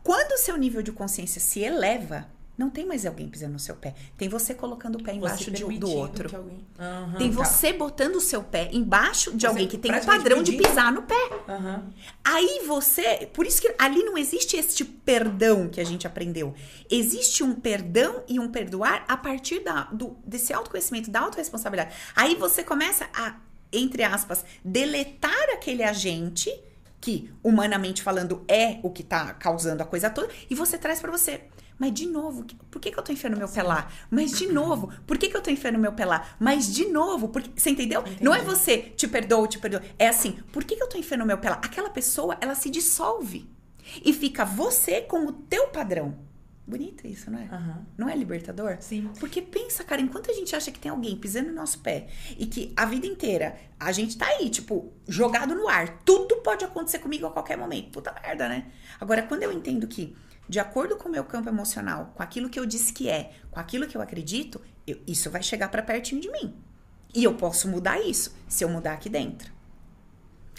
Quando 0.02 0.32
o 0.32 0.38
seu 0.38 0.56
nível 0.58 0.82
de 0.82 0.92
consciência 0.92 1.40
se 1.40 1.60
eleva, 1.60 2.28
não 2.60 2.68
tem 2.70 2.84
mais 2.84 3.06
alguém 3.06 3.26
pisando 3.28 3.54
no 3.54 3.58
seu 3.58 3.74
pé. 3.74 3.94
Tem 4.18 4.28
você 4.28 4.52
colocando 4.54 4.96
o 4.96 5.02
pé 5.02 5.14
embaixo 5.14 5.50
de, 5.50 5.64
do 5.78 5.90
outro. 5.90 6.28
que 6.28 6.36
alguém- 6.36 6.66
Aham, 6.78 7.14
Tem 7.16 7.32
tá. 7.32 7.42
você 7.44 7.72
botando 7.72 8.16
o 8.16 8.20
seu 8.20 8.42
pé 8.42 8.68
embaixo 8.70 9.30
de 9.32 9.38
Você 9.40 9.46
alguém 9.46 9.66
que 9.66 9.78
tem 9.78 9.90
o 9.90 9.94
praticamente 9.94 10.22
padrão 10.22 10.42
de 10.42 10.52
pisar 10.52 10.92
no 10.92 11.02
pé. 11.02 11.30
Aham. 11.48 11.90
Aí 12.22 12.62
você. 12.66 13.26
Por 13.32 13.46
isso 13.46 13.62
que 13.62 13.74
ali 13.78 14.02
não 14.02 14.18
existe 14.18 14.56
este 14.58 14.84
perdão 14.84 15.68
que 15.68 15.80
a 15.80 15.84
gente 15.84 16.06
aprendeu. 16.06 16.54
Existe 16.90 17.42
um 17.42 17.54
perdão 17.54 18.22
e 18.28 18.38
um 18.38 18.48
perdoar 18.50 19.04
a 19.08 19.16
partir 19.16 19.60
da, 19.60 19.84
do, 19.84 20.16
desse 20.24 20.52
autoconhecimento, 20.52 21.10
da 21.10 21.20
autorresponsabilidade. 21.20 21.94
Aí 22.14 22.34
você 22.34 22.62
começa 22.62 23.08
a, 23.14 23.36
entre 23.72 24.02
aspas, 24.02 24.44
deletar 24.62 25.48
aquele 25.54 25.82
agente 25.82 26.52
que, 27.00 27.32
humanamente 27.42 28.02
falando, 28.02 28.44
é 28.46 28.78
o 28.82 28.90
que 28.90 29.02
tá 29.02 29.32
causando 29.32 29.82
a 29.82 29.86
coisa 29.86 30.10
toda, 30.10 30.28
e 30.50 30.54
você 30.54 30.76
traz 30.76 31.00
pra 31.00 31.10
você. 31.10 31.40
Mas 31.80 31.94
de 31.94 32.04
novo, 32.04 32.44
por 32.70 32.78
que, 32.78 32.92
que 32.92 32.98
eu 32.98 33.02
tô 33.02 33.10
enfiando 33.10 33.38
meu 33.38 33.48
pé 33.48 33.62
lá? 33.62 33.90
Mas 34.10 34.32
de 34.32 34.46
novo, 34.46 34.92
por 35.06 35.16
que, 35.16 35.30
que 35.30 35.36
eu 35.36 35.40
tô 35.40 35.50
enfiando 35.50 35.78
meu 35.78 35.94
pé 35.94 36.04
lá? 36.04 36.28
Mas 36.38 36.72
de 36.72 36.84
novo, 36.84 37.28
porque, 37.30 37.50
você 37.58 37.70
entendeu? 37.70 38.04
Não 38.20 38.34
é 38.34 38.42
você 38.42 38.76
te 38.76 39.08
perdoa, 39.08 39.48
te 39.48 39.58
perdoa. 39.58 39.80
É 39.98 40.06
assim, 40.06 40.32
por 40.52 40.62
que, 40.62 40.76
que 40.76 40.82
eu 40.82 40.88
tô 40.90 40.98
enfiando 40.98 41.24
meu 41.24 41.38
pé 41.38 41.48
lá? 41.48 41.56
Aquela 41.56 41.88
pessoa, 41.88 42.36
ela 42.38 42.54
se 42.54 42.68
dissolve. 42.68 43.48
E 44.04 44.12
fica 44.12 44.44
você 44.44 45.00
com 45.00 45.24
o 45.24 45.32
teu 45.32 45.68
padrão. 45.68 46.18
Bonito 46.66 47.06
isso, 47.06 47.30
não 47.30 47.38
é? 47.38 47.44
Aham. 47.44 47.86
Não 47.96 48.08
é 48.10 48.14
libertador? 48.14 48.76
Sim. 48.80 49.10
Porque 49.18 49.40
pensa, 49.40 49.82
cara, 49.82 50.02
enquanto 50.02 50.30
a 50.30 50.34
gente 50.34 50.54
acha 50.54 50.70
que 50.70 50.78
tem 50.78 50.90
alguém 50.90 51.16
pisando 51.16 51.48
no 51.48 51.54
nosso 51.54 51.80
pé 51.80 52.08
e 52.38 52.44
que 52.44 52.74
a 52.76 52.84
vida 52.84 53.06
inteira 53.06 53.56
a 53.78 53.90
gente 53.90 54.18
tá 54.18 54.26
aí, 54.26 54.50
tipo, 54.50 54.92
jogado 55.08 55.54
no 55.54 55.66
ar, 55.66 56.02
tudo 56.04 56.36
pode 56.42 56.62
acontecer 56.62 56.98
comigo 56.98 57.26
a 57.26 57.30
qualquer 57.30 57.56
momento. 57.56 57.90
Puta 57.90 58.12
merda, 58.12 58.50
né? 58.50 58.70
Agora, 59.00 59.22
quando 59.22 59.42
eu 59.42 59.50
entendo 59.50 59.88
que, 59.88 60.14
de 60.50 60.58
acordo 60.58 60.96
com 60.96 61.08
o 61.08 61.12
meu 61.12 61.24
campo 61.24 61.48
emocional, 61.48 62.12
com 62.14 62.22
aquilo 62.22 62.50
que 62.50 62.58
eu 62.58 62.66
disse 62.66 62.92
que 62.92 63.08
é, 63.08 63.32
com 63.52 63.60
aquilo 63.60 63.86
que 63.86 63.96
eu 63.96 64.02
acredito, 64.02 64.60
eu- 64.86 64.98
isso 65.06 65.30
vai 65.30 65.42
chegar 65.42 65.68
pra 65.70 65.80
pertinho 65.80 66.20
de 66.20 66.28
mim. 66.30 66.54
E 67.14 67.22
eu 67.24 67.34
posso 67.34 67.68
mudar 67.68 68.00
isso 68.00 68.34
se 68.48 68.64
eu 68.64 68.68
mudar 68.68 68.92
aqui 68.94 69.08
dentro. 69.08 69.52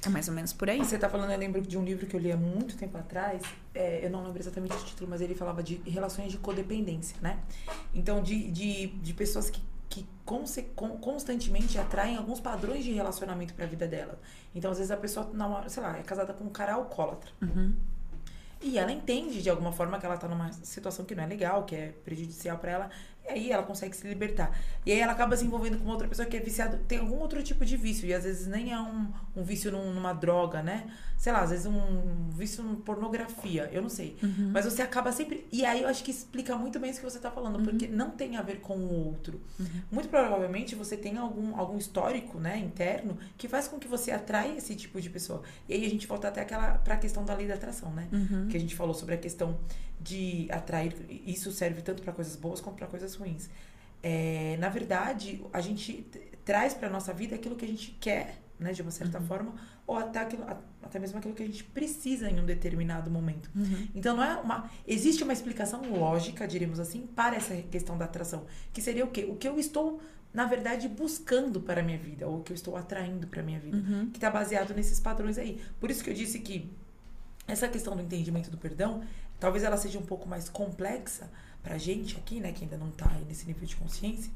É 0.04 0.10
mais 0.10 0.28
ou 0.30 0.34
menos 0.34 0.52
por 0.54 0.70
aí. 0.70 0.80
Você 0.80 0.98
tá 0.98 1.08
falando, 1.10 1.32
eu 1.32 1.38
lembro 1.38 1.62
de 1.62 1.78
um 1.78 1.84
livro 1.84 2.08
que 2.08 2.16
eu 2.16 2.20
li 2.20 2.32
há 2.32 2.38
muito 2.38 2.76
tempo 2.76 2.98
atrás, 2.98 3.42
é, 3.76 4.04
eu 4.04 4.10
não 4.10 4.24
lembro 4.24 4.40
exatamente 4.40 4.74
o 4.74 4.80
título, 4.86 5.10
mas 5.10 5.22
ele 5.22 5.36
falava 5.36 5.62
de 5.62 5.76
relações 5.86 6.32
de 6.32 6.38
codependência, 6.40 7.18
né? 7.22 7.38
Então, 7.94 8.24
de, 8.24 8.50
de, 8.50 8.88
de 8.88 9.14
pessoas 9.14 9.50
que, 9.50 9.62
que 9.90 10.06
constantemente 10.26 11.78
atraem 11.78 12.16
alguns 12.18 12.40
padrões 12.40 12.84
de 12.84 12.92
relacionamento 12.94 13.54
pra 13.54 13.66
vida 13.66 13.88
dela. 13.88 14.20
Então, 14.56 14.72
às 14.72 14.78
vezes 14.78 14.90
a 14.92 14.98
pessoa, 14.98 15.30
sei 15.68 15.84
lá, 15.84 15.98
é 16.00 16.02
casada 16.02 16.34
com 16.34 16.46
um 16.46 16.50
cara 16.50 16.74
alcoólatra. 16.76 17.30
E 18.62 18.78
ela 18.78 18.92
entende 18.92 19.42
de 19.42 19.50
alguma 19.50 19.72
forma 19.72 20.00
que 20.00 20.06
ela 20.06 20.18
tá 20.18 20.28
numa 20.28 20.52
situação 20.54 21.04
que 21.04 21.16
não 21.16 21.24
é 21.24 21.28
legal, 21.28 21.66
que 21.66 21.76
é 21.76 21.88
prejudicial 22.06 22.60
pra 22.60 22.72
ela. 22.72 22.92
E 23.36 23.40
aí 23.46 23.52
ela 23.52 23.64
consegue 23.64 23.96
se 23.96 24.08
libertar. 24.08 24.58
E 24.86 24.92
aí 24.92 25.00
ela 25.00 25.12
acaba 25.14 25.36
se 25.38 25.46
envolvendo 25.46 25.78
com 25.80 25.90
outra 25.90 26.08
pessoa 26.08 26.26
que 26.28 26.36
é 26.38 26.40
viciada, 26.40 26.82
tem 26.88 27.00
algum 27.00 27.18
outro 27.20 27.42
tipo 27.44 27.66
de 27.66 27.78
vício. 27.78 28.08
E 28.08 28.14
às 28.14 28.24
vezes 28.24 28.48
nem 28.48 28.72
é 28.74 28.80
um, 28.80 29.08
um 29.36 29.44
vício 29.44 29.72
num- 29.72 29.94
numa 29.94 30.14
droga, 30.14 30.62
né? 30.64 30.92
Sei 31.18 31.32
lá, 31.32 31.42
às 31.42 31.52
vezes 31.52 31.68
um 31.68 32.30
vício 32.32 32.64
em 32.64 32.76
pornografia, 32.78 33.70
eu 33.72 33.82
não 33.82 33.90
sei. 33.90 34.18
Mas 34.52 34.66
você 34.66 34.82
acaba 34.82 35.12
sempre. 35.12 35.46
E 35.52 35.64
aí 35.66 35.84
eu 35.84 35.88
acho 35.88 36.04
que 36.04 36.10
explica 36.10 36.56
muito 36.56 36.80
bem 36.80 36.90
isso 36.90 37.00
que 37.00 37.06
você 37.06 37.20
tá 37.20 37.30
falando, 37.30 37.60
porque 37.64 37.88
não 37.88 38.10
tem 38.12 38.38
a 38.38 38.42
ver 38.42 38.60
com 38.60 38.76
o 38.78 39.06
outro. 39.06 39.40
Muito 39.92 40.10
provavelmente 40.10 40.74
você 40.74 40.98
tem 40.98 41.18
algum, 41.18 41.56
algum 41.56 41.78
histórico, 41.78 42.40
né, 42.40 42.58
interno, 42.58 43.18
que 43.38 43.48
faz 43.48 43.68
com 43.68 43.78
que 43.78 43.88
você 43.88 44.10
atrai 44.12 44.58
esse 44.58 44.76
tipo 44.76 45.00
de 45.00 45.10
pessoa. 45.12 45.44
E 45.70 45.74
aí 45.74 45.86
a 45.86 45.90
gente 45.90 46.08
volta 46.08 46.28
até 46.28 46.42
aquela 46.42 46.80
pra 46.80 46.98
questão 46.98 47.24
da 47.24 47.36
lei 47.36 47.48
da 47.48 47.54
atração, 47.54 47.92
né? 47.94 48.08
Que 48.50 48.58
a 48.58 48.60
gente 48.60 48.76
falou 48.76 48.94
sobre 48.96 49.14
a 49.14 49.18
questão 49.18 49.60
de 50.02 50.48
atrair. 50.52 50.94
Isso 51.26 51.52
serve 51.52 51.82
tanto 51.82 52.02
para 52.02 52.12
coisas 52.12 52.36
boas 52.36 52.60
quanto 52.60 52.78
para 52.78 52.88
coisas 52.88 53.16
ruins. 53.16 53.50
É, 54.04 54.58
na 54.60 54.70
verdade, 54.70 55.44
a 55.54 55.62
gente 55.62 56.06
traz 56.44 56.74
para 56.74 56.90
nossa 56.90 57.14
vida 57.14 57.36
aquilo 57.36 57.56
que 57.56 57.66
a 57.66 57.68
gente 57.68 57.96
quer, 58.00 58.42
né, 58.60 58.74
de 58.74 58.82
uma 58.82 58.92
certa 58.92 59.20
forma, 59.22 59.54
ou 59.86 59.96
até, 59.96 60.20
aquilo, 60.20 60.44
até 60.82 61.00
mesmo 61.00 61.18
aquilo 61.18 61.34
que 61.34 61.44
a 61.44 61.46
gente 61.46 61.64
precisa 61.64 62.30
em 62.30 62.40
um 62.40 62.46
determinado 62.46 63.10
momento. 63.12 63.50
Então 63.94 64.16
não 64.16 64.24
é 64.24 64.36
uma. 64.36 64.70
Existe 64.88 65.24
uma 65.24 65.34
explicação 65.34 65.82
lógica, 65.92 66.48
diríamos 66.48 66.80
assim, 66.80 67.08
para 67.16 67.36
essa 67.36 67.56
questão 67.64 67.98
da 67.98 68.06
atração. 68.06 68.46
Que 68.74 68.82
seria 68.82 69.06
o 69.06 69.10
quê? 69.10 69.26
O 69.30 69.36
que 69.36 69.48
eu 69.48 69.60
estou, 69.60 70.02
na 70.34 70.46
verdade, 70.46 70.88
buscando 70.88 71.60
para 71.62 71.82
a 71.82 71.84
minha 71.84 71.98
vida, 71.98 72.28
ou 72.28 72.40
o 72.40 72.44
que 72.44 72.52
eu 72.52 72.56
estou 72.56 72.76
atraindo 72.76 73.28
para 73.28 73.42
a 73.42 73.44
minha 73.44 73.60
vida. 73.60 73.78
Que 74.12 74.18
está 74.18 74.30
baseado 74.30 74.74
nesses 74.74 75.00
padrões 75.00 75.38
aí. 75.38 75.60
Por 75.80 75.92
isso 75.92 76.04
que 76.04 76.10
eu 76.10 76.14
disse 76.14 76.40
que 76.40 76.72
essa 77.52 77.68
questão 77.68 77.96
do 77.96 78.02
entendimento 78.02 78.50
do 78.50 78.58
perdão, 78.58 79.04
talvez 79.40 79.64
ela 79.64 79.78
seja 79.78 80.00
um 80.00 80.06
pouco 80.06 80.28
mais 80.28 80.48
complexa 80.48 81.30
pra 81.62 81.78
gente 81.78 82.18
aqui, 82.18 82.40
né, 82.40 82.52
que 82.52 82.64
ainda 82.64 82.78
não 82.78 82.90
tá 82.90 83.10
aí 83.12 83.24
nesse 83.26 83.46
nível 83.46 83.68
de 83.68 83.76
consciência, 83.76 84.32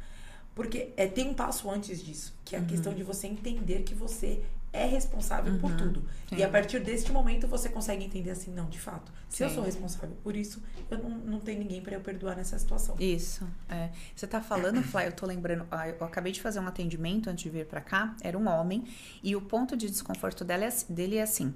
porque 0.54 0.94
é, 0.96 1.08
tem 1.08 1.30
um 1.30 1.34
passo 1.34 1.70
antes 1.70 2.04
disso, 2.04 2.34
que 2.44 2.56
é 2.56 2.60
a 2.60 2.64
questão 2.64 2.94
de 2.94 3.04
você 3.04 3.28
entender 3.28 3.84
que 3.84 3.94
você 3.94 4.44
é 4.72 4.86
responsável 4.86 5.58
por 5.60 5.74
tudo. 5.76 6.04
E 6.32 6.44
a 6.44 6.50
partir 6.50 6.80
deste 6.82 7.12
momento 7.12 7.48
você 7.48 7.70
consegue 7.70 8.04
entender 8.04 8.32
assim, 8.32 8.52
não, 8.52 8.70
de 8.70 8.80
fato, 8.80 9.12
se 9.30 9.42
eu 9.42 9.50
Sim. 9.50 9.56
sou 9.56 9.64
responsável 9.64 10.16
por 10.22 10.36
isso, 10.36 10.62
eu 10.92 10.98
não, 10.98 11.10
não 11.10 11.40
tenho 11.40 11.60
ninguém 11.60 11.82
pra 11.82 11.96
eu 11.96 12.02
perdoar 12.02 12.36
nessa 12.36 12.60
situação. 12.60 12.96
Isso. 13.00 13.48
É. 13.70 13.90
Você 14.14 14.28
tá 14.28 14.42
falando, 14.42 14.82
Fly, 14.84 15.06
eu 15.06 15.14
tô 15.14 15.26
lembrando. 15.26 15.66
Eu 15.98 16.06
acabei 16.06 16.34
de 16.34 16.42
fazer 16.42 16.60
um 16.60 16.68
atendimento 16.68 17.30
antes 17.30 17.44
de 17.44 17.50
vir 17.50 17.66
pra 17.66 17.80
cá. 17.80 18.16
Era 18.22 18.38
um 18.38 18.48
homem. 18.50 18.84
E 19.24 19.36
o 19.36 19.42
ponto 19.42 19.78
de 19.78 19.90
desconforto 19.90 20.44
dela 20.44 20.66
é 20.66 20.70
dele 20.90 21.18
é 21.18 21.22
assim. 21.22 21.54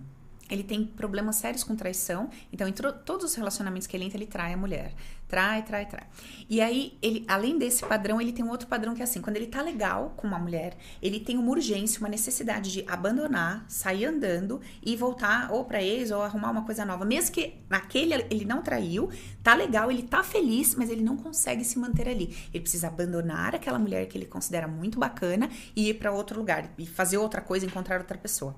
Ele 0.49 0.63
tem 0.63 0.83
problemas 0.83 1.35
sérios 1.35 1.63
com 1.63 1.75
traição. 1.75 2.29
Então, 2.51 2.67
em 2.67 2.73
todos 2.73 3.25
os 3.25 3.35
relacionamentos 3.35 3.87
que 3.87 3.95
ele 3.95 4.05
entra, 4.05 4.17
ele 4.17 4.25
trai 4.25 4.53
a 4.53 4.57
mulher. 4.57 4.93
Trai, 5.27 5.61
trai, 5.61 5.85
trai. 5.85 6.07
E 6.49 6.59
aí, 6.59 6.97
ele, 7.03 7.23
além 7.27 7.59
desse 7.59 7.85
padrão, 7.85 8.19
ele 8.19 8.33
tem 8.33 8.43
um 8.43 8.49
outro 8.49 8.67
padrão 8.67 8.95
que 8.95 9.01
é 9.01 9.03
assim: 9.03 9.21
quando 9.21 9.35
ele 9.35 9.45
tá 9.45 9.61
legal 9.61 10.13
com 10.17 10.25
uma 10.25 10.39
mulher, 10.39 10.75
ele 11.03 11.19
tem 11.19 11.37
uma 11.37 11.51
urgência, 11.51 11.99
uma 11.99 12.09
necessidade 12.09 12.71
de 12.71 12.83
abandonar, 12.87 13.63
sair 13.67 14.05
andando 14.05 14.59
e 14.83 14.95
voltar 14.95 15.51
ou 15.51 15.65
pra 15.65 15.83
ex 15.83 16.09
ou 16.09 16.23
arrumar 16.23 16.49
uma 16.49 16.65
coisa 16.65 16.83
nova. 16.83 17.05
Mesmo 17.05 17.31
que 17.31 17.53
naquele 17.69 18.15
ele 18.15 18.43
não 18.43 18.63
traiu, 18.63 19.11
tá 19.43 19.53
legal, 19.53 19.91
ele 19.91 20.01
tá 20.01 20.23
feliz, 20.23 20.73
mas 20.73 20.89
ele 20.89 21.03
não 21.03 21.15
consegue 21.15 21.63
se 21.63 21.77
manter 21.77 22.09
ali. 22.09 22.35
Ele 22.51 22.61
precisa 22.61 22.87
abandonar 22.87 23.53
aquela 23.53 23.77
mulher 23.77 24.07
que 24.07 24.17
ele 24.17 24.25
considera 24.25 24.67
muito 24.67 24.97
bacana 24.97 25.47
e 25.75 25.89
ir 25.89 25.93
pra 25.93 26.11
outro 26.11 26.39
lugar 26.39 26.73
e 26.75 26.87
fazer 26.87 27.19
outra 27.19 27.39
coisa, 27.39 27.67
encontrar 27.67 27.99
outra 27.99 28.17
pessoa. 28.17 28.55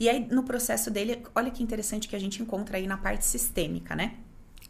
E 0.00 0.08
aí 0.08 0.26
no 0.30 0.42
processo 0.42 0.90
dele, 0.90 1.22
olha 1.34 1.50
que 1.50 1.62
interessante 1.62 2.08
que 2.08 2.16
a 2.16 2.18
gente 2.18 2.42
encontra 2.42 2.78
aí 2.78 2.86
na 2.86 2.96
parte 2.96 3.26
sistêmica, 3.26 3.94
né? 3.94 4.14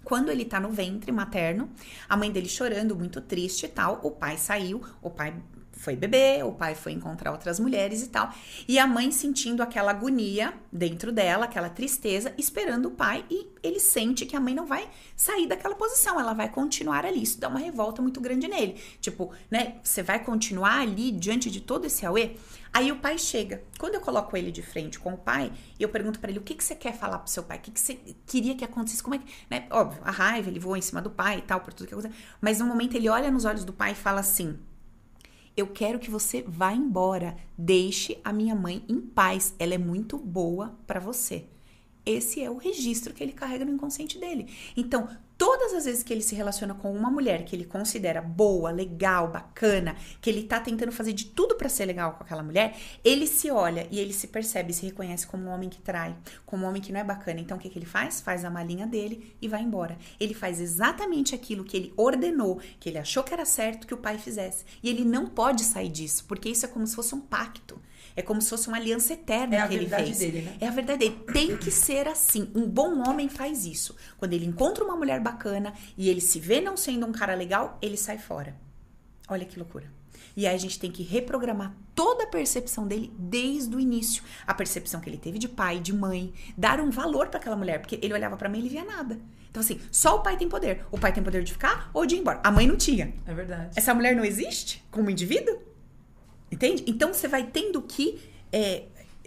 Quando 0.02 0.30
ele 0.30 0.44
tá 0.44 0.58
no 0.58 0.70
ventre 0.70 1.12
materno, 1.12 1.70
a 2.08 2.16
mãe 2.16 2.32
dele 2.32 2.48
chorando, 2.48 2.96
muito 2.96 3.20
triste 3.20 3.66
e 3.66 3.68
tal, 3.68 4.00
o 4.02 4.10
pai 4.10 4.36
saiu, 4.36 4.82
o 5.00 5.08
pai 5.08 5.34
foi 5.80 5.96
beber, 5.96 6.44
o 6.44 6.52
pai 6.52 6.74
foi 6.74 6.92
encontrar 6.92 7.32
outras 7.32 7.58
mulheres 7.58 8.02
e 8.02 8.08
tal, 8.08 8.32
e 8.68 8.78
a 8.78 8.86
mãe 8.86 9.10
sentindo 9.10 9.62
aquela 9.62 9.92
agonia 9.92 10.52
dentro 10.70 11.10
dela, 11.10 11.46
aquela 11.46 11.70
tristeza, 11.70 12.34
esperando 12.36 12.86
o 12.86 12.90
pai, 12.90 13.24
e 13.30 13.48
ele 13.62 13.80
sente 13.80 14.26
que 14.26 14.36
a 14.36 14.40
mãe 14.40 14.54
não 14.54 14.66
vai 14.66 14.88
sair 15.16 15.46
daquela 15.46 15.74
posição, 15.74 16.20
ela 16.20 16.34
vai 16.34 16.50
continuar 16.50 17.06
ali. 17.06 17.22
Isso 17.22 17.40
dá 17.40 17.48
uma 17.48 17.58
revolta 17.58 18.02
muito 18.02 18.20
grande 18.20 18.46
nele. 18.46 18.78
Tipo, 19.00 19.32
né, 19.50 19.76
você 19.82 20.02
vai 20.02 20.22
continuar 20.22 20.80
ali 20.80 21.10
diante 21.12 21.50
de 21.50 21.60
todo 21.60 21.86
esse 21.86 22.04
auê? 22.04 22.36
Aí 22.72 22.92
o 22.92 22.96
pai 22.96 23.18
chega. 23.18 23.64
Quando 23.78 23.94
eu 23.94 24.00
coloco 24.00 24.36
ele 24.36 24.52
de 24.52 24.62
frente 24.62 24.98
com 24.98 25.14
o 25.14 25.18
pai, 25.18 25.52
eu 25.78 25.88
pergunto 25.88 26.20
pra 26.20 26.30
ele 26.30 26.38
o 26.38 26.42
que, 26.42 26.54
que 26.54 26.62
você 26.62 26.74
quer 26.74 26.94
falar 26.94 27.18
pro 27.18 27.30
seu 27.30 27.42
pai, 27.42 27.58
o 27.58 27.60
que, 27.60 27.70
que 27.70 27.80
você 27.80 27.94
queria 28.26 28.54
que 28.54 28.64
acontecesse, 28.64 29.02
como 29.02 29.16
é 29.16 29.18
que. 29.18 29.26
Né? 29.50 29.66
Óbvio, 29.70 30.00
a 30.04 30.10
raiva, 30.10 30.48
ele 30.48 30.60
voa 30.60 30.78
em 30.78 30.82
cima 30.82 31.02
do 31.02 31.10
pai 31.10 31.38
e 31.38 31.42
tal, 31.42 31.60
por 31.60 31.72
tudo 31.72 31.88
que 31.88 31.94
aconteceu. 31.94 32.16
Mas 32.40 32.60
no 32.60 32.66
momento 32.66 32.94
ele 32.94 33.08
olha 33.08 33.30
nos 33.30 33.44
olhos 33.44 33.64
do 33.64 33.72
pai 33.72 33.92
e 33.92 33.96
fala 33.96 34.20
assim: 34.20 34.58
Eu 35.56 35.66
quero 35.66 35.98
que 35.98 36.10
você 36.10 36.44
vá 36.46 36.72
embora. 36.72 37.36
Deixe 37.58 38.20
a 38.24 38.32
minha 38.32 38.54
mãe 38.54 38.84
em 38.88 39.00
paz. 39.00 39.54
Ela 39.58 39.74
é 39.74 39.78
muito 39.78 40.16
boa 40.16 40.78
pra 40.86 41.00
você. 41.00 41.46
Esse 42.06 42.42
é 42.42 42.50
o 42.50 42.56
registro 42.56 43.12
que 43.12 43.22
ele 43.22 43.32
carrega 43.32 43.64
no 43.64 43.72
inconsciente 43.72 44.18
dele. 44.18 44.48
Então, 44.76 45.08
todas 45.50 45.74
as 45.74 45.84
vezes 45.84 46.04
que 46.04 46.12
ele 46.12 46.22
se 46.22 46.36
relaciona 46.36 46.74
com 46.74 46.92
uma 46.94 47.10
mulher 47.10 47.44
que 47.44 47.56
ele 47.56 47.64
considera 47.64 48.22
boa, 48.22 48.70
legal, 48.70 49.26
bacana, 49.26 49.96
que 50.20 50.30
ele 50.30 50.44
tá 50.44 50.60
tentando 50.60 50.92
fazer 50.92 51.12
de 51.12 51.24
tudo 51.24 51.56
pra 51.56 51.68
ser 51.68 51.86
legal 51.86 52.12
com 52.12 52.22
aquela 52.22 52.40
mulher, 52.40 52.76
ele 53.02 53.26
se 53.26 53.50
olha 53.50 53.84
e 53.90 53.98
ele 53.98 54.12
se 54.12 54.28
percebe, 54.28 54.72
se 54.72 54.86
reconhece 54.86 55.26
como 55.26 55.46
um 55.46 55.48
homem 55.48 55.68
que 55.68 55.80
trai, 55.80 56.16
como 56.46 56.64
um 56.64 56.68
homem 56.68 56.80
que 56.80 56.92
não 56.92 57.00
é 57.00 57.04
bacana. 57.04 57.40
Então, 57.40 57.56
o 57.56 57.60
que, 57.60 57.68
que 57.68 57.76
ele 57.76 57.84
faz? 57.84 58.20
Faz 58.20 58.44
a 58.44 58.50
malinha 58.50 58.86
dele 58.86 59.34
e 59.42 59.48
vai 59.48 59.60
embora. 59.60 59.98
Ele 60.20 60.34
faz 60.34 60.60
exatamente 60.60 61.34
aquilo 61.34 61.64
que 61.64 61.76
ele 61.76 61.92
ordenou, 61.96 62.60
que 62.78 62.88
ele 62.88 62.98
achou 62.98 63.24
que 63.24 63.34
era 63.34 63.44
certo 63.44 63.88
que 63.88 63.94
o 63.94 63.98
pai 63.98 64.18
fizesse. 64.18 64.64
E 64.80 64.88
ele 64.88 65.04
não 65.04 65.26
pode 65.26 65.64
sair 65.64 65.88
disso, 65.88 66.26
porque 66.28 66.48
isso 66.48 66.64
é 66.64 66.68
como 66.68 66.86
se 66.86 66.94
fosse 66.94 67.12
um 67.12 67.20
pacto. 67.20 67.76
É 68.16 68.22
como 68.22 68.40
se 68.42 68.50
fosse 68.50 68.68
uma 68.68 68.76
aliança 68.76 69.12
eterna 69.12 69.56
É 69.56 69.60
a 69.60 69.68
que 69.68 69.74
ele 69.74 69.86
verdade 69.86 70.04
fez. 70.04 70.18
dele, 70.18 70.42
né? 70.42 70.56
É 70.60 70.66
a 70.66 70.70
verdade 70.70 70.98
dele. 70.98 71.18
Tem 71.32 71.56
que 71.56 71.70
ser 71.70 72.08
assim. 72.08 72.50
Um 72.54 72.68
bom 72.68 73.06
homem 73.08 73.28
faz 73.28 73.64
isso. 73.64 73.94
Quando 74.18 74.32
ele 74.32 74.44
encontra 74.46 74.84
uma 74.84 74.96
mulher 74.96 75.20
bacana 75.20 75.72
e 75.96 76.08
ele 76.08 76.20
se 76.20 76.38
vê 76.40 76.60
não 76.60 76.76
sendo 76.76 77.06
um 77.06 77.12
cara 77.12 77.34
legal, 77.34 77.78
ele 77.80 77.96
sai 77.96 78.18
fora. 78.18 78.54
Olha 79.28 79.44
que 79.44 79.58
loucura. 79.58 79.86
E 80.36 80.46
aí 80.46 80.54
a 80.54 80.58
gente 80.58 80.78
tem 80.78 80.90
que 80.90 81.02
reprogramar 81.02 81.74
toda 81.94 82.24
a 82.24 82.26
percepção 82.26 82.86
dele 82.86 83.12
desde 83.18 83.74
o 83.74 83.80
início. 83.80 84.22
A 84.46 84.54
percepção 84.54 85.00
que 85.00 85.10
ele 85.10 85.18
teve 85.18 85.38
de 85.38 85.48
pai, 85.48 85.80
de 85.80 85.92
mãe, 85.92 86.32
dar 86.56 86.80
um 86.80 86.90
valor 86.90 87.28
para 87.28 87.38
aquela 87.40 87.56
mulher, 87.56 87.80
porque 87.80 87.98
ele 88.00 88.14
olhava 88.14 88.36
para 88.36 88.48
mim 88.48 88.58
e 88.58 88.60
ele 88.62 88.68
via 88.68 88.84
nada. 88.84 89.18
Então 89.50 89.60
assim, 89.60 89.80
só 89.90 90.16
o 90.16 90.22
pai 90.22 90.36
tem 90.36 90.48
poder. 90.48 90.84
O 90.92 90.98
pai 90.98 91.12
tem 91.12 91.22
poder 91.22 91.42
de 91.42 91.52
ficar 91.52 91.90
ou 91.92 92.06
de 92.06 92.14
ir 92.14 92.20
embora. 92.20 92.40
A 92.44 92.50
mãe 92.52 92.66
não 92.66 92.76
tinha. 92.76 93.12
É 93.26 93.34
verdade. 93.34 93.70
Essa 93.74 93.92
mulher 93.92 94.14
não 94.14 94.24
existe 94.24 94.84
como 94.90 95.10
indivíduo? 95.10 95.58
Entende? 96.50 96.84
Então 96.86 97.12
você 97.12 97.28
vai 97.28 97.46
tendo 97.46 97.80
que 97.82 98.20
é, 98.52 98.84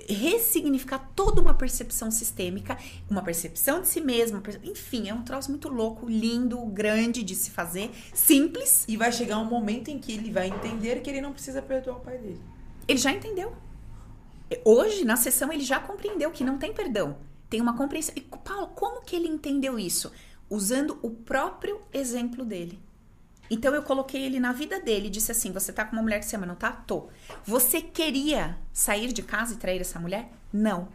ressignificar 0.10 1.00
toda 1.16 1.42
uma 1.42 1.54
percepção 1.54 2.10
sistêmica, 2.12 2.78
uma 3.10 3.22
percepção 3.22 3.82
de 3.82 3.88
si 3.88 4.02
mesma, 4.02 4.42
enfim, 4.64 5.10
é 5.10 5.14
um 5.14 5.24
troço 5.24 5.50
muito 5.50 5.70
louco, 5.70 6.10
lindo, 6.10 6.60
grande 6.66 7.24
de 7.24 7.36
se 7.36 7.52
fazer, 7.52 7.92
simples. 8.14 8.86
E 8.88 8.98
vai 8.98 9.12
chegar 9.12 9.40
um 9.40 9.46
momento 9.46 9.90
em 9.90 10.00
que 10.00 10.12
ele 10.12 10.32
vai 10.32 10.48
entender 10.48 11.02
que 11.02 11.10
ele 11.10 11.22
não 11.22 11.32
precisa 11.32 11.62
perdoar 11.62 11.98
o 11.98 12.00
pai 12.02 12.18
dele. 12.18 12.42
Ele 12.88 13.00
já 13.00 13.12
entendeu. 13.12 13.54
Hoje, 14.66 15.06
na 15.06 15.16
sessão, 15.16 15.52
ele 15.52 15.64
já 15.64 15.80
compreendeu 15.80 16.32
que 16.32 16.44
não 16.44 16.58
tem 16.58 16.74
perdão. 16.74 17.18
Tem 17.50 17.62
uma 17.62 17.78
compreensão. 17.78 18.14
E, 18.18 18.22
Paulo, 18.22 18.68
como 18.68 19.02
que 19.02 19.16
ele 19.16 19.28
entendeu 19.28 19.80
isso? 19.80 20.12
Usando 20.50 21.00
o 21.02 21.10
próprio 21.10 21.80
exemplo 21.94 22.44
dele. 22.44 22.80
Então 23.54 23.76
eu 23.76 23.84
coloquei 23.84 24.24
ele 24.24 24.40
na 24.40 24.52
vida 24.52 24.80
dele 24.80 25.06
e 25.06 25.12
disse 25.12 25.32
assim: 25.32 25.52
Você 25.52 25.72
tá 25.72 25.86
com 25.86 25.96
uma 25.96 26.02
mulher 26.02 26.20
que 26.20 26.26
você 26.26 26.36
ama, 26.36 26.48
não 26.48 26.56
tá? 26.56 26.72
Tô. 26.72 27.10
Você 27.46 27.82
queria 27.82 28.58
sair 28.74 29.14
de 29.14 29.22
casa 29.22 29.54
e 29.54 29.58
trair 29.58 29.80
essa 29.80 30.00
mulher? 30.00 30.32
Não. 30.52 30.88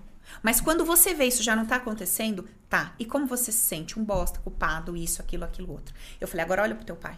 Mas 0.43 0.61
quando 0.61 0.85
você 0.85 1.15
vê 1.15 1.27
isso 1.27 1.41
já 1.41 1.55
não 1.55 1.65
tá 1.65 1.77
acontecendo, 1.77 2.49
tá. 2.69 2.97
E 2.99 3.05
como 3.05 3.29
você 3.29 3.53
se 3.53 3.61
sente? 3.61 3.97
Um 3.97 4.03
bosta, 4.05 4.41
culpado, 4.41 4.97
isso, 4.97 5.23
aquilo, 5.23 5.45
aquilo, 5.45 5.71
outro. 5.71 5.95
Eu 6.21 6.27
falei: 6.27 6.45
Agora 6.45 6.63
olha 6.63 6.75
pro 6.75 6.85
teu 6.85 6.97
pai. 6.97 7.17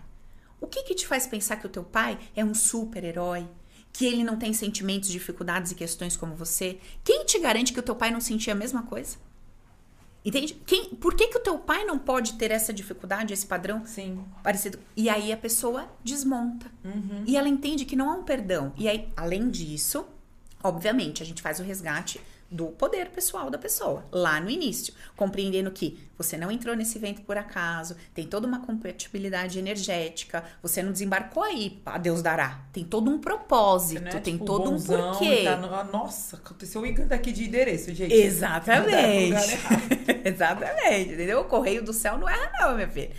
O 0.61 0.66
que 0.66 0.83
que 0.83 0.94
te 0.94 1.07
faz 1.07 1.26
pensar 1.26 1.57
que 1.57 1.66
o 1.66 1.70
teu 1.70 1.85
pai 1.85 2.18
é 2.37 2.44
um 2.44 2.53
super-herói? 2.53 3.48
Que 3.94 4.05
ele 4.05 4.22
não 4.22 4.37
tem 4.37 4.53
sentimentos, 4.53 5.09
dificuldades 5.09 5.72
e 5.72 5.74
questões 5.74 6.18
como 6.18 6.37
você? 6.37 6.79
Quem 7.03 7.24
te 7.24 7.38
garante 7.38 7.72
que 7.72 7.81
o 7.81 7.83
teu 7.83 7.96
pai 7.96 8.11
não 8.11 8.20
sentia 8.20 8.53
a 8.53 8.57
mesma 8.57 8.83
coisa? 8.83 9.16
Entende? 10.24 10.54
Quem, 10.66 10.90
por 10.96 11.14
que, 11.14 11.28
que 11.28 11.38
o 11.38 11.40
teu 11.40 11.59
pai 11.59 11.85
não 11.85 11.98
pode 11.98 12.35
ter 12.35 12.50
essa 12.50 12.72
dificuldade, 12.72 13.33
esse 13.33 13.46
padrão 13.46 13.85
Sim. 13.87 14.22
parecido? 14.42 14.78
E 14.96 15.09
aí 15.09 15.33
a 15.33 15.37
pessoa 15.37 15.88
desmonta. 16.04 16.70
Uhum. 16.85 17.24
E 17.26 17.37
ela 17.37 17.48
entende 17.48 17.85
que 17.85 17.96
não 17.96 18.11
há 18.11 18.14
um 18.14 18.22
perdão. 18.22 18.72
E 18.76 18.88
aí, 18.88 19.09
além 19.16 19.48
disso, 19.48 20.06
obviamente, 20.62 21.22
a 21.22 21.26
gente 21.26 21.40
faz 21.40 21.59
o 21.59 21.62
resgate 21.62 22.20
do 22.50 22.66
poder 22.66 23.10
pessoal 23.10 23.48
da 23.48 23.56
pessoa, 23.56 24.04
lá 24.10 24.40
no 24.40 24.50
início, 24.50 24.92
compreendendo 25.16 25.70
que 25.70 25.98
você 26.18 26.36
não 26.36 26.50
entrou 26.50 26.74
nesse 26.74 26.98
evento 26.98 27.22
por 27.22 27.38
acaso, 27.38 27.96
tem 28.12 28.26
toda 28.26 28.46
uma 28.46 28.60
compatibilidade 28.60 29.58
energética, 29.58 30.42
você 30.60 30.82
não 30.82 30.90
desembarcou 30.90 31.42
aí, 31.44 31.80
a 31.86 31.96
Deus 31.96 32.22
dará. 32.22 32.62
Tem 32.72 32.82
todo 32.84 33.08
um 33.10 33.18
propósito, 33.18 34.02
Né? 34.02 34.10
tem 34.18 34.34
Tipo, 34.34 34.44
todo 34.46 34.70
um 34.70 34.80
porquê. 34.82 35.44
tá 35.44 35.56
no- 35.56 35.72
ah, 35.74 35.84
Nossa, 35.84 36.36
aconteceu 36.36 36.82
o 36.82 37.06
daqui 37.06 37.30
de 37.32 37.44
endereço, 37.44 37.94
gente. 37.94 38.12
Exatamente. 38.12 39.26
Lugar 39.26 39.48
errado. 39.52 39.82
Exatamente, 40.24 41.12
entendeu? 41.14 41.40
O 41.40 41.44
correio 41.44 41.84
do 41.84 41.92
céu 41.92 42.18
não 42.18 42.28
erra, 42.28 42.50
não, 42.60 42.74
minha 42.74 42.88
filha. 42.88 43.10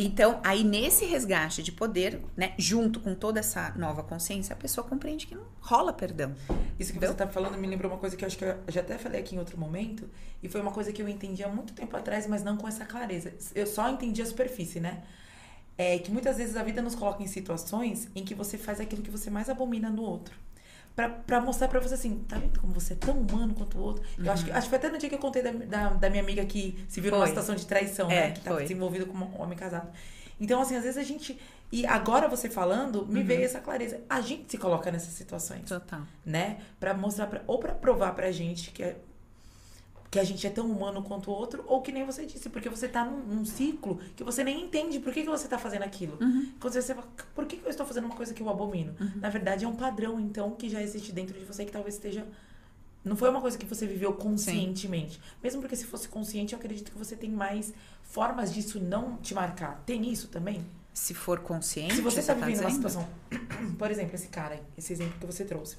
Então, 0.00 0.40
aí 0.44 0.62
nesse 0.62 1.04
resgate 1.06 1.60
de 1.60 1.72
poder, 1.72 2.22
né, 2.36 2.54
junto 2.56 3.00
com 3.00 3.16
toda 3.16 3.40
essa 3.40 3.70
nova 3.70 4.00
consciência, 4.04 4.52
a 4.52 4.56
pessoa 4.56 4.86
compreende 4.86 5.26
que 5.26 5.34
não 5.34 5.42
rola 5.60 5.92
perdão. 5.92 6.36
Isso 6.78 6.92
que 6.92 7.00
você 7.00 7.12
tá 7.14 7.26
falando 7.26 7.58
me 7.58 7.66
lembrou 7.66 7.90
uma 7.90 7.98
coisa 7.98 8.16
que 8.16 8.24
eu 8.24 8.28
acho 8.28 8.38
que 8.38 8.44
eu 8.44 8.56
já 8.68 8.80
até 8.80 8.96
falei 8.96 9.20
aqui 9.20 9.34
em 9.34 9.40
outro 9.40 9.58
momento, 9.58 10.08
e 10.40 10.48
foi 10.48 10.60
uma 10.60 10.70
coisa 10.70 10.92
que 10.92 11.02
eu 11.02 11.08
entendi 11.08 11.42
há 11.42 11.48
muito 11.48 11.72
tempo 11.72 11.96
atrás, 11.96 12.28
mas 12.28 12.44
não 12.44 12.56
com 12.56 12.68
essa 12.68 12.84
clareza. 12.84 13.34
Eu 13.56 13.66
só 13.66 13.90
entendi 13.90 14.22
a 14.22 14.26
superfície, 14.26 14.78
né? 14.78 15.02
É 15.76 15.98
que 15.98 16.12
muitas 16.12 16.36
vezes 16.36 16.56
a 16.56 16.62
vida 16.62 16.80
nos 16.80 16.94
coloca 16.94 17.20
em 17.20 17.26
situações 17.26 18.08
em 18.14 18.24
que 18.24 18.36
você 18.36 18.56
faz 18.56 18.80
aquilo 18.80 19.02
que 19.02 19.10
você 19.10 19.30
mais 19.30 19.50
abomina 19.50 19.90
no 19.90 20.02
outro 20.02 20.38
para 21.26 21.40
mostrar 21.40 21.68
para 21.68 21.78
você 21.78 21.94
assim, 21.94 22.24
tá 22.28 22.36
vendo 22.36 22.58
como 22.58 22.72
você 22.72 22.94
é 22.94 22.96
tão 22.96 23.14
humano 23.14 23.54
quanto 23.54 23.78
o 23.78 23.80
outro? 23.80 24.02
Uhum. 24.18 24.24
Eu 24.24 24.32
acho 24.32 24.44
que, 24.44 24.50
acho 24.50 24.62
que 24.62 24.68
foi 24.68 24.78
até 24.78 24.88
no 24.88 24.98
dia 24.98 25.08
que 25.08 25.14
eu 25.14 25.20
contei 25.20 25.42
da, 25.42 25.52
da, 25.52 25.88
da 25.90 26.10
minha 26.10 26.22
amiga 26.22 26.44
que 26.44 26.84
se 26.88 27.00
virou 27.00 27.20
numa 27.20 27.28
situação 27.28 27.54
de 27.54 27.64
traição, 27.66 28.10
é, 28.10 28.14
né? 28.14 28.30
Que 28.32 28.38
estava 28.38 28.60
desenvolvida 28.60 29.04
com 29.06 29.16
um 29.16 29.40
homem 29.40 29.56
casado. 29.56 29.88
Então, 30.40 30.60
assim, 30.60 30.76
às 30.76 30.82
vezes 30.82 30.98
a 30.98 31.02
gente. 31.02 31.38
E 31.70 31.86
agora 31.86 32.28
você 32.28 32.48
falando, 32.48 33.06
me 33.06 33.20
uhum. 33.20 33.26
veio 33.26 33.44
essa 33.44 33.60
clareza. 33.60 34.00
A 34.08 34.20
gente 34.20 34.50
se 34.50 34.58
coloca 34.58 34.90
nessas 34.90 35.12
situações. 35.12 35.68
Total. 35.68 36.00
Né? 36.24 36.58
Pra 36.80 36.94
mostrar, 36.94 37.26
pra, 37.26 37.42
ou 37.46 37.58
para 37.58 37.74
provar 37.74 38.14
pra 38.14 38.32
gente 38.32 38.70
que 38.70 38.82
é 38.82 38.96
que 40.10 40.18
a 40.18 40.24
gente 40.24 40.46
é 40.46 40.50
tão 40.50 40.70
humano 40.70 41.02
quanto 41.02 41.30
o 41.30 41.34
outro, 41.34 41.62
ou 41.66 41.82
que 41.82 41.92
nem 41.92 42.04
você 42.04 42.24
disse, 42.24 42.48
porque 42.48 42.68
você 42.68 42.88
tá 42.88 43.04
num, 43.04 43.18
num 43.18 43.44
ciclo 43.44 44.00
que 44.16 44.24
você 44.24 44.42
nem 44.42 44.64
entende 44.64 44.98
por 45.00 45.12
que, 45.12 45.22
que 45.22 45.28
você 45.28 45.46
tá 45.46 45.58
fazendo 45.58 45.82
aquilo. 45.82 46.16
Uhum. 46.20 46.52
Quando 46.58 46.72
você 46.72 46.94
fala, 46.94 47.06
por 47.34 47.44
que, 47.46 47.58
que 47.58 47.66
eu 47.66 47.70
estou 47.70 47.84
fazendo 47.84 48.04
uma 48.04 48.16
coisa 48.16 48.32
que 48.32 48.42
eu 48.42 48.48
abomino? 48.48 48.94
Uhum. 48.98 49.12
Na 49.16 49.28
verdade, 49.28 49.64
é 49.64 49.68
um 49.68 49.76
padrão, 49.76 50.18
então, 50.18 50.52
que 50.52 50.68
já 50.68 50.80
existe 50.80 51.12
dentro 51.12 51.38
de 51.38 51.44
você 51.44 51.64
que 51.64 51.72
talvez 51.72 51.94
esteja. 51.96 52.26
Não 53.04 53.16
foi 53.16 53.28
uma 53.28 53.40
coisa 53.40 53.56
que 53.56 53.66
você 53.66 53.86
viveu 53.86 54.12
conscientemente. 54.14 55.14
Sim. 55.14 55.20
Mesmo 55.42 55.60
porque 55.60 55.76
se 55.76 55.84
fosse 55.84 56.08
consciente, 56.08 56.54
eu 56.54 56.58
acredito 56.58 56.90
que 56.90 56.98
você 56.98 57.14
tem 57.14 57.30
mais 57.30 57.72
formas 58.02 58.52
disso 58.52 58.80
não 58.80 59.18
te 59.18 59.34
marcar. 59.34 59.82
Tem 59.84 60.10
isso 60.10 60.28
também? 60.28 60.64
Se 60.92 61.14
for 61.14 61.40
consciente. 61.40 61.94
Se 61.94 62.00
você 62.00 62.20
está 62.20 62.34
tá 62.34 62.46
vivendo 62.46 62.62
tá 62.62 62.68
uma 62.68 62.74
situação. 62.74 63.08
Por 63.78 63.90
exemplo, 63.90 64.14
esse 64.14 64.28
cara, 64.28 64.60
esse 64.76 64.92
exemplo 64.92 65.18
que 65.20 65.26
você 65.26 65.44
trouxe. 65.44 65.76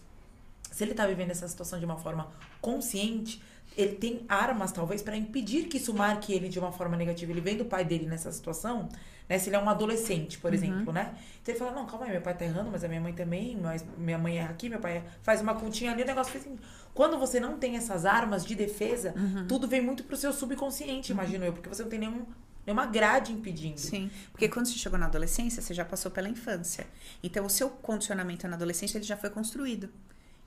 Se 0.72 0.84
ele 0.84 0.92
está 0.92 1.06
vivendo 1.06 1.32
essa 1.32 1.48
situação 1.48 1.80
de 1.80 1.86
uma 1.86 1.98
forma 1.98 2.32
consciente, 2.62 3.42
ele 3.80 3.96
tem 3.96 4.26
armas, 4.28 4.72
talvez, 4.72 5.02
para 5.02 5.16
impedir 5.16 5.66
que 5.68 5.78
isso 5.78 5.94
marque 5.94 6.34
ele 6.34 6.50
de 6.50 6.60
uma 6.60 6.72
forma 6.72 6.98
negativa. 6.98 7.32
Ele 7.32 7.42
vem 7.42 7.58
do 7.58 7.66
pai 7.66 7.86
dele 7.86 8.06
nessa 8.06 8.32
situação, 8.32 8.90
né? 9.28 9.38
Se 9.40 9.50
ele 9.50 9.56
é 9.56 9.60
um 9.60 9.70
adolescente, 9.70 10.38
por 10.38 10.50
uhum. 10.50 10.58
exemplo, 10.58 10.94
né? 10.94 11.14
Então 11.42 11.54
ele 11.54 11.60
fala, 11.60 11.72
não, 11.72 11.86
calma 11.86 12.06
aí, 12.06 12.12
meu 12.12 12.22
pai 12.22 12.36
tá 12.36 12.46
errando, 12.46 12.70
mas 12.72 12.84
a 12.84 12.88
minha 12.88 13.00
mãe 13.00 13.14
também, 13.14 13.58
mas 13.62 13.86
minha 13.98 14.18
mãe 14.18 14.38
erra 14.38 14.50
aqui, 14.50 14.70
meu 14.70 14.80
pai 14.80 15.04
faz 15.22 15.42
uma 15.42 15.54
continha 15.56 15.92
ali, 15.92 16.04
o 16.04 16.06
negócio 16.06 16.32
fez 16.32 16.46
assim. 16.46 16.58
Quando 16.94 17.18
você 17.18 17.40
não 17.40 17.58
tem 17.58 17.78
essas 17.78 18.06
armas 18.06 18.46
de 18.46 18.56
defesa, 18.56 19.14
uhum. 19.16 19.48
tudo 19.48 19.68
vem 19.68 19.82
muito 19.82 20.04
pro 20.04 20.18
seu 20.18 20.34
subconsciente, 20.34 21.12
uhum. 21.12 21.20
imagino 21.20 21.46
eu, 21.46 21.54
porque 21.54 21.70
você 21.70 21.84
não 21.84 21.90
tem 21.90 22.00
nenhum 22.00 22.26
nenhuma 22.66 22.86
grade 22.86 23.32
impedindo. 23.32 23.80
Sim, 23.80 24.12
porque 24.32 24.48
quando 24.48 24.68
você 24.68 24.74
chegou 24.74 25.00
na 25.00 25.08
adolescência, 25.08 25.60
você 25.60 25.74
já 25.74 25.84
passou 25.84 26.12
pela 26.12 26.30
infância. 26.30 26.86
Então, 27.24 27.46
o 27.46 27.50
seu 27.50 27.70
condicionamento 27.70 28.48
na 28.48 28.56
adolescência 28.56 29.00
ele 29.00 29.06
já 29.06 29.18
foi 29.18 29.32
construído. 29.32 29.90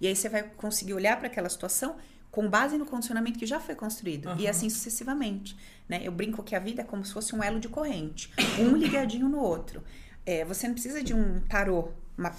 E 0.01 0.07
aí 0.07 0.15
você 0.15 0.29
vai 0.29 0.43
conseguir 0.43 0.95
olhar 0.95 1.17
para 1.17 1.29
aquela 1.29 1.49
situação 1.49 1.97
com 2.33 2.49
base 2.49 2.79
no 2.79 2.87
condicionamento 2.87 3.39
que 3.39 3.47
já 3.47 3.61
foi 3.61 3.77
construído. 3.77 4.31
Uhum. 4.31 4.39
E 4.39 4.49
assim 4.49 4.69
sucessivamente. 4.69 5.55
Né? 5.87 6.01
Eu 6.03 6.11
brinco 6.11 6.43
que 6.43 6.57
a 6.57 6.59
vida 6.59 6.81
é 6.81 6.85
como 6.85 7.05
se 7.05 7.13
fosse 7.13 7.37
um 7.37 7.43
elo 7.45 7.61
de 7.61 7.69
corrente, 7.69 8.33
um 8.59 8.75
ligadinho 8.75 9.29
no 9.29 9.39
outro. 9.39 9.85
É, 10.25 10.45
você 10.45 10.67
não 10.67 10.75
precisa 10.75 11.03
de 11.03 11.13
um 11.13 11.41
tarô 11.41 11.91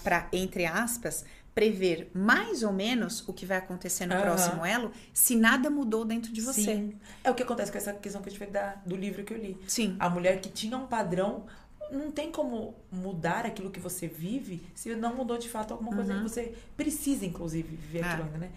para, 0.04 0.28
entre 0.34 0.66
aspas, 0.66 1.24
prever 1.54 2.10
mais 2.12 2.64
ou 2.64 2.74
menos 2.74 3.28
o 3.28 3.34
que 3.34 3.46
vai 3.46 3.58
acontecer 3.58 4.08
no 4.08 4.16
uhum. 4.16 4.22
próximo 4.22 4.66
elo 4.66 4.92
se 5.14 5.36
nada 5.36 5.70
mudou 5.70 6.04
dentro 6.04 6.34
de 6.34 6.42
você. 6.42 6.64
Sim. 6.64 6.96
É 7.24 7.30
o 7.30 7.36
que 7.36 7.44
acontece 7.44 7.72
com 7.72 7.78
essa 7.78 7.94
questão 7.94 8.22
que 8.22 8.30
eu 8.30 8.34
tive 8.34 8.48
da, 8.48 8.76
do 8.84 8.96
livro 8.96 9.24
que 9.24 9.34
eu 9.34 9.38
li. 9.38 9.56
Sim. 9.68 9.96
A 10.00 10.10
mulher 10.10 10.42
que 10.42 10.50
tinha 10.50 10.76
um 10.76 10.88
padrão 10.88 11.46
não 11.92 12.10
tem 12.10 12.32
como 12.32 12.74
mudar 12.92 13.46
aquilo 13.46 13.70
que 13.70 13.80
você 13.80 14.08
vive 14.08 14.64
se 14.74 14.96
não 14.96 15.16
mudou 15.16 15.38
de 15.38 15.48
fato 15.48 15.72
alguma 15.72 15.94
coisa 15.94 16.14
uhum. 16.14 16.24
que 16.24 16.30
você 16.30 16.56
precisa, 16.76 17.24
inclusive, 17.24 17.76
viver 17.76 18.04
ah. 18.04 18.14
aquilo 18.14 18.26
ainda, 18.26 18.38
né? 18.40 18.52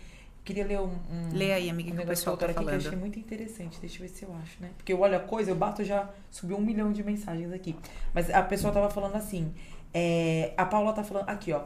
Queria 0.46 0.64
ler 0.64 0.78
um. 0.78 0.94
um 1.10 1.32
Lê 1.32 1.52
aí, 1.52 1.68
amiga, 1.68 1.92
um 1.92 1.96
que 1.96 2.02
o 2.04 2.06
pessoal 2.06 2.36
tá 2.36 2.46
aqui 2.46 2.54
falando. 2.54 2.78
que 2.78 2.84
eu 2.86 2.88
achei 2.88 2.98
muito 2.98 3.18
interessante. 3.18 3.80
Deixa 3.80 3.96
eu 3.96 4.02
ver 4.02 4.08
se 4.08 4.24
eu 4.24 4.32
acho, 4.36 4.62
né? 4.62 4.70
Porque 4.76 4.92
eu 4.92 5.00
olho 5.00 5.16
a 5.16 5.20
coisa, 5.20 5.50
eu 5.50 5.56
bato 5.56 5.82
já 5.82 6.08
subiu 6.30 6.56
um 6.56 6.60
milhão 6.60 6.92
de 6.92 7.02
mensagens 7.02 7.52
aqui. 7.52 7.74
Mas 8.14 8.30
a 8.30 8.42
pessoa 8.44 8.72
tava 8.72 8.88
falando 8.88 9.16
assim. 9.16 9.52
É, 9.92 10.54
a 10.56 10.64
Paula 10.64 10.92
tá 10.92 11.02
falando. 11.02 11.28
Aqui, 11.28 11.52
ó. 11.52 11.64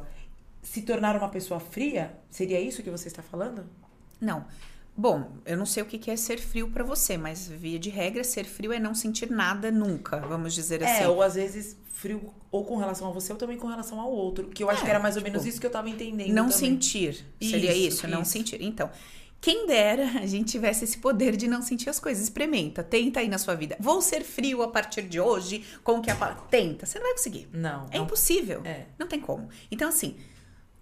Se 0.63 0.81
tornar 0.81 1.15
uma 1.15 1.29
pessoa 1.29 1.61
fria, 1.61 2.19
seria 2.31 2.59
isso 2.59 2.83
que 2.83 2.89
você 2.89 3.09
está 3.09 3.23
falando? 3.23 3.67
Não. 4.19 4.47
Bom, 5.01 5.31
eu 5.47 5.57
não 5.57 5.65
sei 5.65 5.83
o 5.83 5.87
que 5.87 6.11
é 6.11 6.15
ser 6.15 6.39
frio 6.39 6.69
para 6.69 6.85
você, 6.85 7.17
mas 7.17 7.49
via 7.49 7.79
de 7.79 7.89
regra, 7.89 8.23
ser 8.23 8.45
frio 8.45 8.71
é 8.71 8.79
não 8.79 8.95
sentir 8.95 9.31
nada 9.31 9.71
nunca, 9.71 10.19
vamos 10.19 10.53
dizer 10.53 10.83
é, 10.83 10.93
assim. 10.93 11.05
É, 11.05 11.09
ou 11.09 11.23
às 11.23 11.37
vezes 11.37 11.75
frio 11.91 12.35
ou 12.51 12.67
com 12.67 12.77
relação 12.77 13.09
a 13.09 13.11
você 13.11 13.33
ou 13.33 13.39
também 13.39 13.57
com 13.57 13.67
relação 13.67 13.99
ao 13.99 14.13
outro. 14.13 14.49
Que 14.49 14.63
eu 14.63 14.69
acho 14.69 14.83
é, 14.83 14.85
que 14.85 14.91
era 14.91 15.01
mais 15.01 15.17
ou 15.17 15.23
tipo, 15.23 15.33
menos 15.33 15.47
isso 15.47 15.59
que 15.59 15.67
eu 15.67 15.71
tava 15.71 15.89
entendendo. 15.89 16.29
Não 16.29 16.51
também. 16.51 16.59
sentir. 16.59 17.25
Seria 17.41 17.73
isso, 17.73 17.97
isso 17.97 18.09
não 18.09 18.21
isso. 18.21 18.33
sentir. 18.33 18.61
Então, 18.61 18.91
quem 19.41 19.67
dera 19.67 20.05
a 20.21 20.27
gente 20.27 20.51
tivesse 20.53 20.85
esse 20.85 20.99
poder 20.99 21.35
de 21.35 21.49
não 21.49 21.63
sentir 21.63 21.89
as 21.89 21.99
coisas. 21.99 22.23
Experimenta, 22.23 22.83
tenta 22.83 23.21
aí 23.21 23.29
na 23.29 23.39
sua 23.39 23.55
vida. 23.55 23.79
Vou 23.81 24.03
ser 24.03 24.23
frio 24.23 24.61
a 24.61 24.69
partir 24.69 25.09
de 25.09 25.19
hoje, 25.19 25.65
com 25.83 26.03
que 26.03 26.11
a 26.11 26.17
Tenta. 26.51 26.85
Você 26.85 26.99
não 26.99 27.07
vai 27.07 27.15
conseguir. 27.15 27.49
Não. 27.55 27.87
É 27.91 27.97
não. 27.97 28.05
impossível. 28.05 28.61
É. 28.67 28.85
Não 28.99 29.07
tem 29.07 29.19
como. 29.19 29.49
Então, 29.71 29.89
assim, 29.89 30.15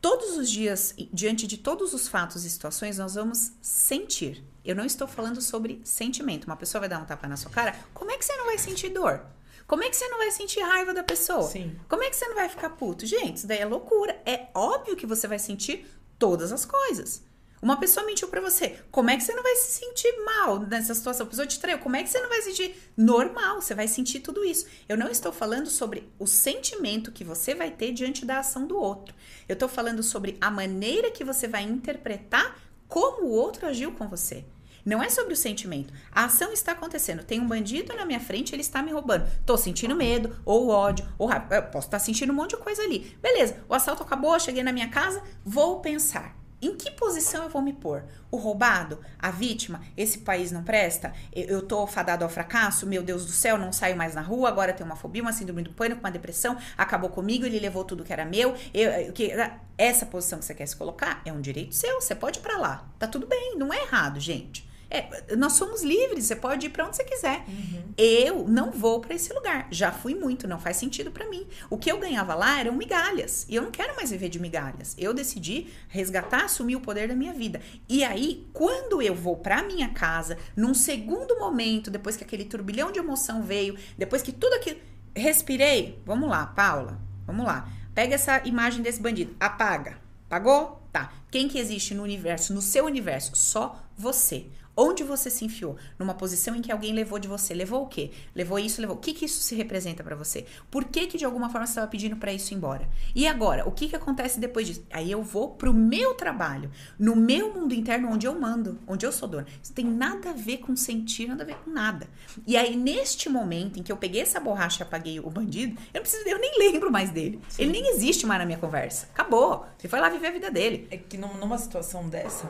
todos 0.00 0.36
os 0.36 0.50
dias, 0.50 0.94
diante 1.12 1.46
de 1.46 1.58
todos 1.58 1.92
os 1.94 2.08
fatos 2.08 2.44
e 2.44 2.50
situações, 2.50 2.98
nós 2.98 3.14
vamos 3.14 3.52
sentir. 3.60 4.44
Eu 4.64 4.76
não 4.76 4.84
estou 4.84 5.06
falando 5.06 5.40
sobre 5.40 5.80
sentimento. 5.84 6.44
Uma 6.44 6.56
pessoa 6.56 6.80
vai 6.80 6.88
dar 6.88 7.00
um 7.00 7.04
tapa 7.04 7.26
na 7.26 7.36
sua 7.36 7.50
cara, 7.50 7.74
como 7.94 8.10
é 8.10 8.16
que 8.16 8.24
você 8.24 8.36
não 8.36 8.46
vai 8.46 8.58
sentir 8.58 8.90
dor? 8.90 9.22
Como 9.66 9.82
é 9.82 9.90
que 9.90 9.96
você 9.96 10.08
não 10.08 10.18
vai 10.18 10.30
sentir 10.30 10.60
raiva 10.60 10.94
da 10.94 11.02
pessoa? 11.02 11.42
Sim. 11.42 11.78
Como 11.88 12.02
é 12.02 12.08
que 12.08 12.16
você 12.16 12.26
não 12.26 12.34
vai 12.34 12.48
ficar 12.48 12.70
puto? 12.70 13.04
Gente, 13.04 13.36
isso 13.36 13.46
daí 13.46 13.58
é 13.58 13.66
loucura. 13.66 14.18
É 14.24 14.48
óbvio 14.54 14.96
que 14.96 15.06
você 15.06 15.28
vai 15.28 15.38
sentir 15.38 15.86
todas 16.18 16.52
as 16.52 16.64
coisas. 16.64 17.22
Uma 17.60 17.78
pessoa 17.78 18.06
mentiu 18.06 18.28
para 18.28 18.40
você. 18.40 18.78
Como 18.90 19.10
é 19.10 19.16
que 19.16 19.22
você 19.22 19.34
não 19.34 19.42
vai 19.42 19.54
se 19.56 19.80
sentir 19.80 20.12
mal 20.24 20.60
nessa 20.60 20.94
situação? 20.94 21.26
A 21.26 21.28
pessoa 21.28 21.46
te 21.46 21.58
traiu. 21.58 21.78
Como 21.78 21.96
é 21.96 22.02
que 22.02 22.08
você 22.08 22.20
não 22.20 22.28
vai 22.28 22.40
se 22.40 22.50
sentir 22.50 22.76
normal? 22.96 23.60
Você 23.60 23.74
vai 23.74 23.88
sentir 23.88 24.20
tudo 24.20 24.44
isso. 24.44 24.66
Eu 24.88 24.96
não 24.96 25.08
estou 25.08 25.32
falando 25.32 25.68
sobre 25.68 26.08
o 26.18 26.26
sentimento 26.26 27.12
que 27.12 27.24
você 27.24 27.54
vai 27.54 27.70
ter 27.70 27.92
diante 27.92 28.24
da 28.24 28.38
ação 28.38 28.66
do 28.66 28.78
outro. 28.78 29.14
Eu 29.48 29.54
estou 29.54 29.68
falando 29.68 30.02
sobre 30.02 30.36
a 30.40 30.50
maneira 30.50 31.10
que 31.10 31.24
você 31.24 31.48
vai 31.48 31.62
interpretar 31.62 32.56
como 32.86 33.26
o 33.26 33.30
outro 33.30 33.66
agiu 33.66 33.92
com 33.92 34.08
você. 34.08 34.44
Não 34.84 35.02
é 35.02 35.10
sobre 35.10 35.34
o 35.34 35.36
sentimento. 35.36 35.92
A 36.10 36.24
ação 36.24 36.50
está 36.50 36.72
acontecendo. 36.72 37.22
Tem 37.22 37.38
um 37.38 37.46
bandido 37.46 37.94
na 37.94 38.06
minha 38.06 38.20
frente, 38.20 38.54
ele 38.54 38.62
está 38.62 38.82
me 38.82 38.90
roubando. 38.90 39.28
Tô 39.44 39.56
sentindo 39.58 39.94
medo, 39.94 40.34
ou 40.46 40.68
ódio, 40.68 41.06
ou 41.18 41.26
raiva. 41.26 41.56
Eu 41.56 41.62
posso 41.64 41.88
estar 41.88 41.98
sentindo 41.98 42.32
um 42.32 42.36
monte 42.36 42.50
de 42.50 42.62
coisa 42.62 42.80
ali. 42.82 43.14
Beleza, 43.20 43.62
o 43.68 43.74
assalto 43.74 44.02
acabou, 44.02 44.38
cheguei 44.40 44.62
na 44.62 44.72
minha 44.72 44.88
casa, 44.88 45.22
vou 45.44 45.80
pensar. 45.80 46.37
Em 46.60 46.74
que 46.74 46.90
posição 46.90 47.44
eu 47.44 47.48
vou 47.48 47.62
me 47.62 47.72
pôr? 47.72 48.02
O 48.30 48.36
roubado? 48.36 48.98
A 49.18 49.30
vítima? 49.30 49.80
Esse 49.96 50.18
país 50.18 50.50
não 50.50 50.64
presta? 50.64 51.12
Eu 51.32 51.62
tô 51.62 51.86
fadado 51.86 52.24
ao 52.24 52.30
fracasso? 52.30 52.86
Meu 52.86 53.02
Deus 53.02 53.24
do 53.24 53.30
céu, 53.30 53.56
não 53.56 53.72
saio 53.72 53.96
mais 53.96 54.14
na 54.14 54.20
rua, 54.20 54.48
agora 54.48 54.72
tenho 54.72 54.88
uma 54.88 54.96
fobia, 54.96 55.22
uma 55.22 55.32
síndrome 55.32 55.62
do 55.62 55.70
pânico, 55.70 56.00
uma 56.00 56.10
depressão, 56.10 56.58
acabou 56.76 57.10
comigo, 57.10 57.46
ele 57.46 57.60
levou 57.60 57.84
tudo 57.84 58.04
que 58.04 58.12
era 58.12 58.24
meu. 58.24 58.56
Eu, 58.74 59.12
que, 59.12 59.32
essa 59.76 60.04
posição 60.04 60.40
que 60.40 60.44
você 60.44 60.54
quer 60.54 60.66
se 60.66 60.76
colocar 60.76 61.22
é 61.24 61.32
um 61.32 61.40
direito 61.40 61.74
seu, 61.74 62.00
você 62.00 62.14
pode 62.14 62.40
ir 62.40 62.42
pra 62.42 62.58
lá. 62.58 62.88
Tá 62.98 63.06
tudo 63.06 63.26
bem, 63.26 63.56
não 63.56 63.72
é 63.72 63.82
errado, 63.82 64.18
gente. 64.18 64.67
É, 64.90 65.36
nós 65.36 65.52
somos 65.52 65.82
livres, 65.82 66.24
você 66.24 66.36
pode 66.36 66.66
ir 66.66 66.70
para 66.70 66.86
onde 66.86 66.96
você 66.96 67.04
quiser. 67.04 67.44
Uhum. 67.46 67.92
Eu 67.96 68.48
não 68.48 68.70
vou 68.70 69.00
para 69.00 69.14
esse 69.14 69.32
lugar. 69.32 69.68
Já 69.70 69.92
fui 69.92 70.14
muito, 70.14 70.48
não 70.48 70.58
faz 70.58 70.78
sentido 70.78 71.10
para 71.10 71.28
mim. 71.28 71.46
O 71.68 71.76
que 71.76 71.90
eu 71.92 71.98
ganhava 71.98 72.34
lá 72.34 72.58
eram 72.58 72.72
migalhas. 72.72 73.44
E 73.48 73.54
eu 73.54 73.62
não 73.62 73.70
quero 73.70 73.94
mais 73.96 74.10
viver 74.10 74.28
de 74.30 74.40
migalhas. 74.40 74.94
Eu 74.96 75.12
decidi 75.12 75.68
resgatar, 75.88 76.44
assumir 76.44 76.76
o 76.76 76.80
poder 76.80 77.08
da 77.08 77.14
minha 77.14 77.34
vida. 77.34 77.60
E 77.88 78.02
aí, 78.02 78.46
quando 78.52 79.02
eu 79.02 79.14
vou 79.14 79.36
para 79.36 79.62
minha 79.62 79.90
casa, 79.90 80.38
num 80.56 80.72
segundo 80.72 81.38
momento, 81.38 81.90
depois 81.90 82.16
que 82.16 82.24
aquele 82.24 82.44
turbilhão 82.44 82.90
de 82.90 82.98
emoção 82.98 83.42
veio, 83.42 83.76
depois 83.96 84.22
que 84.22 84.32
tudo 84.32 84.54
aquilo. 84.54 84.78
Respirei. 85.14 86.00
Vamos 86.06 86.30
lá, 86.30 86.46
Paula. 86.46 87.00
Vamos 87.26 87.44
lá. 87.44 87.68
Pega 87.94 88.14
essa 88.14 88.46
imagem 88.46 88.80
desse 88.80 89.02
bandido. 89.02 89.34
Apaga. 89.40 89.98
Pagou? 90.28 90.86
Tá. 90.92 91.12
Quem 91.30 91.48
que 91.48 91.58
existe 91.58 91.94
no 91.94 92.02
universo, 92.02 92.54
no 92.54 92.62
seu 92.62 92.84
universo? 92.84 93.34
Só 93.34 93.82
você. 93.96 94.46
Onde 94.80 95.02
você 95.02 95.28
se 95.28 95.44
enfiou? 95.44 95.76
Numa 95.98 96.14
posição 96.14 96.54
em 96.54 96.62
que 96.62 96.70
alguém 96.70 96.92
levou 96.92 97.18
de 97.18 97.26
você. 97.26 97.52
Levou 97.52 97.82
o 97.82 97.88
quê? 97.88 98.12
Levou 98.32 98.60
isso, 98.60 98.80
levou. 98.80 98.94
O 98.94 99.00
que, 99.00 99.12
que 99.12 99.24
isso 99.24 99.40
se 99.40 99.56
representa 99.56 100.04
para 100.04 100.14
você? 100.14 100.46
Por 100.70 100.84
que, 100.84 101.08
que 101.08 101.18
de 101.18 101.24
alguma 101.24 101.50
forma 101.50 101.66
você 101.66 101.72
estava 101.72 101.88
pedindo 101.88 102.14
para 102.14 102.32
isso 102.32 102.54
ir 102.54 102.58
embora? 102.58 102.88
E 103.12 103.26
agora, 103.26 103.68
o 103.68 103.72
que, 103.72 103.88
que 103.88 103.96
acontece 103.96 104.38
depois 104.38 104.68
disso? 104.68 104.84
Aí 104.92 105.10
eu 105.10 105.20
vou 105.20 105.50
pro 105.50 105.74
meu 105.74 106.14
trabalho, 106.14 106.70
no 106.96 107.16
meu 107.16 107.52
mundo 107.52 107.74
interno, 107.74 108.08
onde 108.08 108.28
eu 108.28 108.38
mando, 108.38 108.78
onde 108.86 109.04
eu 109.04 109.10
sou 109.10 109.26
dona. 109.26 109.48
Isso 109.60 109.72
tem 109.72 109.84
nada 109.84 110.30
a 110.30 110.32
ver 110.32 110.58
com 110.58 110.76
sentir, 110.76 111.26
nada 111.26 111.42
a 111.42 111.46
ver 111.46 111.56
com 111.56 111.72
nada. 111.72 112.06
E 112.46 112.56
aí, 112.56 112.76
neste 112.76 113.28
momento 113.28 113.80
em 113.80 113.82
que 113.82 113.90
eu 113.90 113.96
peguei 113.96 114.20
essa 114.20 114.38
borracha 114.38 114.84
e 114.84 114.86
apaguei 114.86 115.18
o 115.18 115.28
bandido, 115.28 115.76
eu 115.92 115.98
não 115.98 116.02
preciso, 116.02 116.22
eu 116.28 116.38
nem 116.38 116.56
lembro 116.56 116.88
mais 116.88 117.10
dele. 117.10 117.40
Sim. 117.48 117.62
Ele 117.62 117.72
nem 117.72 117.90
existe 117.96 118.24
mais 118.24 118.38
na 118.38 118.46
minha 118.46 118.58
conversa. 118.58 119.08
Acabou. 119.12 119.66
Ele 119.80 119.88
foi 119.88 119.98
lá 119.98 120.08
viver 120.08 120.28
a 120.28 120.30
vida 120.30 120.52
dele. 120.52 120.86
É 120.88 120.96
que 120.96 121.18
numa 121.18 121.58
situação 121.58 122.08
dessa, 122.08 122.48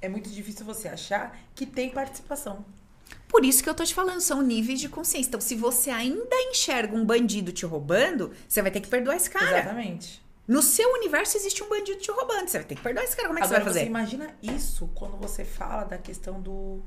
é 0.00 0.08
muito 0.08 0.28
difícil 0.30 0.64
você 0.64 0.88
achar 0.88 1.36
que 1.54 1.66
tem 1.66 1.90
participação. 1.90 2.64
Por 3.26 3.44
isso 3.44 3.62
que 3.62 3.68
eu 3.68 3.74
tô 3.74 3.84
te 3.84 3.94
falando, 3.94 4.20
são 4.20 4.42
níveis 4.42 4.80
de 4.80 4.88
consciência. 4.88 5.28
Então, 5.28 5.40
se 5.40 5.54
você 5.54 5.90
ainda 5.90 6.34
enxerga 6.50 6.96
um 6.96 7.04
bandido 7.04 7.52
te 7.52 7.64
roubando, 7.66 8.32
você 8.48 8.62
vai 8.62 8.70
ter 8.70 8.80
que 8.80 8.88
perdoar 8.88 9.16
esse 9.16 9.30
cara. 9.30 9.60
Exatamente. 9.60 10.22
No 10.46 10.62
seu 10.62 10.90
universo 10.94 11.36
existe 11.36 11.62
um 11.62 11.68
bandido 11.68 11.98
te 12.00 12.10
roubando. 12.10 12.48
Você 12.48 12.58
vai 12.58 12.66
ter 12.66 12.74
que 12.74 12.82
perdoar 12.82 13.04
esse 13.04 13.14
cara. 13.14 13.28
Como 13.28 13.38
é 13.38 13.42
que 13.42 13.46
Agora, 13.46 13.60
você 13.60 13.64
vai 13.64 13.74
fazer? 13.74 13.86
imagina 13.86 14.34
isso 14.42 14.90
quando 14.94 15.16
você 15.18 15.44
fala 15.44 15.84
da 15.84 15.98
questão 15.98 16.40
do, 16.40 16.80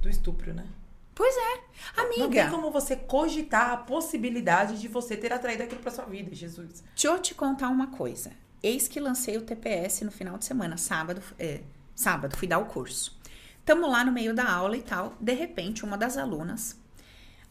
do 0.00 0.08
estupro, 0.08 0.54
né? 0.54 0.64
Pois 1.12 1.34
é. 1.36 1.60
Não 1.96 2.10
tem 2.10 2.22
Amiga, 2.22 2.50
como 2.50 2.70
você 2.70 2.96
cogitar 2.96 3.70
a 3.72 3.76
possibilidade 3.76 4.80
de 4.80 4.88
você 4.88 5.16
ter 5.16 5.32
atraído 5.32 5.62
aquilo 5.64 5.80
pra 5.80 5.90
sua 5.92 6.04
vida, 6.04 6.34
Jesus. 6.34 6.82
deixa 6.94 7.08
eu 7.08 7.18
te 7.20 7.34
contar 7.34 7.68
uma 7.68 7.88
coisa. 7.88 8.30
Eis 8.62 8.88
que 8.88 8.98
lancei 8.98 9.36
o 9.36 9.42
TPS 9.42 10.02
no 10.02 10.10
final 10.10 10.38
de 10.38 10.44
semana, 10.44 10.76
sábado, 10.76 11.22
é, 11.38 11.60
sábado, 11.94 12.36
fui 12.36 12.46
dar 12.48 12.58
o 12.58 12.66
curso. 12.66 13.16
Tamo 13.64 13.86
lá 13.88 14.04
no 14.04 14.12
meio 14.12 14.34
da 14.34 14.48
aula 14.50 14.76
e 14.76 14.82
tal. 14.82 15.14
De 15.20 15.32
repente, 15.32 15.84
uma 15.84 15.96
das 15.96 16.16
alunas, 16.18 16.78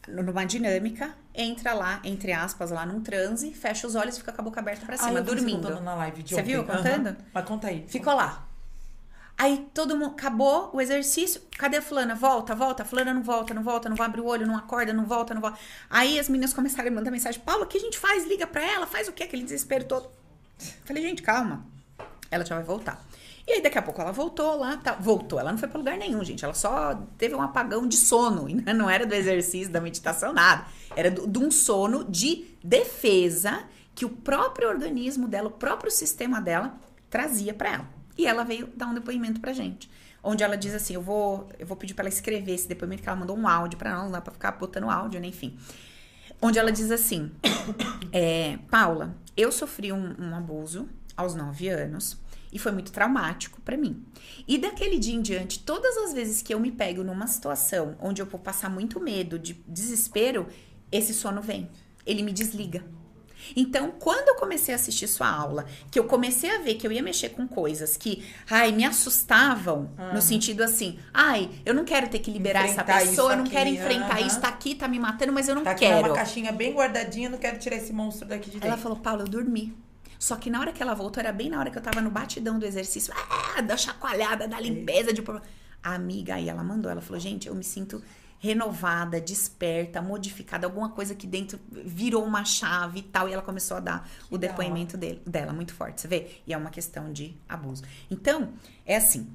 numa 0.06 0.44
dinâmica, 0.44 1.14
entra 1.34 1.72
lá, 1.74 2.00
entre 2.04 2.32
aspas, 2.32 2.70
lá 2.70 2.86
num 2.86 3.00
transe, 3.00 3.52
fecha 3.52 3.86
os 3.86 3.94
olhos 3.94 4.16
e 4.16 4.20
fica 4.20 4.32
com 4.32 4.40
a 4.40 4.44
boca 4.44 4.60
aberta 4.60 4.86
pra 4.86 4.94
Ah, 4.94 4.98
cima, 4.98 5.20
você 5.20 5.34
dormindo. 5.34 5.62
contando 5.62 5.82
na 5.82 5.94
live 5.96 6.22
de 6.22 6.34
Você 6.34 6.42
viu 6.42 6.62
contando? 6.64 7.08
Aham. 7.08 7.16
Mas 7.32 7.44
conta 7.46 7.68
aí. 7.68 7.84
Ficou 7.88 8.14
lá. 8.14 8.46
Aí 9.36 9.68
todo 9.74 9.96
mundo 9.96 10.12
acabou 10.12 10.70
o 10.72 10.80
exercício. 10.80 11.40
Cadê 11.58 11.78
a 11.78 11.82
fulana? 11.82 12.14
Volta, 12.14 12.54
volta. 12.54 12.84
A 12.84 12.86
fulana 12.86 13.12
não 13.12 13.22
volta, 13.24 13.52
não 13.52 13.64
volta, 13.64 13.88
não 13.88 13.96
abre 14.00 14.20
o 14.20 14.26
olho, 14.26 14.46
não 14.46 14.56
acorda, 14.56 14.92
não 14.92 15.04
volta, 15.06 15.34
não 15.34 15.40
volta. 15.40 15.58
Aí 15.90 16.20
as 16.20 16.28
meninas 16.28 16.52
começaram 16.54 16.88
a 16.88 16.92
mandar 16.92 17.10
mensagem: 17.10 17.40
Paula, 17.40 17.64
o 17.64 17.66
que 17.66 17.76
a 17.76 17.80
gente 17.80 17.98
faz? 17.98 18.24
Liga 18.28 18.46
pra 18.46 18.62
ela, 18.62 18.86
faz 18.86 19.08
o 19.08 19.12
quê? 19.12 19.24
Aquele 19.24 19.42
desespero 19.42 19.84
todo. 19.86 20.08
Falei, 20.84 21.02
gente, 21.02 21.20
calma. 21.20 21.66
Ela 22.30 22.44
já 22.44 22.54
vai 22.54 22.62
voltar. 22.62 23.04
E 23.46 23.52
aí, 23.52 23.62
daqui 23.62 23.76
a 23.76 23.82
pouco, 23.82 24.00
ela 24.00 24.10
voltou 24.10 24.56
lá, 24.56 24.78
tá, 24.78 24.94
voltou. 24.94 25.38
Ela 25.38 25.52
não 25.52 25.58
foi 25.58 25.68
pra 25.68 25.78
lugar 25.78 25.98
nenhum, 25.98 26.24
gente. 26.24 26.44
Ela 26.44 26.54
só 26.54 26.94
teve 27.18 27.34
um 27.34 27.42
apagão 27.42 27.86
de 27.86 27.96
sono. 27.96 28.46
Não 28.74 28.88
era 28.88 29.04
do 29.04 29.14
exercício, 29.14 29.70
da 29.70 29.82
meditação, 29.82 30.32
nada. 30.32 30.66
Era 30.96 31.10
de 31.10 31.38
um 31.38 31.50
sono 31.50 32.04
de 32.04 32.46
defesa 32.64 33.64
que 33.94 34.06
o 34.06 34.08
próprio 34.08 34.68
organismo 34.68 35.28
dela, 35.28 35.48
o 35.48 35.52
próprio 35.52 35.90
sistema 35.90 36.40
dela, 36.40 36.74
trazia 37.10 37.52
pra 37.52 37.74
ela. 37.74 37.88
E 38.16 38.26
ela 38.26 38.44
veio 38.44 38.66
dar 38.74 38.86
um 38.86 38.94
depoimento 38.94 39.40
pra 39.40 39.52
gente. 39.52 39.90
Onde 40.22 40.42
ela 40.42 40.56
diz 40.56 40.74
assim: 40.74 40.94
eu 40.94 41.02
vou, 41.02 41.48
eu 41.58 41.66
vou 41.66 41.76
pedir 41.76 41.92
pra 41.92 42.04
ela 42.04 42.08
escrever 42.08 42.54
esse 42.54 42.66
depoimento, 42.66 43.02
que 43.02 43.08
ela 43.08 43.18
mandou 43.18 43.36
um 43.36 43.46
áudio 43.46 43.78
pra 43.78 43.90
ela, 43.90 44.04
não 44.04 44.10
dá 44.10 44.22
pra 44.22 44.32
ficar 44.32 44.52
botando 44.52 44.88
áudio, 44.88 45.20
né? 45.20 45.26
Enfim. 45.26 45.58
Onde 46.40 46.58
ela 46.58 46.72
diz 46.72 46.90
assim: 46.90 47.30
é, 48.10 48.58
Paula, 48.70 49.14
eu 49.36 49.52
sofri 49.52 49.92
um, 49.92 50.14
um 50.18 50.34
abuso 50.34 50.88
aos 51.16 51.34
9 51.34 51.68
anos 51.68 52.18
e 52.54 52.58
foi 52.58 52.70
muito 52.72 52.92
traumático 52.92 53.60
pra 53.60 53.76
mim. 53.76 54.02
E 54.48 54.56
daquele 54.56 54.98
dia 54.98 55.14
em 55.14 55.20
diante, 55.20 55.58
todas 55.58 55.96
as 55.98 56.14
vezes 56.14 56.40
que 56.40 56.54
eu 56.54 56.60
me 56.60 56.70
pego 56.70 57.02
numa 57.02 57.26
situação 57.26 57.96
onde 58.00 58.22
eu 58.22 58.26
vou 58.26 58.38
passar 58.40 58.70
muito 58.70 59.00
medo, 59.00 59.38
de 59.38 59.54
desespero, 59.66 60.46
esse 60.92 61.12
sono 61.12 61.42
vem. 61.42 61.68
Ele 62.06 62.22
me 62.22 62.32
desliga. 62.32 62.84
Então, 63.54 63.90
quando 63.98 64.28
eu 64.28 64.36
comecei 64.36 64.72
a 64.72 64.76
assistir 64.76 65.06
sua 65.06 65.28
aula, 65.28 65.66
que 65.90 65.98
eu 65.98 66.04
comecei 66.04 66.48
a 66.50 66.60
ver 66.60 66.76
que 66.76 66.86
eu 66.86 66.92
ia 66.92 67.02
mexer 67.02 67.30
com 67.30 67.46
coisas 67.46 67.94
que, 67.96 68.24
ai, 68.48 68.72
me 68.72 68.84
assustavam, 68.84 69.90
no 70.14 70.22
sentido 70.22 70.62
assim, 70.62 70.98
ai, 71.12 71.50
eu 71.66 71.74
não 71.74 71.84
quero 71.84 72.08
ter 72.08 72.20
que 72.20 72.30
liberar 72.30 72.66
Enfrentar 72.68 73.00
essa 73.02 73.08
pessoa, 73.10 73.32
eu 73.32 73.36
não 73.38 73.44
quero 73.44 73.68
aqui, 73.68 73.78
enfrentar 73.78 74.18
aham. 74.18 74.26
isso, 74.26 74.40
tá 74.40 74.48
aqui, 74.48 74.74
tá 74.74 74.88
me 74.88 74.98
matando, 74.98 75.32
mas 75.32 75.48
eu 75.48 75.54
não 75.54 75.62
Tá 75.62 75.72
aqui 75.72 75.80
quero. 75.80 76.02
numa 76.06 76.14
caixinha 76.14 76.52
bem 76.52 76.72
guardadinha, 76.72 77.28
não 77.28 77.36
quero 77.38 77.58
tirar 77.58 77.76
esse 77.76 77.92
monstro 77.92 78.26
daqui 78.26 78.46
de 78.46 78.52
dentro. 78.52 78.68
Ela 78.68 78.78
falou, 78.78 78.96
Paula, 78.98 79.22
eu 79.22 79.28
dormi. 79.28 79.74
Só 80.18 80.36
que 80.36 80.50
na 80.50 80.60
hora 80.60 80.72
que 80.72 80.82
ela 80.82 80.94
voltou, 80.94 81.20
era 81.20 81.32
bem 81.32 81.50
na 81.50 81.58
hora 81.58 81.70
que 81.70 81.78
eu 81.78 81.82
tava 81.82 82.00
no 82.00 82.10
batidão 82.10 82.58
do 82.58 82.66
exercício, 82.66 83.12
ah, 83.16 83.60
da 83.60 83.76
chacoalhada, 83.76 84.48
da 84.48 84.60
limpeza 84.60 85.12
de. 85.12 85.22
A 85.82 85.94
amiga 85.94 86.36
aí, 86.36 86.48
ela 86.48 86.64
mandou, 86.64 86.90
ela 86.90 87.02
falou, 87.02 87.20
gente, 87.20 87.46
eu 87.46 87.54
me 87.54 87.62
sinto 87.62 88.02
renovada, 88.44 89.18
desperta, 89.18 90.02
modificada, 90.02 90.66
alguma 90.66 90.90
coisa 90.90 91.14
aqui 91.14 91.26
dentro 91.26 91.58
virou 91.70 92.22
uma 92.22 92.44
chave 92.44 92.98
e 92.98 93.02
tal. 93.02 93.26
E 93.26 93.32
ela 93.32 93.40
começou 93.40 93.78
a 93.78 93.80
dar 93.80 94.10
o 94.30 94.36
da 94.36 94.48
depoimento 94.48 94.98
dele, 94.98 95.22
dela, 95.26 95.50
muito 95.50 95.72
forte, 95.72 96.02
você 96.02 96.08
vê? 96.08 96.30
E 96.46 96.52
é 96.52 96.56
uma 96.56 96.68
questão 96.68 97.10
de 97.10 97.34
abuso. 97.48 97.82
Então, 98.10 98.50
é 98.84 98.96
assim, 98.96 99.30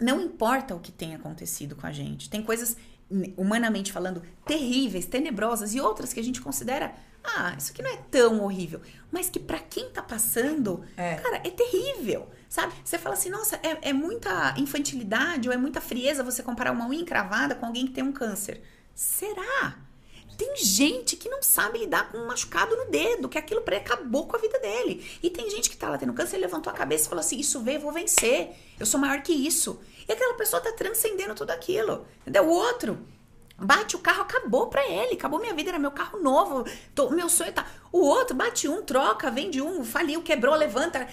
não 0.00 0.20
importa 0.20 0.74
o 0.74 0.80
que 0.80 0.90
tenha 0.90 1.16
acontecido 1.16 1.76
com 1.76 1.86
a 1.86 1.92
gente, 1.92 2.30
tem 2.30 2.42
coisas, 2.42 2.78
humanamente 3.36 3.92
falando, 3.92 4.22
terríveis, 4.46 5.04
tenebrosas 5.04 5.74
e 5.74 5.80
outras 5.80 6.14
que 6.14 6.20
a 6.20 6.24
gente 6.24 6.40
considera, 6.40 6.94
ah, 7.36 7.54
isso 7.58 7.72
aqui 7.72 7.82
não 7.82 7.90
é 7.90 7.96
tão 8.10 8.40
horrível, 8.42 8.80
mas 9.10 9.28
que 9.30 9.38
pra 9.38 9.58
quem 9.58 9.90
tá 9.90 10.02
passando, 10.02 10.84
É. 10.96 11.16
cara, 11.16 11.36
é 11.44 11.50
terrível, 11.50 12.28
sabe? 12.48 12.72
Você 12.84 12.98
fala 12.98 13.14
assim, 13.14 13.30
nossa, 13.30 13.56
é, 13.62 13.90
é 13.90 13.92
muita 13.92 14.54
infantilidade 14.58 15.48
ou 15.48 15.54
é 15.54 15.56
muita 15.56 15.80
frieza 15.80 16.22
você 16.22 16.42
comparar 16.42 16.72
uma 16.72 16.86
unha 16.88 17.00
encravada 17.00 17.54
com 17.54 17.66
alguém 17.66 17.86
que 17.86 17.92
tem 17.92 18.04
um 18.04 18.12
câncer. 18.12 18.62
Será? 18.94 19.76
Tem 20.36 20.56
gente 20.56 21.16
que 21.16 21.28
não 21.28 21.42
sabe 21.42 21.80
lidar 21.80 22.12
com 22.12 22.18
um 22.18 22.26
machucado 22.28 22.76
no 22.76 22.88
dedo, 22.88 23.28
que 23.28 23.36
aquilo 23.36 23.60
acabou 23.76 24.28
com 24.28 24.36
a 24.36 24.38
vida 24.38 24.56
dele. 24.60 25.04
E 25.20 25.28
tem 25.30 25.50
gente 25.50 25.68
que 25.68 25.76
tá 25.76 25.88
lá 25.90 25.98
tendo 25.98 26.12
câncer, 26.12 26.36
levantou 26.38 26.72
a 26.72 26.76
cabeça 26.76 27.06
e 27.06 27.08
falou 27.08 27.20
assim: 27.20 27.40
Isso 27.40 27.60
veio, 27.60 27.78
eu 27.78 27.80
vou 27.82 27.90
vencer. 27.92 28.50
Eu 28.78 28.86
sou 28.86 29.00
maior 29.00 29.20
que 29.22 29.32
isso. 29.32 29.80
E 30.08 30.12
aquela 30.12 30.34
pessoa 30.34 30.62
tá 30.62 30.70
transcendendo 30.72 31.34
tudo 31.34 31.50
aquilo. 31.50 32.06
Entendeu? 32.20 32.44
O 32.44 32.50
outro 32.50 33.04
bate 33.58 33.96
o 33.96 33.98
carro, 33.98 34.22
acabou 34.22 34.68
pra 34.68 34.86
ele. 34.88 35.14
Acabou 35.14 35.40
minha 35.40 35.54
vida, 35.54 35.70
era 35.70 35.78
meu 35.78 35.90
carro 35.90 36.18
novo. 36.20 36.64
tô- 36.94 37.10
meu 37.10 37.28
sonho 37.28 37.52
tá. 37.52 37.66
O 37.90 37.98
outro 38.00 38.34
bate 38.36 38.68
um, 38.68 38.82
troca, 38.82 39.30
vende 39.30 39.60
um, 39.60 39.84
faliu, 39.84 40.22
quebrou, 40.22 40.54
levanta. 40.54 41.06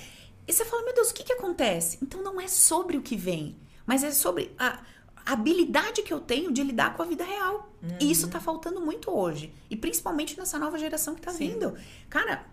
E 0.47 0.53
você 0.53 0.63
fala: 0.63 0.83
Meu 0.83 0.93
Deus, 0.93 1.09
o 1.09 1.13
que 1.13 1.23
que 1.23 1.33
acontece? 1.33 1.97
Então 2.01 2.21
não 2.21 2.39
é 2.39 2.47
sobre 2.47 2.97
o 2.97 3.01
que 3.01 3.15
vem, 3.17 3.57
mas 3.85 4.03
é 4.03 4.11
sobre 4.11 4.53
a. 4.59 4.79
habilidade 5.25 6.03
que 6.03 6.13
eu 6.13 6.19
tenho 6.19 6.51
de 6.51 6.61
lidar 6.61 6.95
com 6.95 7.01
a 7.01 7.05
vida 7.05 7.23
real. 7.23 7.71
E 7.99 8.09
isso 8.11 8.27
tá 8.29 8.39
faltando 8.39 8.79
muito 8.81 9.11
hoje. 9.11 9.53
E 9.69 9.75
principalmente 9.75 10.37
nessa 10.37 10.57
nova 10.59 10.77
geração 10.77 11.13
que 11.15 11.21
tá 11.21 11.31
Sim. 11.31 11.49
vindo. 11.53 11.75
Cara, 12.09 12.45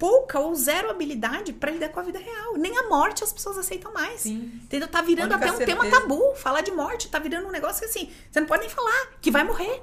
pouca 0.00 0.40
ou 0.40 0.54
zero 0.54 0.90
habilidade 0.90 1.52
pra 1.52 1.70
lidar 1.70 1.90
com 1.90 2.00
a 2.00 2.02
vida 2.02 2.18
real. 2.18 2.54
Nem 2.56 2.76
a 2.76 2.88
morte 2.88 3.22
as 3.22 3.32
pessoas 3.32 3.56
aceitam 3.58 3.92
mais. 3.92 4.22
Sim. 4.22 4.50
Entendeu? 4.64 4.88
Tá 4.88 5.02
virando 5.02 5.34
até 5.34 5.52
um 5.52 5.58
tema 5.58 5.82
certeza- 5.82 6.00
tabu. 6.00 6.34
Falar 6.34 6.62
de 6.62 6.72
morte 6.72 7.08
tá 7.08 7.18
virando 7.18 7.46
um 7.46 7.50
negócio 7.52 7.78
que 7.80 7.84
assim, 7.88 8.10
você 8.30 8.40
não 8.40 8.46
pode 8.48 8.62
nem 8.62 8.70
falar 8.70 9.08
que 9.20 9.30
vai 9.30 9.44
morrer. 9.44 9.82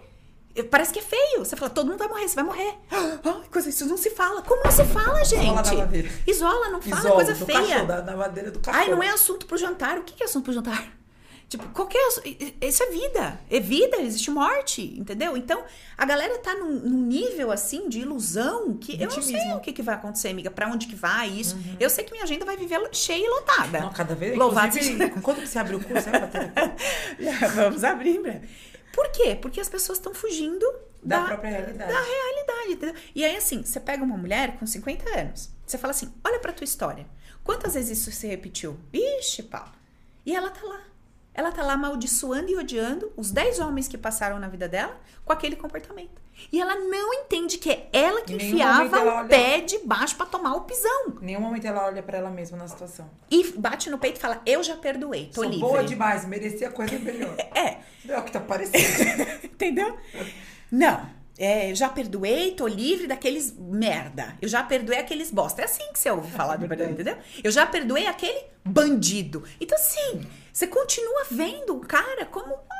Parece 0.71 0.91
que 0.91 0.97
é 0.97 1.03
feio. 1.03 1.45
Você 1.45 1.55
fala, 1.55 1.69
todo 1.69 1.85
mundo 1.87 1.99
vai 1.99 2.07
morrer, 2.07 2.27
você 2.27 2.33
vai 2.33 2.43
morrer. 2.43 2.73
Ai, 2.89 3.43
coisa, 3.51 3.69
isso 3.69 3.85
não 3.85 3.95
se 3.95 4.09
fala. 4.09 4.41
Como 4.41 4.63
não 4.63 4.71
se 4.71 4.83
fala, 4.85 5.23
gente? 5.23 5.43
Isola 5.43 5.61
da 5.61 5.73
madeira. 5.75 6.09
Isola, 6.25 6.69
não 6.69 6.81
fala, 6.81 6.99
Isola, 6.99 7.15
coisa 7.15 7.33
do 7.35 7.45
feia. 7.45 7.59
Cachorro, 7.61 7.85
da, 7.87 8.01
da 8.01 8.17
madeira 8.17 8.49
do 8.49 8.59
cachorro. 8.59 8.83
Ai, 8.83 8.89
não 8.89 9.03
é 9.03 9.09
assunto 9.09 9.45
pro 9.45 9.55
jantar. 9.55 9.99
O 9.99 10.03
que 10.03 10.15
que 10.15 10.23
é 10.23 10.25
assunto 10.25 10.45
pro 10.45 10.53
jantar? 10.53 10.96
Tipo, 11.49 11.65
qualquer. 11.69 12.05
assu- 12.07 12.21
Isso 12.61 12.83
é 12.83 12.91
vida. 12.91 13.39
É 13.49 13.59
vida, 13.59 13.97
existe 14.01 14.29
morte, 14.29 14.81
entendeu? 14.99 15.37
Então, 15.37 15.63
a 15.97 16.05
galera 16.05 16.37
tá 16.39 16.53
num, 16.55 16.71
num 16.73 17.05
nível 17.07 17.51
assim 17.51 17.87
de 17.87 18.01
ilusão 18.01 18.77
que 18.77 19.01
eu 19.01 19.07
não 19.09 19.21
sei 19.21 19.53
o 19.53 19.59
que, 19.61 19.71
que 19.71 19.81
vai 19.81 19.95
acontecer, 19.95 20.27
amiga. 20.27 20.51
Pra 20.51 20.67
onde 20.67 20.87
que 20.87 20.95
vai 20.95 21.29
isso. 21.29 21.57
Eu 21.79 21.89
sei 21.89 22.03
que 22.03 22.11
minha 22.11 22.23
agenda 22.25 22.43
vai 22.43 22.57
viver 22.57 22.77
cheia 22.91 23.25
e 23.25 23.29
lotada. 23.29 23.79
Não, 23.79 23.93
cada 23.93 24.13
vez. 24.13 24.37
Louvado 24.37 24.75
quando 25.21 25.39
que 25.41 25.47
você 25.47 25.57
abre 25.57 25.75
o 25.75 25.79
curso, 25.83 26.09
bater 26.09 26.51
Vamos 27.55 27.83
abrir 27.83 28.19
breve. 28.21 28.49
Por 28.91 29.09
quê? 29.11 29.37
Porque 29.39 29.61
as 29.61 29.69
pessoas 29.69 29.99
estão 29.99 30.13
fugindo 30.13 30.65
da, 31.03 31.19
da, 31.19 31.27
própria 31.27 31.51
realidade. 31.51 31.91
da 31.93 32.01
realidade, 32.01 32.71
entendeu? 32.73 32.95
E 33.15 33.23
aí, 33.23 33.35
assim, 33.37 33.63
você 33.63 33.79
pega 33.79 34.03
uma 34.03 34.17
mulher 34.17 34.57
com 34.57 34.65
50 34.65 35.17
anos, 35.17 35.49
você 35.65 35.77
fala 35.77 35.91
assim: 35.91 36.11
olha 36.25 36.39
pra 36.39 36.51
tua 36.51 36.65
história. 36.65 37.05
Quantas 37.43 37.75
vezes 37.75 37.99
isso 37.99 38.11
se 38.11 38.27
repetiu? 38.27 38.77
Ixi, 38.91 39.43
Paulo. 39.43 39.71
E 40.25 40.35
ela 40.35 40.49
tá 40.49 40.59
lá. 40.67 40.81
Ela 41.37 41.51
tá 41.51 41.61
lá 41.61 41.73
amaldiçoando 41.73 42.49
e 42.49 42.57
odiando 42.57 43.13
os 43.15 43.29
10 43.29 43.59
homens 43.59 43.87
que 43.87 43.95
passaram 43.95 44.39
na 44.39 44.47
vida 44.47 44.67
dela 44.67 44.99
com 45.23 45.31
aquele 45.31 45.55
comportamento. 45.55 46.19
E 46.51 46.59
ela 46.59 46.75
não 46.75 47.13
entende 47.13 47.59
que 47.59 47.69
é 47.69 47.87
ela 47.93 48.21
que 48.21 48.33
enfiava 48.33 48.99
ela 48.99 49.23
o 49.23 49.27
pé 49.27 49.61
de 49.61 49.77
baixo 49.79 50.15
pra 50.15 50.25
tomar 50.25 50.55
o 50.55 50.61
pisão. 50.61 51.13
Em 51.21 51.25
nenhum 51.25 51.41
momento 51.41 51.65
ela 51.65 51.85
olha 51.85 52.01
pra 52.01 52.17
ela 52.17 52.31
mesma 52.31 52.57
na 52.57 52.67
situação. 52.67 53.07
E 53.29 53.51
bate 53.51 53.87
no 53.91 53.99
peito 53.99 54.17
e 54.17 54.19
fala: 54.19 54.41
Eu 54.47 54.63
já 54.63 54.75
perdoei, 54.77 55.27
tô 55.27 55.41
Sou 55.41 55.43
livre. 55.43 55.59
boa 55.59 55.83
demais, 55.83 56.25
merecia 56.25 56.71
coisa 56.71 56.97
melhor. 56.97 57.35
É, 57.53 57.79
é 58.07 58.17
o 58.17 58.23
que 58.23 58.31
tá 58.31 58.39
parecendo. 58.39 59.21
Entendeu? 59.45 59.95
Não. 60.71 61.17
É, 61.39 61.69
eu 61.69 61.75
já 61.75 61.87
perdoei, 61.87 62.51
tô 62.51 62.65
livre 62.65 63.05
daqueles 63.05 63.55
merda. 63.57 64.35
Eu 64.41 64.47
já 64.49 64.63
perdoei 64.63 64.97
aqueles 64.97 65.29
bosta. 65.29 65.61
É 65.61 65.65
assim 65.65 65.83
que 65.93 65.99
você 65.99 66.09
ouve 66.09 66.31
falar 66.31 66.55
do 66.55 66.67
perdão, 66.67 66.89
entendeu? 66.89 67.15
Eu 67.43 67.51
já 67.51 67.63
perdoei 67.65 68.07
aquele 68.07 68.39
bandido. 68.65 69.43
Então, 69.61 69.77
assim, 69.77 70.27
você 70.57 70.65
continua 70.65 71.23
vendo 71.29 71.75
o 71.75 71.81
cara 71.81 72.25
como. 72.25 72.47
uma- 72.55 72.77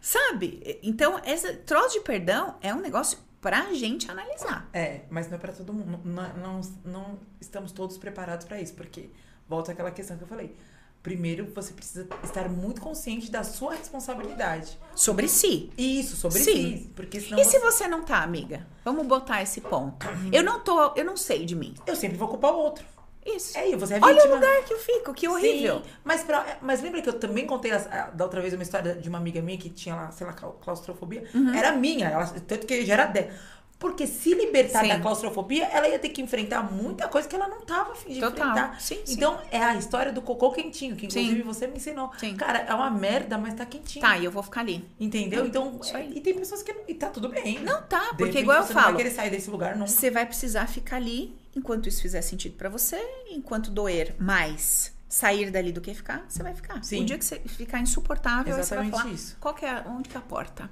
Sabe? 0.00 0.78
Então, 0.82 1.18
esse 1.24 1.50
troço 1.58 1.94
de 1.98 2.00
perdão 2.04 2.56
é 2.60 2.74
um 2.74 2.80
negócio 2.80 3.18
pra 3.40 3.72
gente 3.72 4.10
analisar. 4.10 4.68
É, 4.72 5.00
mas 5.08 5.28
não 5.28 5.36
é 5.36 5.38
pra 5.38 5.50
todo 5.52 5.72
mundo. 5.72 5.98
Não, 6.04 6.34
não, 6.36 6.60
não 6.84 7.18
estamos 7.40 7.72
todos 7.72 7.96
preparados 7.96 8.46
pra 8.46 8.60
isso, 8.60 8.74
porque 8.74 9.08
volta 9.48 9.72
àquela 9.72 9.90
questão 9.90 10.16
que 10.18 10.24
eu 10.24 10.28
falei. 10.28 10.54
Primeiro, 11.02 11.50
você 11.54 11.72
precisa 11.74 12.06
estar 12.22 12.48
muito 12.48 12.80
consciente 12.80 13.30
da 13.30 13.42
sua 13.44 13.74
responsabilidade. 13.74 14.78
Sobre 14.94 15.28
si. 15.28 15.70
Isso, 15.76 16.16
sobre 16.16 16.38
Sim. 16.38 16.78
si. 16.78 16.92
Porque 16.94 17.20
senão 17.20 17.38
E 17.38 17.44
se 17.44 17.58
você- 17.58 17.84
você 17.84 17.88
não 17.88 18.02
tá, 18.02 18.22
amiga? 18.22 18.66
Vamos 18.84 19.06
botar 19.06 19.42
esse 19.42 19.60
ponto. 19.60 20.06
Eu 20.32 20.42
não 20.42 20.60
tô, 20.60 20.94
eu 20.94 21.04
não 21.04 21.16
sei 21.16 21.44
de 21.46 21.54
mim. 21.56 21.74
eu 21.86 21.96
sempre 21.96 22.16
vou 22.18 22.28
culpar 22.28 22.52
o 22.52 22.58
outro. 22.58 22.84
Isso. 23.24 23.56
É, 23.56 23.74
você 23.76 23.94
é 23.94 23.98
Olha 24.02 24.14
vítima. 24.14 24.32
o 24.32 24.34
lugar 24.36 24.64
que 24.64 24.72
eu 24.74 24.78
fico, 24.78 25.14
que 25.14 25.26
horrível. 25.28 25.76
Sim, 25.78 25.90
mas, 26.04 26.22
pra- 26.22 26.58
mas 26.60 26.82
lembra 26.82 27.00
que 27.00 27.08
eu 27.08 27.18
também 27.18 27.46
contei 27.46 27.70
as- 27.72 27.86
a- 27.90 28.10
da 28.10 28.24
outra 28.24 28.40
vez 28.40 28.52
uma 28.52 28.62
história 28.62 28.94
de 28.94 29.08
uma 29.08 29.18
amiga 29.18 29.40
minha 29.40 29.56
que 29.58 29.70
tinha 29.70 29.94
lá, 29.94 30.10
sei 30.10 30.26
lá, 30.26 30.32
clau- 30.32 30.58
claustrofobia? 30.62 31.24
Uhum. 31.34 31.54
Era 31.54 31.72
minha, 31.72 32.08
ela- 32.08 32.26
tanto 32.46 32.66
que 32.66 32.84
já 32.84 32.94
era 32.94 33.06
dela. 33.06 33.30
Porque 33.76 34.06
se 34.06 34.32
libertar 34.32 34.80
Sim. 34.82 34.88
da 34.88 35.00
claustrofobia, 35.00 35.64
ela 35.66 35.86
ia 35.88 35.98
ter 35.98 36.08
que 36.08 36.22
enfrentar 36.22 36.62
muita 36.62 37.06
coisa 37.08 37.28
que 37.28 37.34
ela 37.34 37.48
não 37.48 37.62
tava 37.62 37.92
afim 37.92 38.14
de 38.14 38.20
Total. 38.20 38.48
enfrentar. 38.48 38.80
Sim, 38.80 38.98
sim. 39.04 39.14
Então, 39.14 39.38
é 39.50 39.58
a 39.62 39.74
história 39.74 40.10
do 40.12 40.22
cocô 40.22 40.52
quentinho, 40.52 40.94
que 40.96 41.04
inclusive 41.06 41.42
você 41.42 41.66
me 41.66 41.76
ensinou. 41.76 42.10
Cara, 42.38 42.60
é 42.60 42.72
uma 42.72 42.88
merda, 42.90 43.36
mas 43.36 43.52
tá 43.54 43.66
quentinho. 43.66 44.02
Tá, 44.02 44.16
e 44.16 44.24
eu 44.24 44.30
vou 44.30 44.42
ficar 44.42 44.60
ali. 44.60 44.88
Entendeu? 44.98 45.44
Então, 45.44 45.78
aí. 45.92 46.12
e 46.14 46.20
tem 46.20 46.34
pessoas 46.34 46.62
que 46.62 46.72
não. 46.72 46.82
E 46.88 46.94
tá 46.94 47.08
tudo 47.10 47.28
bem. 47.28 47.58
Não 47.60 47.82
tá, 47.82 48.14
porque 48.16 48.38
igual 48.38 48.58
eu 48.58 48.62
você 48.64 48.72
não 48.72 48.80
falo, 48.80 48.94
vai 48.94 49.02
querer 49.02 49.14
sair 49.14 49.30
desse 49.30 49.50
lugar, 49.50 49.76
não. 49.76 49.86
você 49.86 50.10
vai 50.10 50.24
precisar 50.24 50.66
ficar 50.66 50.96
ali 50.96 51.36
enquanto 51.56 51.88
isso 51.88 52.02
fizer 52.02 52.22
sentido 52.22 52.56
pra 52.56 52.68
você, 52.68 52.96
enquanto 53.30 53.70
doer 53.70 54.14
mais 54.18 54.92
sair 55.08 55.50
dali 55.50 55.70
do 55.72 55.80
que 55.80 55.94
ficar, 55.94 56.24
você 56.28 56.42
vai 56.42 56.54
ficar. 56.54 56.82
Sim. 56.84 57.02
O 57.02 57.04
dia 57.06 57.16
que 57.18 57.24
você 57.24 57.38
ficar 57.40 57.80
insuportável, 57.80 58.54
você 58.56 58.74
vai 58.74 58.90
falar, 58.90 59.06
isso. 59.12 59.36
qual 59.40 59.54
que 59.54 59.64
é, 59.64 59.82
onde 59.86 60.08
que 60.08 60.16
é 60.16 60.18
a 60.18 60.22
porta? 60.22 60.68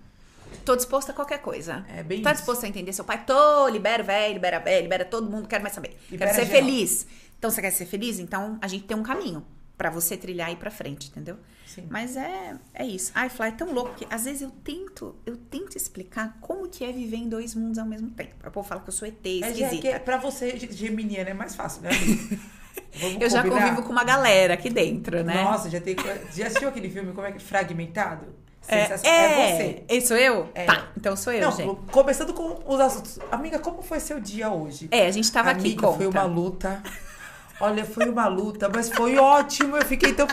Tô 0.64 0.76
disposta 0.76 1.12
a 1.12 1.14
qualquer 1.14 1.38
coisa. 1.38 1.84
É 1.88 2.02
bem 2.02 2.20
Tá 2.22 2.32
isso. 2.32 2.40
disposto 2.42 2.64
a 2.64 2.68
entender 2.68 2.92
seu 2.92 3.04
pai? 3.04 3.24
Tô, 3.24 3.68
libera 3.68 4.02
o 4.02 4.06
velho, 4.06 4.34
libera 4.34 4.56
a 4.58 4.60
velha, 4.60 4.82
libera 4.82 5.04
todo 5.04 5.30
mundo, 5.30 5.48
quero 5.48 5.62
mais 5.62 5.74
saber. 5.74 5.96
Libera 6.10 6.30
quero 6.32 6.44
ser 6.44 6.52
geral. 6.52 6.68
feliz. 6.68 7.06
Então, 7.38 7.50
você 7.50 7.60
quer 7.60 7.70
ser 7.70 7.86
feliz? 7.86 8.18
Então, 8.18 8.58
a 8.60 8.68
gente 8.68 8.84
tem 8.84 8.96
um 8.96 9.02
caminho 9.02 9.44
pra 9.76 9.90
você 9.90 10.16
trilhar 10.16 10.50
e 10.50 10.52
ir 10.52 10.56
pra 10.56 10.70
frente, 10.70 11.08
entendeu? 11.08 11.36
Sim. 11.66 11.86
Mas 11.90 12.16
é, 12.16 12.54
é 12.74 12.84
isso. 12.86 13.10
Ai, 13.14 13.28
Fly, 13.30 13.48
é 13.48 13.50
tão 13.52 13.72
louco 13.72 13.94
que 13.94 14.06
às 14.10 14.24
vezes 14.24 14.42
eu 14.42 14.50
tento, 14.62 15.16
eu 15.24 15.36
tento 15.36 15.76
explicar 15.76 16.36
como 16.40 16.68
que 16.68 16.84
é 16.84 16.92
viver 16.92 17.16
em 17.16 17.28
dois 17.28 17.54
mundos 17.54 17.78
ao 17.78 17.86
mesmo 17.86 18.10
tempo. 18.10 18.34
O 18.46 18.50
povo 18.50 18.68
fala 18.68 18.80
que 18.82 18.88
eu 18.88 18.92
sou 18.92 19.08
ET, 19.08 19.24
É, 19.24 19.40
já 19.40 19.48
esquisita. 19.48 19.80
que 19.82 19.88
é- 19.88 19.98
pra 19.98 20.18
você, 20.18 20.56
geminiana, 20.70 21.30
é 21.30 21.34
mais 21.34 21.54
fácil, 21.56 21.82
né? 21.82 21.90
Eu 23.20 23.28
já 23.28 23.42
convivo 23.42 23.82
com 23.82 23.90
uma 23.92 24.04
galera 24.04 24.54
aqui 24.54 24.68
dentro, 24.70 25.22
né? 25.24 25.42
Nossa, 25.42 25.68
já 25.70 25.80
tem. 25.80 25.96
Já 26.34 26.46
assistiu 26.46 26.68
aquele 26.68 26.90
filme 26.90 27.12
como 27.12 27.26
é 27.26 27.32
que 27.32 27.38
Fragmentado? 27.42 28.26
é, 28.68 28.82
Sensacional. 28.82 29.18
é, 29.18 29.84
você. 29.88 30.00
Sou 30.02 30.16
eu? 30.16 30.48
É. 30.54 30.64
Tá, 30.66 30.88
então 30.96 31.16
sou 31.16 31.32
eu, 31.32 31.40
Não, 31.42 31.56
gente. 31.56 31.74
começando 31.90 32.32
com 32.34 32.62
os 32.66 32.80
assuntos. 32.80 33.18
Amiga, 33.30 33.58
como 33.58 33.82
foi 33.82 33.98
seu 33.98 34.20
dia 34.20 34.50
hoje? 34.50 34.88
É, 34.90 35.06
a 35.06 35.10
gente 35.10 35.30
tava 35.32 35.50
aqui, 35.50 35.60
Amiga, 35.68 35.80
conta. 35.82 35.96
foi 35.98 36.06
uma 36.06 36.22
luta. 36.24 36.82
Olha, 37.60 37.84
foi 37.84 38.08
uma 38.08 38.26
luta, 38.26 38.68
mas 38.68 38.88
foi 38.88 39.16
ótimo. 39.18 39.76
Eu 39.76 39.84
fiquei 39.84 40.12
tão. 40.12 40.26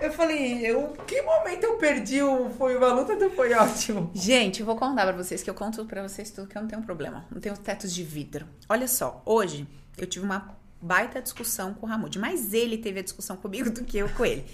Eu 0.00 0.12
falei, 0.12 0.66
eu, 0.66 0.88
que 1.06 1.22
momento 1.22 1.64
eu 1.64 1.76
perdi 1.76 2.22
o 2.22 2.50
foi 2.50 2.76
uma 2.76 2.92
luta 2.92 3.14
não 3.14 3.30
foi 3.30 3.54
ótimo? 3.54 4.10
Gente, 4.14 4.60
eu 4.60 4.66
vou 4.66 4.76
contar 4.76 5.06
pra 5.06 5.16
vocês 5.16 5.42
que 5.42 5.48
eu 5.48 5.54
conto 5.54 5.84
pra 5.84 6.02
vocês 6.02 6.30
tudo 6.30 6.48
que 6.48 6.58
eu 6.58 6.62
não 6.62 6.68
tenho 6.68 6.82
problema. 6.82 7.24
Não 7.30 7.40
tenho 7.40 7.56
tetos 7.56 7.94
de 7.94 8.02
vidro. 8.02 8.46
Olha 8.68 8.88
só, 8.88 9.22
hoje 9.24 9.66
eu 9.96 10.06
tive 10.06 10.24
uma 10.24 10.56
baita 10.80 11.22
discussão 11.22 11.72
com 11.72 11.86
o 11.86 11.88
Ramud, 11.88 12.18
mas 12.18 12.52
ele 12.52 12.76
teve 12.76 13.00
a 13.00 13.02
discussão 13.02 13.36
comigo 13.36 13.70
do 13.70 13.84
que 13.84 13.96
eu 13.96 14.08
com 14.10 14.24
ele. 14.24 14.44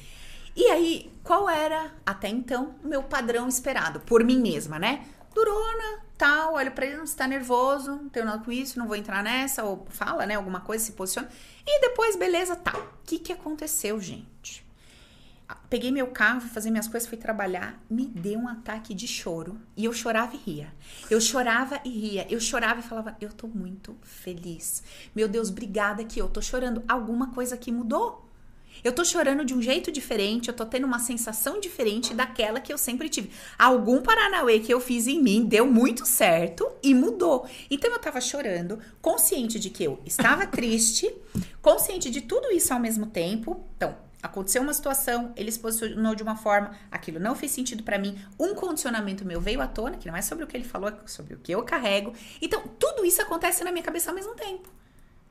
E 0.55 0.67
aí, 0.67 1.13
qual 1.25 1.49
era 1.49 1.91
até 2.05 2.29
então 2.29 2.75
o 2.85 2.89
meu 2.89 3.03
padrão 3.03 3.49
esperado 3.49 4.01
por 4.01 4.23
mim 4.23 4.41
mesma, 4.41 4.79
né? 4.79 5.05
Durona, 5.35 6.01
tal, 6.19 6.55
olho 6.55 6.73
pra 6.73 6.87
ele, 6.87 6.97
não 6.97 7.05
está 7.05 7.27
nervoso, 7.27 7.93
não 7.93 8.09
tenho 8.09 8.27
nada 8.27 8.45
com 8.45 8.51
isso, 8.51 8.79
não 8.79 8.87
vou 8.87 8.97
entrar 8.97 9.23
nessa, 9.23 9.63
ou 9.65 9.87
fala, 9.89 10.27
né, 10.27 10.35
alguma 10.35 10.61
coisa, 10.61 10.85
se 10.85 10.93
posiciona. 10.93 11.29
E 11.67 11.81
depois, 11.81 12.17
beleza, 12.17 12.57
tá. 12.57 12.77
O 12.77 13.05
que 13.05 13.19
que 13.19 13.33
aconteceu, 13.33 14.01
gente? 14.01 14.67
Peguei 15.69 15.93
meu 15.93 16.09
carro, 16.09 16.41
fui 16.41 16.51
fazer 16.51 16.71
minhas 16.71 16.89
coisas, 16.89 17.09
fui 17.09 17.17
trabalhar, 17.17 17.81
me 17.89 18.07
deu 18.07 18.41
um 18.41 18.49
ataque 18.49 18.93
de 18.93 19.07
choro. 19.07 19.61
E 19.77 19.85
eu 19.85 19.93
chorava 19.93 20.35
e 20.35 20.39
ria. 20.39 20.75
Eu 21.09 21.21
chorava 21.21 21.81
e 21.85 21.89
ria. 21.89 22.27
Eu 22.29 22.41
chorava 22.41 22.81
e 22.81 22.83
falava, 22.83 23.17
eu 23.21 23.33
tô 23.33 23.47
muito 23.47 23.97
feliz. 24.03 24.83
Meu 25.15 25.29
Deus, 25.29 25.49
obrigada 25.49 26.05
que 26.05 26.21
eu 26.21 26.29
tô 26.29 26.43
chorando. 26.43 26.83
Alguma 26.89 27.33
coisa 27.33 27.55
aqui 27.55 27.71
mudou. 27.71 28.30
Eu 28.83 28.93
tô 28.93 29.05
chorando 29.05 29.45
de 29.45 29.55
um 29.55 29.61
jeito 29.61 29.93
diferente, 29.93 30.49
eu 30.49 30.55
tô 30.55 30.65
tendo 30.65 30.87
uma 30.87 30.99
sensação 30.99 31.61
diferente 31.61 32.15
daquela 32.15 32.61
que 32.61 32.73
eu 32.73 32.79
sempre 32.79 33.09
tive. 33.09 33.31
Algum 33.59 34.01
Paranauê 34.01 34.59
que 34.61 34.73
eu 34.73 34.81
fiz 34.81 35.07
em 35.07 35.23
mim 35.23 35.45
deu 35.45 35.67
muito 35.67 36.07
certo 36.07 36.67
e 36.83 36.95
mudou. 36.95 37.47
Então 37.71 37.91
eu 37.91 37.99
tava 37.99 38.21
chorando, 38.21 38.79
consciente 39.03 39.59
de 39.59 39.71
que 39.71 39.85
eu 39.85 40.01
estava 40.07 40.47
triste, 40.49 41.13
consciente 41.61 42.11
de 42.11 42.23
tudo 42.23 42.51
isso 42.51 42.73
ao 42.73 42.81
mesmo 42.81 43.07
tempo. 43.07 43.65
Então, 43.77 43.95
aconteceu 44.23 44.63
uma 44.63 44.73
situação, 44.73 45.33
ele 45.37 45.51
se 45.51 45.59
posicionou 45.59 46.15
de 46.15 46.23
uma 46.23 46.37
forma, 46.37 46.73
aquilo 46.91 47.19
não 47.19 47.35
fez 47.35 47.53
sentido 47.53 47.83
pra 47.83 47.99
mim, 47.99 48.19
um 48.39 48.55
condicionamento 48.55 49.25
meu 49.25 49.41
veio 49.41 49.61
à 49.61 49.67
tona, 49.67 49.97
que 49.97 50.09
não 50.09 50.17
é 50.17 50.23
sobre 50.23 50.45
o 50.45 50.47
que 50.47 50.57
ele 50.57 50.65
falou, 50.65 50.89
é 50.89 50.95
sobre 51.07 51.35
o 51.35 51.39
que 51.39 51.53
eu 51.53 51.63
carrego. 51.63 52.13
Então, 52.41 52.63
tudo 52.79 53.05
isso 53.05 53.21
acontece 53.21 53.65
na 53.65 53.73
minha 53.73 53.85
cabeça 53.85 54.11
ao 54.11 54.15
mesmo 54.15 54.35
tempo. 54.35 54.80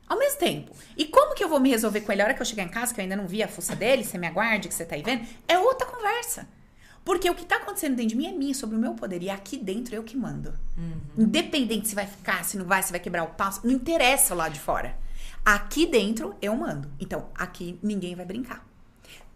Ao 0.10 0.18
mesmo 0.18 0.40
tempo. 0.40 0.76
E 0.98 1.06
como 1.06 1.36
que 1.36 1.44
eu 1.44 1.48
vou 1.48 1.60
me 1.60 1.70
resolver 1.70 2.02
com 2.02 2.12
ele 2.12 2.24
a 2.24 2.26
hora 2.26 2.34
que 2.34 2.42
eu 2.42 2.46
chegar 2.46 2.64
em 2.64 2.70
casa, 2.70 2.92
que 2.92 3.00
eu 3.00 3.04
ainda 3.04 3.16
não 3.16 3.28
vi 3.28 3.44
a 3.44 3.48
fuça 3.48 3.76
dele, 3.76 4.04
você 4.04 4.18
me 4.18 4.26
aguarde, 4.26 4.68
que 4.68 4.74
você 4.74 4.84
tá 4.84 4.96
aí 4.96 5.04
vendo? 5.04 5.26
É 5.48 5.60
outra 5.60 5.86
conversa. 5.86 6.48
Porque 7.06 7.30
o 7.30 7.36
que 7.36 7.46
tá 7.46 7.58
acontecendo 7.58 7.96
dentro 7.96 8.10
de 8.10 8.16
mim 8.16 8.28
é 8.28 8.32
minha, 8.32 8.54
sobre 8.54 8.76
o 8.76 8.80
meu 8.80 8.96
poder. 8.96 9.22
E 9.22 9.30
aqui 9.30 9.58
dentro 9.58 9.96
eu 9.96 10.04
que 10.04 10.18
mando. 10.18 10.54
Independente 11.18 11.88
se 11.88 11.96
vai 11.96 12.08
ficar, 12.08 12.44
se 12.44 12.58
não 12.58 12.66
vai, 12.66 12.82
se 12.82 12.92
vai 12.92 13.00
quebrar 13.00 13.24
o 13.24 13.28
passo, 13.28 13.66
não 13.66 13.74
interessa 13.74 14.34
lá 14.34 14.50
de 14.50 14.60
fora. 14.60 14.98
Aqui 15.46 15.86
dentro 15.86 16.36
eu 16.42 16.56
mando. 16.56 16.92
Então, 17.00 17.30
aqui 17.36 17.80
ninguém 17.82 18.16
vai 18.16 18.26
brincar. 18.26 18.68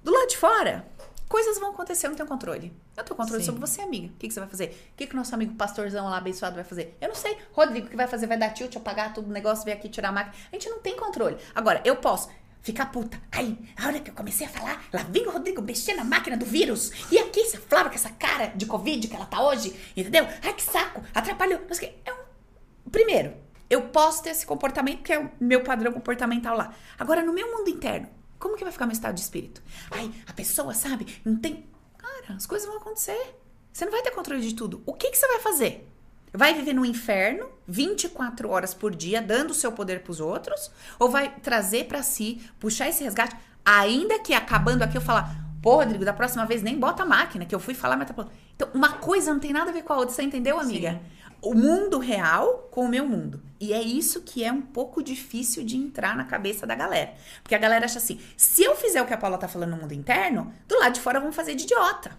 Do 0.04 0.12
lado 0.12 0.28
de 0.28 0.38
fora, 0.38 0.86
coisas 1.34 1.58
vão 1.58 1.72
acontecer, 1.72 2.06
eu 2.06 2.12
não 2.12 2.16
tenho 2.16 2.30
controle. 2.30 2.72
Eu 2.96 3.04
tenho 3.04 3.18
controle 3.18 3.42
Sim. 3.42 3.48
sobre 3.48 3.60
você, 3.60 3.82
amiga. 3.82 4.06
O 4.06 4.18
que, 4.20 4.28
que 4.28 4.34
você 4.36 4.40
vai 4.40 4.48
fazer? 4.48 4.66
O 4.94 4.96
que, 4.96 5.08
que 5.08 5.16
o 5.16 5.18
nosso 5.18 5.34
amigo 5.34 5.56
pastorzão 5.56 6.06
lá 6.06 6.18
abençoado 6.18 6.54
vai 6.54 6.64
fazer? 6.64 6.96
Eu 7.02 7.08
não 7.08 7.16
sei. 7.16 7.36
Rodrigo, 7.54 7.88
o 7.88 7.90
que 7.90 7.96
vai 7.96 8.06
fazer? 8.06 8.28
Vai 8.28 8.38
dar 8.38 8.52
tilt, 8.52 8.76
apagar 8.76 9.16
tudo 9.16 9.32
o 9.32 9.34
negócio, 9.34 9.66
vir 9.66 9.72
aqui 9.72 9.90
tirar 9.90 10.10
a 10.10 10.12
máquina. 10.12 10.36
A 10.52 10.56
gente 10.56 10.70
não 10.70 10.78
tem 10.78 10.96
controle. 10.96 11.36
Agora, 11.56 11.82
eu 11.84 11.96
posso 11.96 12.30
ficar 12.62 12.86
puta. 12.92 13.20
Aí, 13.32 13.58
a 13.76 13.88
hora 13.88 14.00
que 14.00 14.12
eu 14.12 14.14
comecei 14.14 14.46
a 14.46 14.50
falar, 14.52 14.86
lá 14.94 15.02
vem 15.10 15.26
o 15.26 15.32
Rodrigo 15.32 15.60
mexendo 15.60 15.98
na 15.98 16.04
máquina 16.04 16.38
do 16.38 16.46
vírus. 16.46 16.92
E 17.12 17.18
aqui, 17.18 17.42
essa 17.42 17.58
Flávia 17.58 17.90
com 17.90 17.96
essa 17.96 18.12
cara 18.12 18.54
de 18.56 18.68
Covid 18.68 19.08
que 19.08 19.16
ela 19.16 19.26
tá 19.26 19.44
hoje, 19.44 19.76
entendeu? 19.98 20.28
Ai, 20.44 20.54
que 20.54 20.62
saco, 20.62 21.02
atrapalhou. 21.16 21.62
Não 21.68 21.74
sei 21.74 21.88
o 21.88 21.92
quê. 21.94 21.98
É 22.06 22.14
um... 22.14 22.90
Primeiro, 22.92 23.34
eu 23.72 23.82
posso 23.90 24.22
ter 24.22 24.30
esse 24.30 24.46
comportamento, 24.46 25.02
que 25.02 25.12
é 25.12 25.18
o 25.18 25.32
meu 25.40 25.64
padrão 25.64 25.92
comportamental 25.92 26.56
lá. 26.56 26.76
Agora, 27.00 27.24
no 27.24 27.34
meu 27.34 27.58
mundo 27.58 27.72
interno, 27.72 28.08
como 28.44 28.58
que 28.58 28.64
vai 28.66 28.74
ficar 28.74 28.86
meu 28.86 28.92
estado 28.92 29.16
de 29.16 29.22
espírito? 29.22 29.64
Ai, 29.90 30.12
a 30.28 30.34
pessoa, 30.34 30.74
sabe, 30.74 31.22
não 31.24 31.38
tem. 31.38 31.66
Cara, 31.98 32.36
as 32.36 32.46
coisas 32.46 32.68
vão 32.68 32.76
acontecer. 32.76 33.40
Você 33.72 33.86
não 33.86 33.92
vai 33.94 34.02
ter 34.02 34.12
controle 34.12 34.42
de 34.42 34.54
tudo. 34.54 34.84
O 34.86 34.94
que, 34.94 35.10
que 35.10 35.18
você 35.18 35.26
vai 35.30 35.40
fazer? 35.40 35.90
Vai 36.34 36.54
viver 36.54 36.74
no 36.74 36.86
inferno 36.86 37.48
24 37.66 38.50
horas 38.50 38.74
por 38.74 38.94
dia, 38.94 39.22
dando 39.22 39.52
o 39.52 39.54
seu 39.54 39.72
poder 39.72 40.04
pros 40.04 40.20
outros? 40.20 40.70
Ou 41.00 41.10
vai 41.10 41.34
trazer 41.38 41.86
pra 41.86 42.04
si, 42.04 42.42
puxar 42.60 42.90
esse 42.90 43.02
resgate, 43.02 43.34
ainda 43.64 44.20
que 44.20 44.34
acabando 44.34 44.84
aqui 44.84 44.98
eu 44.98 45.02
falar, 45.02 45.34
pô, 45.62 45.78
Rodrigo, 45.78 46.04
da 46.04 46.12
próxima 46.12 46.46
vez 46.46 46.62
nem 46.62 46.78
bota 46.78 47.04
a 47.04 47.06
máquina, 47.06 47.46
que 47.46 47.56
eu 47.56 47.62
fui 47.62 47.74
falar, 47.74 47.96
mas 47.96 48.10
tá 48.10 48.14
falando. 48.14 48.34
Então, 48.56 48.68
uma 48.74 48.94
coisa 48.94 49.32
não 49.32 49.40
tem 49.40 49.54
nada 49.54 49.70
a 49.70 49.74
ver 49.74 49.84
com 49.84 49.94
a 49.94 49.98
outra, 49.98 50.14
você 50.14 50.22
entendeu, 50.22 50.60
amiga? 50.60 51.02
O 51.44 51.54
mundo 51.54 52.00
real 52.00 52.70
com 52.72 52.86
o 52.86 52.88
meu 52.88 53.06
mundo. 53.06 53.44
E 53.60 53.74
é 53.74 53.82
isso 53.82 54.22
que 54.22 54.46
é 54.46 54.52
um 54.52 54.62
pouco 54.62 55.04
difícil 55.04 55.66
de 55.66 55.76
entrar 55.76 56.16
na 56.16 56.24
cabeça 56.24 56.66
da 56.66 56.74
galera. 56.74 57.14
Porque 57.42 57.54
a 57.54 57.58
galera 57.58 57.84
acha 57.84 57.98
assim: 57.98 58.18
se 58.38 58.64
eu 58.64 58.78
fizer 58.78 59.02
o 59.02 59.06
que 59.06 59.14
a 59.14 59.18
Paula 59.18 59.38
tá 59.38 59.50
falando 59.50 59.72
no 59.72 59.78
mundo 59.78 59.94
interno, 59.94 60.54
do 60.70 60.80
lado 60.80 60.94
de 60.94 61.02
fora 61.02 61.20
vão 61.20 61.34
fazer 61.34 61.54
de 61.56 61.66
idiota. 61.66 62.18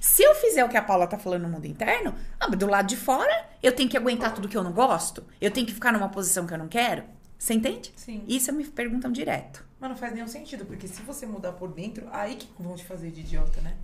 Se 0.00 0.24
eu 0.24 0.34
fizer 0.34 0.64
o 0.64 0.68
que 0.68 0.76
a 0.76 0.82
Paula 0.82 1.06
tá 1.06 1.16
falando 1.16 1.42
no 1.42 1.48
mundo 1.48 1.66
interno, 1.66 2.14
ah, 2.40 2.48
do 2.48 2.66
lado 2.66 2.88
de 2.88 2.96
fora 2.96 3.48
eu 3.62 3.70
tenho 3.70 3.88
que 3.88 3.96
aguentar 3.96 4.34
tudo 4.34 4.48
que 4.48 4.56
eu 4.56 4.64
não 4.64 4.72
gosto, 4.72 5.24
eu 5.40 5.52
tenho 5.52 5.66
que 5.66 5.74
ficar 5.74 5.92
numa 5.92 6.08
posição 6.08 6.44
que 6.44 6.52
eu 6.52 6.58
não 6.58 6.66
quero. 6.66 7.04
Você 7.38 7.54
entende? 7.54 7.92
Sim. 7.94 8.24
Isso 8.26 8.52
me 8.52 8.64
perguntam 8.64 9.12
direto. 9.12 9.64
Mas 9.78 9.90
não 9.90 9.96
faz 9.96 10.12
nenhum 10.12 10.26
sentido, 10.26 10.64
porque 10.64 10.88
se 10.88 11.00
você 11.02 11.26
mudar 11.26 11.52
por 11.52 11.70
dentro, 11.70 12.08
aí 12.10 12.36
que 12.36 12.48
vão 12.58 12.74
te 12.74 12.84
fazer 12.84 13.10
de 13.10 13.20
idiota, 13.20 13.60
né? 13.60 13.76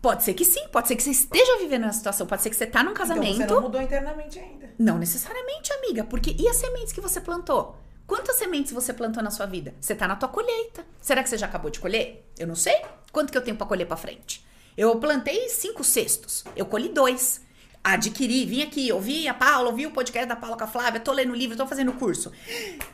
Pode 0.00 0.22
ser 0.22 0.34
que 0.34 0.44
sim, 0.44 0.68
pode 0.68 0.86
ser 0.86 0.94
que 0.94 1.02
você 1.02 1.10
esteja 1.10 1.58
vivendo 1.58 1.84
essa 1.84 1.98
situação, 1.98 2.26
pode 2.26 2.42
ser 2.42 2.50
que 2.50 2.56
você 2.56 2.66
tá 2.66 2.84
num 2.84 2.94
casamento. 2.94 3.34
Então 3.34 3.48
você 3.48 3.54
não 3.54 3.62
mudou 3.62 3.82
internamente 3.82 4.38
ainda. 4.38 4.72
Não 4.78 4.96
necessariamente, 4.96 5.72
amiga, 5.72 6.04
porque 6.04 6.36
e 6.38 6.48
as 6.48 6.56
sementes 6.56 6.92
que 6.92 7.00
você 7.00 7.20
plantou? 7.20 7.76
Quantas 8.06 8.36
sementes 8.36 8.72
você 8.72 8.92
plantou 8.92 9.22
na 9.22 9.30
sua 9.30 9.44
vida? 9.44 9.74
Você 9.80 9.94
tá 9.94 10.06
na 10.08 10.16
tua 10.16 10.28
colheita. 10.28 10.86
Será 11.02 11.22
que 11.22 11.28
você 11.28 11.36
já 11.36 11.46
acabou 11.46 11.70
de 11.70 11.80
colher? 11.80 12.26
Eu 12.38 12.46
não 12.46 12.54
sei. 12.54 12.80
Quanto 13.12 13.30
que 13.30 13.36
eu 13.36 13.42
tenho 13.42 13.56
pra 13.56 13.66
colher 13.66 13.86
pra 13.86 13.96
frente? 13.96 14.46
Eu 14.76 14.94
plantei 15.00 15.48
cinco 15.48 15.82
cestos, 15.82 16.44
eu 16.54 16.64
colhi 16.64 16.88
dois. 16.88 17.40
Adquiri, 17.82 18.44
vim 18.46 18.62
aqui, 18.62 18.92
ouvi 18.92 19.26
a 19.26 19.34
Paula, 19.34 19.70
ouvi 19.70 19.86
o 19.86 19.90
podcast 19.90 20.28
da 20.28 20.36
Paula 20.36 20.56
com 20.56 20.64
a 20.64 20.68
Flávia, 20.68 21.00
tô 21.00 21.10
lendo 21.10 21.34
livro, 21.34 21.56
tô 21.56 21.66
fazendo 21.66 21.92
curso. 21.94 22.30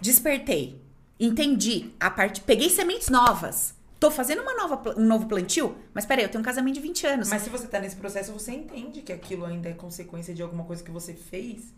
Despertei, 0.01 0.81
entendi, 1.21 1.93
a 2.01 2.11
parte, 2.11 2.41
peguei 2.41 2.71
sementes 2.71 3.09
novas. 3.09 3.75
Tô 4.05 4.11
fazendo 4.11 4.43
uma 4.43 4.53
nova, 4.55 4.95
um 4.99 5.05
novo 5.07 5.27
plantio, 5.27 5.79
mas 5.95 6.05
peraí, 6.05 6.25
eu 6.27 6.29
tenho 6.31 6.43
um 6.43 6.45
casamento 6.45 6.75
de 6.75 6.81
20 6.81 7.07
anos. 7.07 7.31
Mas 7.31 7.41
se 7.41 7.49
você 7.49 7.67
tá 7.67 7.81
nesse 7.81 7.97
processo, 7.97 8.33
você 8.35 8.53
entende 8.53 9.01
que 9.01 9.11
aquilo 9.11 9.47
ainda 9.47 9.71
é 9.71 9.73
consequência 9.73 10.35
de 10.35 10.43
alguma 10.43 10.63
coisa 10.65 10.85
que 10.85 10.91
você 10.91 11.15
fez, 11.15 11.73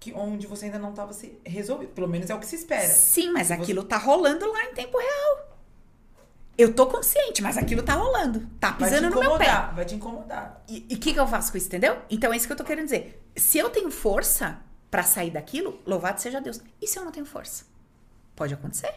que 0.00 0.12
onde 0.12 0.48
você 0.48 0.64
ainda 0.64 0.80
não 0.80 0.90
estava 0.90 1.12
se 1.12 1.38
resolvido. 1.46 1.92
Pelo 1.92 2.08
menos 2.08 2.28
é 2.28 2.34
o 2.34 2.40
que 2.40 2.46
se 2.46 2.56
espera. 2.56 2.88
Sim, 2.88 3.30
mas 3.30 3.46
você- 3.46 3.52
aquilo 3.52 3.84
tá 3.84 3.96
rolando 3.98 4.44
lá 4.50 4.64
em 4.64 4.74
tempo 4.74 4.98
real. 4.98 5.54
Eu 6.58 6.74
tô 6.74 6.88
consciente, 6.88 7.40
mas 7.40 7.56
aquilo 7.56 7.84
tá 7.84 7.94
rolando. 7.94 8.40
Tá 8.58 8.72
pisando 8.72 9.10
no 9.10 9.20
meu 9.20 9.38
pé. 9.38 9.46
vai 9.76 9.84
te 9.84 9.94
incomodar. 9.94 10.60
E 10.68 10.86
o 10.92 10.98
que, 10.98 11.12
que 11.14 11.20
eu 11.20 11.26
faço 11.28 11.52
com 11.52 11.58
isso, 11.58 11.68
entendeu? 11.68 11.98
Então 12.10 12.32
é 12.32 12.36
isso 12.36 12.48
que 12.48 12.52
eu 12.52 12.56
tô 12.56 12.64
querendo 12.64 12.86
dizer. 12.86 13.22
Se 13.36 13.58
eu 13.58 13.70
tenho 13.70 13.92
força 13.92 14.58
pra 14.90 15.04
sair 15.04 15.30
daquilo, 15.30 15.80
louvado 15.86 16.20
seja 16.20 16.40
Deus. 16.40 16.60
E 16.82 16.88
se 16.88 16.98
eu 16.98 17.04
não 17.04 17.12
tenho 17.12 17.26
força? 17.26 17.64
Pode 18.34 18.52
acontecer. 18.54 18.92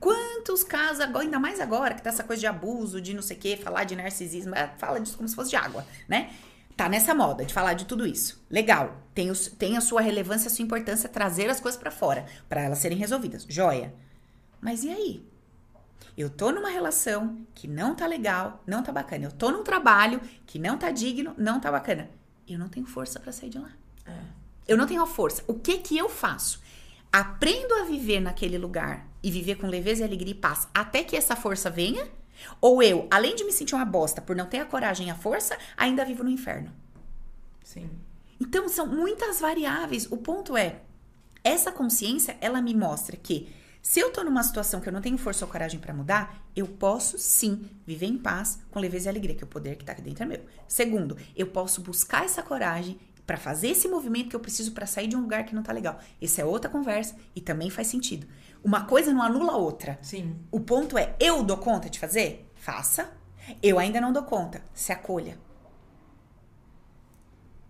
Quantos 0.00 0.62
casos, 0.62 1.00
agora, 1.00 1.24
ainda 1.24 1.38
mais 1.38 1.60
agora, 1.60 1.94
que 1.94 2.02
tá 2.02 2.10
essa 2.10 2.22
coisa 2.22 2.40
de 2.40 2.46
abuso, 2.46 3.00
de 3.00 3.14
não 3.14 3.22
sei 3.22 3.36
o 3.36 3.40
quê, 3.40 3.56
falar 3.56 3.84
de 3.84 3.96
narcisismo, 3.96 4.54
é, 4.54 4.68
fala 4.78 5.00
disso 5.00 5.16
como 5.16 5.28
se 5.28 5.34
fosse 5.34 5.50
de 5.50 5.56
água, 5.56 5.84
né? 6.08 6.30
Tá 6.76 6.88
nessa 6.88 7.12
moda 7.12 7.44
de 7.44 7.52
falar 7.52 7.74
de 7.74 7.84
tudo 7.86 8.06
isso. 8.06 8.40
Legal. 8.48 9.02
Tem, 9.12 9.30
os, 9.30 9.48
tem 9.48 9.76
a 9.76 9.80
sua 9.80 10.00
relevância, 10.00 10.46
a 10.46 10.50
sua 10.50 10.64
importância 10.64 11.08
trazer 11.08 11.50
as 11.50 11.58
coisas 11.58 11.80
para 11.80 11.90
fora, 11.90 12.24
para 12.48 12.62
elas 12.62 12.78
serem 12.78 12.96
resolvidas. 12.96 13.44
Joia. 13.48 13.92
Mas 14.60 14.84
e 14.84 14.90
aí? 14.90 15.26
Eu 16.16 16.30
tô 16.30 16.52
numa 16.52 16.68
relação 16.68 17.44
que 17.52 17.66
não 17.66 17.96
tá 17.96 18.06
legal, 18.06 18.62
não 18.64 18.82
tá 18.82 18.92
bacana. 18.92 19.24
Eu 19.24 19.32
tô 19.32 19.50
num 19.50 19.64
trabalho 19.64 20.20
que 20.46 20.58
não 20.58 20.78
tá 20.78 20.92
digno, 20.92 21.34
não 21.36 21.58
tá 21.58 21.72
bacana. 21.72 22.08
Eu 22.46 22.58
não 22.58 22.68
tenho 22.68 22.86
força 22.86 23.18
para 23.18 23.32
sair 23.32 23.50
de 23.50 23.58
lá. 23.58 23.72
É. 24.06 24.12
Eu 24.68 24.76
não 24.76 24.86
tenho 24.86 25.02
a 25.02 25.06
força. 25.06 25.42
O 25.48 25.54
que 25.54 25.78
que 25.78 25.98
eu 25.98 26.08
faço? 26.08 26.60
Aprendo 27.12 27.74
a 27.74 27.84
viver 27.84 28.20
naquele 28.20 28.56
lugar 28.56 29.07
e 29.22 29.30
viver 29.30 29.56
com 29.56 29.66
leveza 29.66 30.02
e 30.02 30.04
alegria 30.04 30.32
e 30.32 30.34
paz 30.34 30.68
até 30.74 31.02
que 31.02 31.16
essa 31.16 31.36
força 31.36 31.70
venha? 31.70 32.06
Ou 32.60 32.82
eu, 32.82 33.06
além 33.10 33.34
de 33.34 33.44
me 33.44 33.52
sentir 33.52 33.74
uma 33.74 33.84
bosta 33.84 34.20
por 34.20 34.36
não 34.36 34.46
ter 34.46 34.58
a 34.58 34.64
coragem 34.64 35.08
e 35.08 35.10
a 35.10 35.14
força, 35.14 35.58
ainda 35.76 36.04
vivo 36.04 36.22
no 36.22 36.30
inferno? 36.30 36.72
Sim. 37.64 37.90
Então 38.40 38.68
são 38.68 38.86
muitas 38.86 39.40
variáveis. 39.40 40.06
O 40.10 40.16
ponto 40.16 40.56
é, 40.56 40.80
essa 41.42 41.72
consciência, 41.72 42.36
ela 42.40 42.62
me 42.62 42.74
mostra 42.74 43.16
que 43.16 43.52
se 43.82 44.00
eu 44.00 44.12
tô 44.12 44.22
numa 44.22 44.42
situação 44.42 44.80
que 44.80 44.88
eu 44.88 44.92
não 44.92 45.00
tenho 45.00 45.16
força 45.16 45.44
ou 45.44 45.50
coragem 45.50 45.80
para 45.80 45.94
mudar, 45.94 46.44
eu 46.54 46.66
posso 46.66 47.16
sim 47.18 47.68
viver 47.86 48.06
em 48.06 48.18
paz, 48.18 48.60
com 48.70 48.78
leveza 48.78 49.08
e 49.08 49.10
alegria, 49.10 49.34
que 49.34 49.44
o 49.44 49.46
poder 49.46 49.76
que 49.76 49.84
tá 49.84 49.92
aqui 49.92 50.02
dentro 50.02 50.24
é 50.24 50.26
meu. 50.26 50.44
Segundo, 50.66 51.16
eu 51.34 51.46
posso 51.46 51.80
buscar 51.80 52.24
essa 52.24 52.42
coragem 52.42 52.98
para 53.28 53.36
fazer 53.36 53.68
esse 53.68 53.86
movimento 53.86 54.30
que 54.30 54.36
eu 54.36 54.40
preciso 54.40 54.72
para 54.72 54.86
sair 54.86 55.06
de 55.06 55.14
um 55.14 55.20
lugar 55.20 55.44
que 55.44 55.54
não 55.54 55.62
tá 55.62 55.70
legal. 55.70 56.00
Essa 56.20 56.40
é 56.40 56.44
outra 56.46 56.70
conversa 56.70 57.14
e 57.36 57.42
também 57.42 57.68
faz 57.68 57.86
sentido. 57.86 58.26
Uma 58.64 58.86
coisa 58.86 59.12
não 59.12 59.22
anula 59.22 59.52
a 59.52 59.56
outra. 59.58 59.98
Sim. 60.00 60.34
O 60.50 60.58
ponto 60.58 60.96
é, 60.96 61.14
eu 61.20 61.42
dou 61.42 61.58
conta 61.58 61.90
de 61.90 61.98
fazer? 61.98 62.50
Faça. 62.54 63.12
Eu 63.62 63.78
ainda 63.78 64.00
não 64.00 64.14
dou 64.14 64.22
conta. 64.22 64.62
Se 64.72 64.92
acolha. 64.92 65.38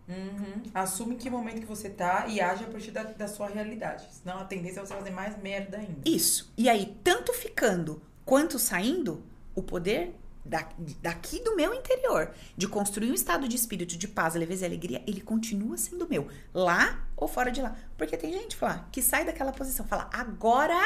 Uhum. 0.09 0.63
Assume 0.73 1.17
que 1.17 1.29
momento 1.29 1.61
que 1.63 1.67
você 1.67 1.91
tá 1.91 2.29
e 2.29 2.41
age 2.41 2.63
a 2.63 2.69
partir 2.69 2.93
da, 2.93 3.03
da 3.03 3.27
sua 3.27 3.49
realidade. 3.49 4.07
Senão 4.13 4.39
a 4.39 4.45
tendência 4.45 4.79
é 4.79 4.87
você 4.87 4.95
fazer 4.95 5.11
mais 5.11 5.37
merda 5.43 5.79
ainda. 5.79 6.09
Isso. 6.09 6.53
E 6.57 6.69
aí, 6.69 6.97
tanto 7.03 7.33
ficando 7.33 8.01
quanto 8.25 8.61
saindo, 8.61 9.25
o 9.57 9.63
poder 9.63 10.15
daqui 10.49 11.41
do 11.43 11.55
meu 11.55 11.75
interior, 11.75 12.33
de 12.57 12.67
construir 12.67 13.11
um 13.11 13.15
estado 13.15 13.47
de 13.47 13.57
espírito 13.57 13.97
de 13.97 14.09
paz, 14.09 14.35
leveza 14.35 14.65
e 14.65 14.67
alegria, 14.67 15.03
ele 15.07 15.21
continua 15.21 15.77
sendo 15.77 16.09
meu, 16.09 16.29
lá 16.55 17.07
ou 17.17 17.29
fora 17.29 17.51
de 17.51 17.61
lá. 17.61 17.77
Porque 17.97 18.17
tem 18.17 18.33
gente 18.33 18.57
fala, 18.57 18.89
que 18.91 19.03
sai 19.03 19.25
daquela 19.25 19.53
posição, 19.53 19.87
fala, 19.87 20.09
agora 20.13 20.81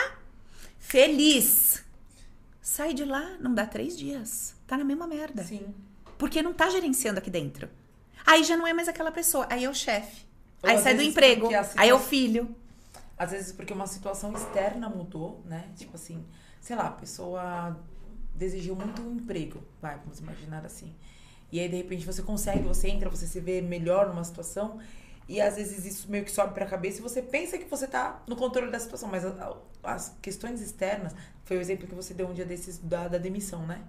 feliz. 0.79 1.85
Sai 2.61 2.95
de 2.95 3.05
lá, 3.05 3.37
não 3.41 3.55
dá 3.55 3.67
três 3.67 3.97
dias. 3.97 4.55
Tá 4.67 4.77
na 4.77 4.85
mesma 4.85 5.07
merda. 5.07 5.43
Sim. 5.45 5.75
Porque 6.19 6.43
não 6.43 6.53
tá 6.53 6.71
gerenciando 6.71 7.19
aqui 7.19 7.31
dentro. 7.31 7.69
Aí 8.25 8.45
já 8.45 8.57
não 8.57 8.67
é 8.67 8.73
mais 8.73 8.89
aquela 8.89 9.11
pessoa, 9.11 9.47
aí 9.51 9.65
é 9.65 9.71
o 9.71 9.75
chefe. 9.75 10.25
Aí 10.63 10.79
sai 10.79 10.95
do 10.95 11.03
emprego, 11.03 11.47
situação... 11.47 11.81
aí 11.81 11.89
é 11.89 11.95
o 11.95 11.99
filho. 11.99 12.55
Às 13.19 13.33
vezes 13.33 13.53
porque 13.53 13.73
uma 13.73 13.87
situação 13.87 14.33
externa 14.33 14.89
mudou, 14.89 15.43
né? 15.45 15.69
Tipo 15.77 15.97
assim, 15.97 16.25
sei 16.61 16.77
lá, 16.77 16.87
a 16.87 16.93
pessoa 16.93 17.77
desejou 18.35 18.77
muito 18.77 19.03
um 19.03 19.17
emprego, 19.17 19.63
vai, 19.81 19.99
vamos 19.99 20.19
imaginar 20.19 20.65
assim. 20.65 20.95
E 21.51 21.61
aí, 21.61 21.69
de 21.69 21.77
repente, 21.77 22.07
você 22.07 22.23
consegue, 22.23 22.67
você 22.67 22.89
entra, 22.89 23.11
você 23.11 23.27
se 23.27 23.39
vê 23.41 23.61
melhor 23.61 24.09
numa 24.09 24.25
situação, 24.25 24.79
e 25.29 25.41
às 25.41 25.57
vezes 25.57 25.85
isso 25.85 26.11
meio 26.11 26.25
que 26.25 26.31
sobe 26.31 26.53
pra 26.55 26.67
cabeça 26.67 26.99
e 26.99 27.03
você 27.03 27.23
pensa 27.23 27.57
que 27.57 27.65
você 27.65 27.87
tá 27.87 28.23
no 28.27 28.35
controle 28.37 28.71
da 28.71 28.79
situação, 28.79 29.09
mas 29.09 29.23
as 29.83 30.17
questões 30.21 30.61
externas, 30.61 31.15
foi 31.45 31.57
o 31.59 31.61
exemplo 31.61 31.87
que 31.87 31.95
você 31.95 32.13
deu 32.13 32.29
um 32.29 32.35
dia 32.35 32.45
desses 32.45 32.79
da, 32.79 33.09
da 33.09 33.19
demissão, 33.19 33.67
né? 33.67 33.83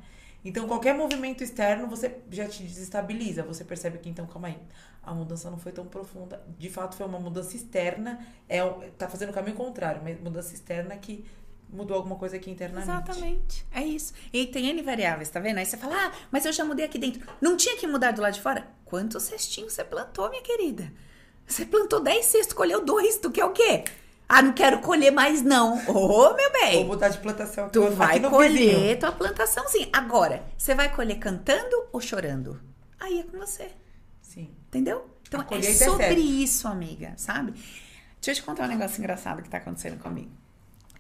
Então, 0.45 0.67
qualquer 0.67 0.93
movimento 0.93 1.41
externo, 1.41 1.87
você 1.87 2.17
já 2.29 2.47
te 2.47 2.63
desestabiliza. 2.63 3.43
Você 3.43 3.63
percebe 3.63 3.97
que, 3.97 4.09
então, 4.09 4.27
calma 4.27 4.49
aí, 4.49 4.59
a 5.01 5.13
mudança 5.13 5.49
não 5.49 5.57
foi 5.57 5.71
tão 5.71 5.85
profunda. 5.85 6.41
De 6.59 6.69
fato, 6.69 6.95
foi 6.95 7.05
uma 7.05 7.19
mudança 7.19 7.55
externa, 7.55 8.19
é, 8.49 8.61
tá 8.97 9.07
fazendo 9.07 9.29
o 9.29 9.33
caminho 9.33 9.55
contrário, 9.55 10.01
mas 10.03 10.19
mudança 10.19 10.53
externa 10.53 10.97
que 10.97 11.25
mudou 11.73 11.97
alguma 11.97 12.15
coisa 12.15 12.35
aqui 12.35 12.51
internamente. 12.51 12.89
Exatamente. 12.89 13.65
É 13.71 13.83
isso. 13.83 14.13
E 14.31 14.45
tem 14.45 14.67
N 14.69 14.81
variáveis, 14.81 15.29
tá 15.29 15.39
vendo? 15.39 15.57
Aí 15.57 15.65
você 15.65 15.75
fala, 15.75 15.95
ah, 15.95 16.11
mas 16.31 16.45
eu 16.45 16.53
já 16.53 16.63
mudei 16.63 16.85
aqui 16.85 16.97
dentro. 16.97 17.21
Não 17.41 17.57
tinha 17.57 17.75
que 17.75 17.87
mudar 17.87 18.11
do 18.11 18.21
lado 18.21 18.33
de 18.33 18.41
fora? 18.41 18.67
Quantos 18.85 19.23
cestinhos 19.23 19.73
você 19.73 19.83
plantou, 19.83 20.29
minha 20.29 20.41
querida? 20.41 20.91
Você 21.45 21.65
plantou 21.65 21.99
10 21.99 22.25
cestos, 22.25 22.53
colheu 22.53 22.85
dois. 22.85 23.17
Tu 23.17 23.29
quer 23.31 23.45
o 23.45 23.51
quê? 23.51 23.83
Ah, 24.29 24.41
não 24.41 24.53
quero 24.53 24.79
colher 24.79 25.11
mais, 25.11 25.41
não. 25.41 25.77
Ô, 25.87 26.29
oh, 26.29 26.33
meu 26.35 26.51
bem. 26.51 26.77
Vou 26.77 26.93
mudar 26.93 27.09
de 27.09 27.17
plantação. 27.17 27.69
Tu 27.69 27.89
vai 27.91 28.19
colher 28.19 28.75
vizinho. 28.75 28.99
tua 28.99 29.11
plantação, 29.11 29.67
sim. 29.67 29.89
Agora, 29.91 30.43
você 30.57 30.73
vai 30.73 30.93
colher 30.93 31.19
cantando 31.19 31.87
ou 31.91 31.99
chorando? 31.99 32.59
Aí 32.99 33.19
é 33.19 33.23
com 33.23 33.37
você. 33.37 33.71
Sim. 34.21 34.55
Entendeu? 34.67 35.09
Então, 35.27 35.43
é 35.51 35.61
sobre 35.73 36.05
é 36.05 36.19
isso, 36.19 36.67
amiga, 36.67 37.13
sabe? 37.17 37.51
Deixa 38.21 38.31
eu 38.31 38.35
te 38.35 38.43
contar 38.43 38.65
um 38.65 38.67
negócio 38.67 38.99
engraçado 38.99 39.41
que 39.41 39.49
tá 39.49 39.57
acontecendo 39.57 40.01
comigo 40.01 40.42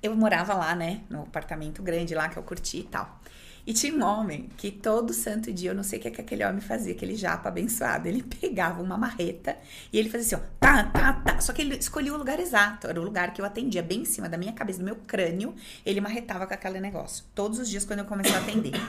eu 0.03 0.13
morava 0.15 0.53
lá, 0.53 0.75
né? 0.75 1.01
No 1.09 1.23
apartamento 1.23 1.81
grande 1.81 2.13
lá 2.13 2.27
que 2.27 2.37
eu 2.37 2.43
curti 2.43 2.79
e 2.79 2.83
tal. 2.83 3.21
E 3.65 3.71
tinha 3.71 3.93
um 3.93 4.03
homem 4.03 4.49
que 4.57 4.69
todo 4.69 5.13
santo 5.13 5.51
dia, 5.51 5.71
eu 5.71 5.75
não 5.75 5.83
sei 5.83 5.97
o 5.97 6.01
que, 6.01 6.09
é 6.09 6.11
que 6.11 6.19
aquele 6.19 6.43
homem 6.43 6.59
fazia, 6.59 6.93
aquele 6.93 7.15
japa 7.15 7.47
abençoado. 7.47 8.09
Ele 8.09 8.21
pegava 8.41 8.83
uma 8.83 8.97
marreta 8.97 9.57
e 9.91 9.97
ele 9.97 10.09
fazia 10.09 10.37
assim, 10.37 10.45
ó, 10.45 10.49
tá, 10.59 10.83
tá, 10.83 11.13
tá. 11.13 11.39
Só 11.39 11.53
que 11.53 11.61
ele 11.61 11.77
escolhia 11.77 12.13
o 12.13 12.17
lugar 12.17 12.41
exato, 12.41 12.87
era 12.87 12.99
o 12.99 13.03
lugar 13.03 13.31
que 13.31 13.39
eu 13.39 13.45
atendia, 13.45 13.81
bem 13.81 14.01
em 14.01 14.05
cima 14.05 14.27
da 14.27 14.37
minha 14.37 14.51
cabeça, 14.51 14.79
do 14.79 14.85
meu 14.85 14.97
crânio. 14.97 15.55
Ele 15.85 16.01
marretava 16.01 16.45
com 16.45 16.53
aquele 16.53 16.81
negócio. 16.81 17.23
Todos 17.33 17.57
os 17.57 17.69
dias 17.69 17.85
quando 17.85 17.99
eu 17.99 18.05
comecei 18.05 18.35
a 18.35 18.39
atender. 18.39 18.73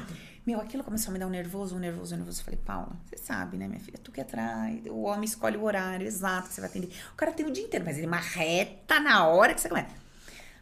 Meu, 0.45 0.61
aquilo 0.61 0.85
começou 0.85 1.09
a 1.09 1.13
me 1.15 1.19
dar 1.19 1.27
um 1.27 1.31
nervoso, 1.31 1.75
um 1.75 1.79
nervoso, 1.79 2.15
um 2.15 2.19
nervoso. 2.19 2.43
Eu 2.43 2.45
falei, 2.45 2.61
Paula, 2.63 2.93
você 3.07 3.17
sabe, 3.17 3.57
né, 3.57 3.67
minha 3.67 3.81
filha? 3.81 3.97
Tu 3.97 4.13
que 4.13 4.21
atrai. 4.21 4.83
O 4.91 5.05
homem 5.05 5.25
escolhe 5.25 5.57
o 5.57 5.65
horário 5.65 6.07
exato 6.07 6.49
que 6.49 6.55
você 6.55 6.61
vai 6.61 6.69
atender. 6.69 6.91
O 7.15 7.17
cara 7.17 7.33
tem 7.33 7.47
o 7.47 7.51
dia 7.51 7.65
inteiro, 7.65 7.83
mas 7.83 7.97
ele 7.97 8.07
marreta 8.07 9.01
na 9.01 9.27
hora 9.27 9.55
que 9.55 9.61
você 9.63 9.71
começa. 9.71 10.04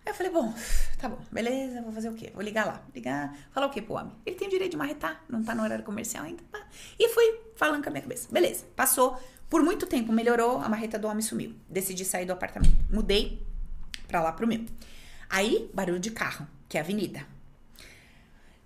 Aí 0.04 0.10
eu 0.10 0.14
falei, 0.14 0.32
bom, 0.32 0.52
tá 0.98 1.08
bom, 1.08 1.18
beleza, 1.30 1.80
vou 1.80 1.92
fazer 1.92 2.08
o 2.08 2.14
quê? 2.14 2.32
Vou 2.34 2.42
ligar 2.42 2.66
lá. 2.66 2.82
Ligar, 2.94 3.36
falar 3.52 3.66
o 3.66 3.70
quê 3.70 3.80
pro 3.80 3.94
homem? 3.94 4.12
Ele 4.26 4.36
tem 4.36 4.48
o 4.48 4.50
direito 4.50 4.72
de 4.72 4.76
marretar, 4.76 5.22
não 5.28 5.42
tá 5.44 5.54
no 5.54 5.62
horário 5.62 5.84
comercial 5.84 6.24
ainda. 6.24 6.42
E 6.98 7.08
fui 7.08 7.40
falando 7.54 7.82
com 7.82 7.88
a 7.88 7.92
minha 7.92 8.02
cabeça. 8.02 8.28
Beleza, 8.30 8.64
passou. 8.74 9.18
Por 9.48 9.62
muito 9.62 9.86
tempo 9.86 10.12
melhorou, 10.12 10.58
a 10.58 10.68
marreta 10.68 10.98
do 10.98 11.06
homem 11.06 11.22
sumiu. 11.22 11.54
Decidi 11.68 12.04
sair 12.04 12.24
do 12.26 12.32
apartamento. 12.32 12.74
Mudei 12.90 13.46
pra 14.08 14.20
lá 14.20 14.32
pro 14.32 14.46
meu. 14.46 14.64
Aí, 15.28 15.70
barulho 15.72 16.00
de 16.00 16.10
carro, 16.10 16.46
que 16.68 16.76
é 16.76 16.80
a 16.80 16.84
avenida. 16.84 17.24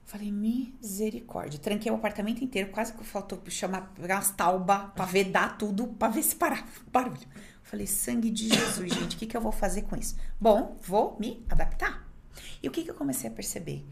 Falei, 0.05 0.30
misericórdia. 0.30 1.59
Tranquei 1.59 1.91
o 1.91 1.97
apartamento 1.97 2.43
inteiro, 2.43 2.70
quase 2.70 2.93
que 2.93 3.05
faltou 3.05 3.43
chamar, 3.49 3.93
pegar 3.95 4.16
umas 4.16 4.30
taubas 4.30 4.91
pra 4.95 5.05
vedar 5.05 5.59
tudo, 5.59 5.89
pra 5.89 6.09
ver 6.09 6.22
se 6.22 6.37
parava 6.37 6.64
o 6.87 6.91
barulho. 6.91 7.26
Falei, 7.67 7.87
sangue 7.87 8.31
de 8.31 8.49
Jesus, 8.49 8.93
gente, 8.93 9.17
o 9.17 9.19
que, 9.19 9.27
que 9.27 9.37
eu 9.37 9.41
vou 9.41 9.51
fazer 9.51 9.83
com 9.83 9.97
isso? 9.97 10.17
Bom, 10.41 10.77
vou 10.83 11.17
me 11.19 11.45
adaptar. 11.49 12.09
E 12.62 12.69
o 12.69 12.71
que, 12.71 12.85
que 12.85 12.91
eu 12.91 12.95
comecei 12.95 13.29
a 13.29 13.33
perceber? 13.33 13.85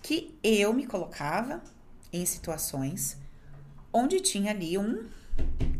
Que 0.00 0.38
eu 0.44 0.72
me 0.72 0.86
colocava 0.86 1.60
em 2.12 2.24
situações 2.24 3.18
onde 3.92 4.20
tinha 4.20 4.52
ali 4.52 4.78
um, 4.78 5.08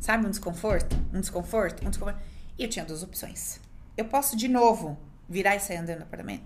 sabe, 0.00 0.26
um 0.26 0.30
desconforto, 0.30 0.96
um 1.14 1.20
desconforto, 1.20 1.86
um 1.86 1.90
desconforto. 1.90 2.20
E 2.58 2.64
eu 2.64 2.68
tinha 2.68 2.84
duas 2.84 3.04
opções. 3.04 3.60
Eu 3.96 4.06
posso 4.06 4.36
de 4.36 4.48
novo 4.48 4.98
virar 5.28 5.54
e 5.54 5.60
sair 5.60 5.76
andando 5.76 5.98
no 5.98 6.02
apartamento? 6.02 6.44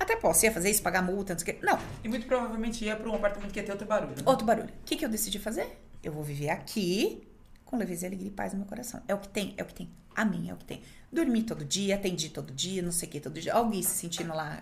Até 0.00 0.16
posso, 0.16 0.46
ia 0.46 0.52
fazer 0.52 0.70
isso, 0.70 0.82
pagar 0.82 1.02
multa, 1.02 1.34
não 1.34 1.40
sei 1.40 1.52
o 1.52 1.56
quê. 1.56 1.66
Não. 1.66 1.78
E 2.02 2.08
muito 2.08 2.26
provavelmente 2.26 2.86
ia 2.86 2.96
para 2.96 3.10
um 3.10 3.14
apartamento 3.14 3.52
que 3.52 3.58
ia 3.58 3.66
ter 3.66 3.72
outro 3.72 3.86
barulho. 3.86 4.16
Né? 4.16 4.22
Outro 4.24 4.46
barulho. 4.46 4.70
O 4.70 4.84
que, 4.86 4.96
que 4.96 5.04
eu 5.04 5.10
decidi 5.10 5.38
fazer? 5.38 5.78
Eu 6.02 6.10
vou 6.10 6.24
viver 6.24 6.48
aqui 6.48 7.28
com 7.66 7.76
leveza, 7.76 8.06
alegria 8.06 8.28
e 8.28 8.30
paz 8.30 8.54
no 8.54 8.60
meu 8.60 8.66
coração. 8.66 9.02
É 9.06 9.14
o 9.14 9.18
que 9.18 9.28
tem, 9.28 9.52
é 9.58 9.62
o 9.62 9.66
que 9.66 9.74
tem. 9.74 9.90
A 10.18 10.24
mim 10.24 10.50
é 10.50 10.52
o 10.52 10.56
que 10.56 10.64
tem. 10.64 10.82
Dormi 11.12 11.44
todo 11.44 11.64
dia, 11.64 11.94
atendi 11.94 12.28
todo 12.28 12.52
dia, 12.52 12.82
não 12.82 12.90
sei 12.90 13.08
o 13.08 13.12
que 13.12 13.20
todo 13.20 13.40
dia. 13.40 13.54
Alguém 13.54 13.80
se 13.84 13.90
sentindo 13.90 14.34
lá 14.34 14.58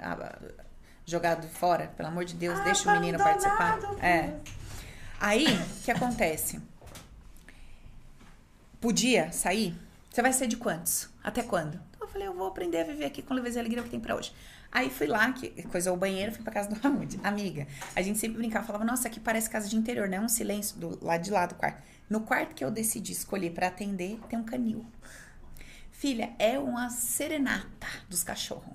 jogado 1.07 1.48
fora, 1.48 1.86
pelo 1.96 2.11
amor 2.11 2.26
de 2.26 2.34
Deus, 2.34 2.61
ah, 2.61 2.62
deixa 2.62 2.90
o 2.90 2.92
menino 2.92 3.16
participar. 3.16 3.78
É. 4.04 4.34
Aí, 5.18 5.46
o 5.46 5.82
que 5.82 5.90
acontece? 5.90 6.61
Podia 8.78 9.32
sair? 9.32 9.74
Você 10.11 10.20
vai 10.20 10.34
ser 10.34 10.46
de 10.46 10.59
quantos? 10.59 11.09
Até 11.24 11.42
quando? 11.42 11.80
Então 11.90 12.02
eu 12.02 12.09
falei, 12.09 12.28
eu 12.28 12.34
vou 12.34 12.48
aprender 12.48 12.82
a 12.82 12.84
viver 12.84 13.07
aqui 13.07 13.22
com 13.22 13.32
leveza 13.32 13.59
e 13.59 13.61
alegria 13.61 13.82
que 13.82 13.88
tem 13.88 13.98
para 13.98 14.14
hoje. 14.14 14.34
Aí 14.70 14.90
fui 14.90 15.07
lá, 15.07 15.32
que 15.32 15.62
coisa 15.68 15.90
o 15.90 15.96
banheiro, 15.96 16.32
fui 16.32 16.42
pra 16.44 16.52
casa 16.52 16.68
do 16.68 16.74
Ramud. 16.84 17.18
Amiga, 17.24 17.66
a 17.94 18.02
gente 18.02 18.18
sempre 18.18 18.36
brincava, 18.36 18.66
falava, 18.66 18.84
nossa, 18.84 19.09
aqui 19.09 19.18
parece 19.18 19.48
casa 19.48 19.70
de 19.70 19.76
interior, 19.76 20.07
né? 20.07 20.20
Um 20.20 20.28
silêncio 20.28 20.76
do 20.76 21.02
lado 21.02 21.22
de 21.22 21.30
lá 21.30 21.46
do 21.46 21.54
quarto. 21.54 21.82
No 22.11 22.20
quarto 22.20 22.54
que 22.54 22.62
eu 22.62 22.70
decidi 22.70 23.12
escolher 23.12 23.52
para 23.52 23.68
atender, 23.68 24.20
tem 24.28 24.38
um 24.38 24.44
canil. 24.44 24.84
Filha, 25.99 26.34
é 26.38 26.59
uma 26.59 26.90
serenata 26.90 27.86
dos 28.07 28.22
cachorros. 28.22 28.74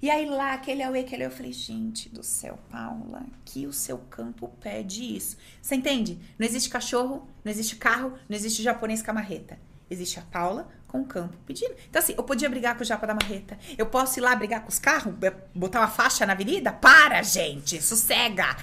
E 0.00 0.08
aí 0.08 0.24
lá, 0.24 0.54
aquele 0.54 0.82
auê, 0.82 1.00
aquele 1.00 1.24
eu 1.24 1.30
falei, 1.30 1.52
gente 1.52 2.08
do 2.08 2.22
céu, 2.22 2.58
Paula, 2.70 3.26
que 3.44 3.66
o 3.66 3.74
seu 3.74 3.98
campo 3.98 4.48
pede 4.58 5.16
isso. 5.16 5.36
Você 5.60 5.74
entende? 5.74 6.18
Não 6.38 6.46
existe 6.46 6.70
cachorro, 6.70 7.28
não 7.44 7.52
existe 7.52 7.76
carro, 7.76 8.18
não 8.26 8.34
existe 8.34 8.62
japonês 8.62 9.02
com 9.02 9.10
a 9.10 9.14
marreta. 9.14 9.58
Existe 9.90 10.18
a 10.18 10.22
Paula 10.22 10.66
com 10.88 11.02
o 11.02 11.04
campo 11.04 11.36
pedindo. 11.44 11.74
Então, 11.90 12.00
assim, 12.00 12.14
eu 12.16 12.24
podia 12.24 12.48
brigar 12.48 12.74
com 12.74 12.82
o 12.82 12.86
Japa 12.86 13.06
da 13.06 13.14
Marreta. 13.14 13.58
Eu 13.76 13.86
posso 13.86 14.18
ir 14.18 14.22
lá 14.22 14.34
brigar 14.34 14.62
com 14.62 14.70
os 14.70 14.78
carros, 14.78 15.14
botar 15.54 15.80
uma 15.80 15.88
faixa 15.88 16.24
na 16.24 16.32
avenida? 16.32 16.72
Para, 16.72 17.22
gente! 17.22 17.82
Sossega! 17.82 18.56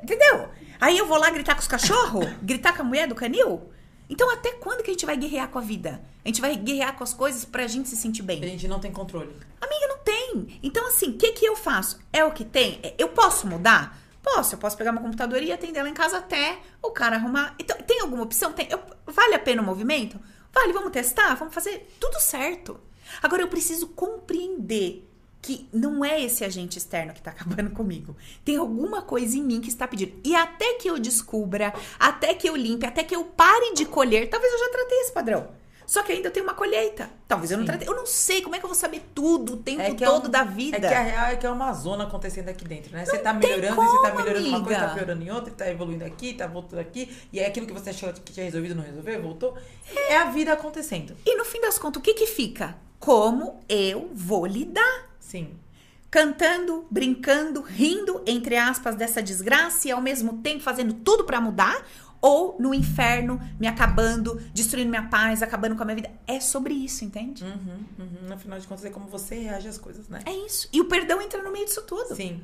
Entendeu? 0.00 0.48
Aí 0.80 0.96
eu 0.96 1.08
vou 1.08 1.18
lá 1.18 1.28
gritar 1.30 1.54
com 1.54 1.60
os 1.60 1.68
cachorros? 1.68 2.24
gritar 2.40 2.72
com 2.72 2.82
a 2.82 2.84
mulher 2.84 3.08
do 3.08 3.16
canil? 3.16 3.71
Então, 4.12 4.30
até 4.30 4.52
quando 4.52 4.82
que 4.82 4.90
a 4.90 4.92
gente 4.92 5.06
vai 5.06 5.16
guerrear 5.16 5.48
com 5.48 5.58
a 5.58 5.62
vida? 5.62 5.98
A 6.22 6.28
gente 6.28 6.42
vai 6.42 6.54
guerrear 6.54 6.94
com 6.94 7.02
as 7.02 7.14
coisas 7.14 7.46
pra 7.46 7.66
gente 7.66 7.88
se 7.88 7.96
sentir 7.96 8.20
bem. 8.20 8.44
A 8.44 8.46
gente 8.46 8.68
não 8.68 8.78
tem 8.78 8.92
controle. 8.92 9.34
Amiga, 9.58 9.88
não 9.88 9.98
tem. 10.00 10.60
Então, 10.62 10.86
assim, 10.86 11.12
o 11.12 11.16
que 11.16 11.32
que 11.32 11.46
eu 11.46 11.56
faço? 11.56 11.98
É 12.12 12.22
o 12.22 12.30
que 12.30 12.44
tem? 12.44 12.78
É, 12.82 12.94
eu 12.98 13.08
posso 13.08 13.46
mudar? 13.46 13.98
Posso. 14.22 14.54
Eu 14.54 14.58
posso 14.58 14.76
pegar 14.76 14.92
meu 14.92 15.00
computador 15.00 15.42
e 15.42 15.50
atender 15.50 15.82
lá 15.82 15.88
em 15.88 15.94
casa 15.94 16.18
até 16.18 16.58
o 16.82 16.90
cara 16.90 17.16
arrumar. 17.16 17.54
Então, 17.58 17.74
tem 17.78 18.02
alguma 18.02 18.22
opção? 18.24 18.52
Tem. 18.52 18.68
Eu, 18.70 18.82
vale 19.06 19.34
a 19.34 19.38
pena 19.38 19.62
o 19.62 19.64
movimento? 19.64 20.20
Vale, 20.52 20.74
vamos 20.74 20.92
testar? 20.92 21.34
Vamos 21.34 21.54
fazer 21.54 21.96
tudo 21.98 22.20
certo. 22.20 22.78
Agora, 23.22 23.40
eu 23.40 23.48
preciso 23.48 23.86
compreender 23.88 25.10
que 25.42 25.68
não 25.72 26.04
é 26.04 26.22
esse 26.22 26.44
agente 26.44 26.78
externo 26.78 27.12
que 27.12 27.18
está 27.18 27.32
acabando 27.34 27.70
comigo. 27.70 28.16
Tem 28.44 28.56
alguma 28.56 29.02
coisa 29.02 29.36
em 29.36 29.42
mim 29.42 29.60
que 29.60 29.68
está 29.68 29.88
pedindo. 29.88 30.12
E 30.24 30.34
até 30.36 30.74
que 30.74 30.88
eu 30.88 30.98
descubra, 30.98 31.74
até 31.98 32.32
que 32.32 32.48
eu 32.48 32.56
limpe, 32.56 32.86
até 32.86 33.02
que 33.02 33.14
eu 33.14 33.24
pare 33.24 33.74
de 33.74 33.84
colher, 33.84 34.30
talvez 34.30 34.52
eu 34.52 34.58
já 34.60 34.68
tratei 34.70 34.98
esse 35.00 35.12
padrão. 35.12 35.48
Só 35.84 36.02
que 36.02 36.12
ainda 36.12 36.30
tem 36.30 36.42
uma 36.42 36.54
colheita. 36.54 37.10
Talvez 37.28 37.50
eu 37.50 37.58
não 37.58 37.66
tratei. 37.66 37.86
Eu 37.86 37.94
não 37.94 38.06
sei 38.06 38.40
como 38.40 38.54
é 38.54 38.58
que 38.58 38.64
eu 38.64 38.68
vou 38.68 38.74
saber 38.74 39.02
tudo 39.14 39.54
o 39.54 39.56
tempo 39.58 39.82
é 39.82 39.92
todo 39.92 40.24
é 40.24 40.28
um, 40.28 40.30
da 40.30 40.44
vida. 40.44 40.76
É 40.78 40.80
que 40.80 40.86
a 40.86 41.02
real 41.02 41.26
é 41.26 41.36
que 41.36 41.44
é 41.44 41.50
uma 41.50 41.72
zona 41.74 42.04
acontecendo 42.04 42.48
aqui 42.48 42.64
dentro, 42.64 42.92
né? 42.92 43.00
Não 43.00 43.06
você 43.06 43.18
tá 43.18 43.32
melhorando, 43.34 43.76
como, 43.76 43.90
você 43.90 44.02
tá 44.02 44.14
melhorando 44.14 44.38
amiga. 44.38 44.56
uma 44.56 44.64
coisa, 44.64 44.80
tá 44.80 44.94
piorando 44.94 45.22
em 45.22 45.30
outra, 45.30 45.52
tá 45.52 45.68
evoluindo 45.68 46.04
aqui, 46.04 46.32
tá 46.32 46.46
voltando 46.46 46.78
aqui. 46.78 47.14
E 47.32 47.40
é 47.40 47.46
aquilo 47.46 47.66
que 47.66 47.74
você 47.74 47.90
achou 47.90 48.10
que 48.12 48.32
tinha 48.32 48.46
resolvido, 48.46 48.74
não 48.74 48.84
resolveu, 48.84 49.20
voltou. 49.20 49.58
É, 49.94 50.14
é 50.14 50.16
a 50.18 50.30
vida 50.30 50.52
acontecendo. 50.52 51.14
E 51.26 51.36
no 51.36 51.44
fim 51.44 51.60
das 51.60 51.78
contas, 51.78 52.00
o 52.00 52.02
que 52.02 52.14
que 52.14 52.26
fica? 52.26 52.74
Como 52.98 53.60
eu 53.68 54.08
vou 54.14 54.46
lidar? 54.46 55.11
Sim. 55.32 55.48
Cantando, 56.10 56.86
brincando, 56.90 57.62
rindo, 57.62 58.22
entre 58.26 58.54
aspas, 58.54 58.94
dessa 58.94 59.22
desgraça 59.22 59.88
e 59.88 59.90
ao 59.90 60.02
mesmo 60.02 60.42
tempo 60.42 60.62
fazendo 60.62 60.92
tudo 60.92 61.24
para 61.24 61.40
mudar? 61.40 61.86
Ou 62.20 62.54
no 62.60 62.74
inferno, 62.74 63.40
me 63.58 63.66
acabando, 63.66 64.38
destruindo 64.52 64.90
minha 64.90 65.08
paz, 65.08 65.42
acabando 65.42 65.74
com 65.74 65.82
a 65.82 65.86
minha 65.86 65.96
vida? 65.96 66.10
É 66.26 66.38
sobre 66.38 66.74
isso, 66.74 67.02
entende? 67.02 67.42
Uhum, 67.42 67.84
uhum. 67.98 68.28
No 68.28 68.38
final 68.38 68.58
de 68.58 68.66
contas, 68.66 68.84
é 68.84 68.90
como 68.90 69.06
você 69.06 69.36
reage 69.36 69.68
às 69.68 69.78
coisas, 69.78 70.06
né? 70.06 70.20
É 70.26 70.32
isso. 70.32 70.68
E 70.70 70.82
o 70.82 70.84
perdão 70.84 71.20
entra 71.22 71.42
no 71.42 71.50
meio 71.50 71.64
disso 71.64 71.80
tudo. 71.82 72.14
Sim. 72.14 72.42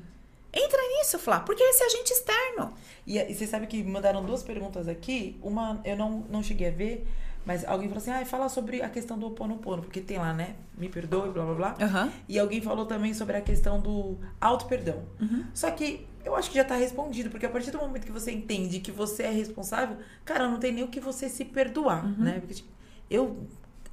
Entra 0.51 0.81
nisso, 0.97 1.19
Flá, 1.19 1.41
porque 1.41 1.63
esse 1.63 1.83
é 1.83 1.87
agente 1.87 2.11
externo. 2.11 2.73
E, 3.07 3.19
e 3.19 3.35
você 3.35 3.47
sabe 3.47 3.67
que 3.67 3.85
mandaram 3.85 4.25
duas 4.25 4.43
perguntas 4.43 4.89
aqui. 4.89 5.39
Uma 5.43 5.79
eu 5.85 5.95
não, 5.95 6.25
não 6.31 6.43
cheguei 6.43 6.69
a 6.69 6.73
ver, 6.73 7.07
mas 7.49 7.65
alguém 7.65 7.89
falou 7.89 8.03
assim, 8.03 8.11
ah, 8.11 8.23
fala 8.27 8.47
sobre 8.51 8.83
a 8.83 8.91
questão 8.91 9.19
do 9.19 9.27
oponopono, 9.27 9.81
porque 9.81 10.03
tem 10.03 10.19
lá, 10.19 10.35
né? 10.35 10.55
Me 10.77 10.87
perdoe, 10.87 11.31
blá, 11.31 11.47
blá, 11.47 11.55
blá. 11.55 11.77
Uhum. 11.81 12.13
E 12.29 12.39
alguém 12.39 12.61
falou 12.61 12.85
também 12.85 13.15
sobre 13.15 13.39
a 13.39 13.41
questão 13.41 13.81
do 13.81 14.19
auto-perdão. 14.39 15.03
Uhum. 15.19 15.47
Só 15.55 15.71
que 15.71 16.07
eu 16.23 16.37
acho 16.37 16.51
que 16.51 16.57
já 16.57 16.65
tá 16.65 16.75
respondido, 16.75 17.31
porque 17.31 17.47
a 17.47 17.49
partir 17.49 17.71
do 17.71 17.79
momento 17.79 18.05
que 18.05 18.13
você 18.13 18.31
entende 18.33 18.81
que 18.81 18.93
você 18.93 19.23
é 19.23 19.31
responsável, 19.31 19.97
cara, 20.27 20.47
não 20.47 20.59
tem 20.59 20.73
nem 20.73 20.85
o 20.85 20.89
que 20.89 21.01
você 21.01 21.27
se 21.27 21.43
perdoar, 21.43 22.05
uhum. 22.05 22.17
né? 22.19 22.39
Porque, 22.39 22.57
tipo, 22.57 22.69
eu... 23.09 23.47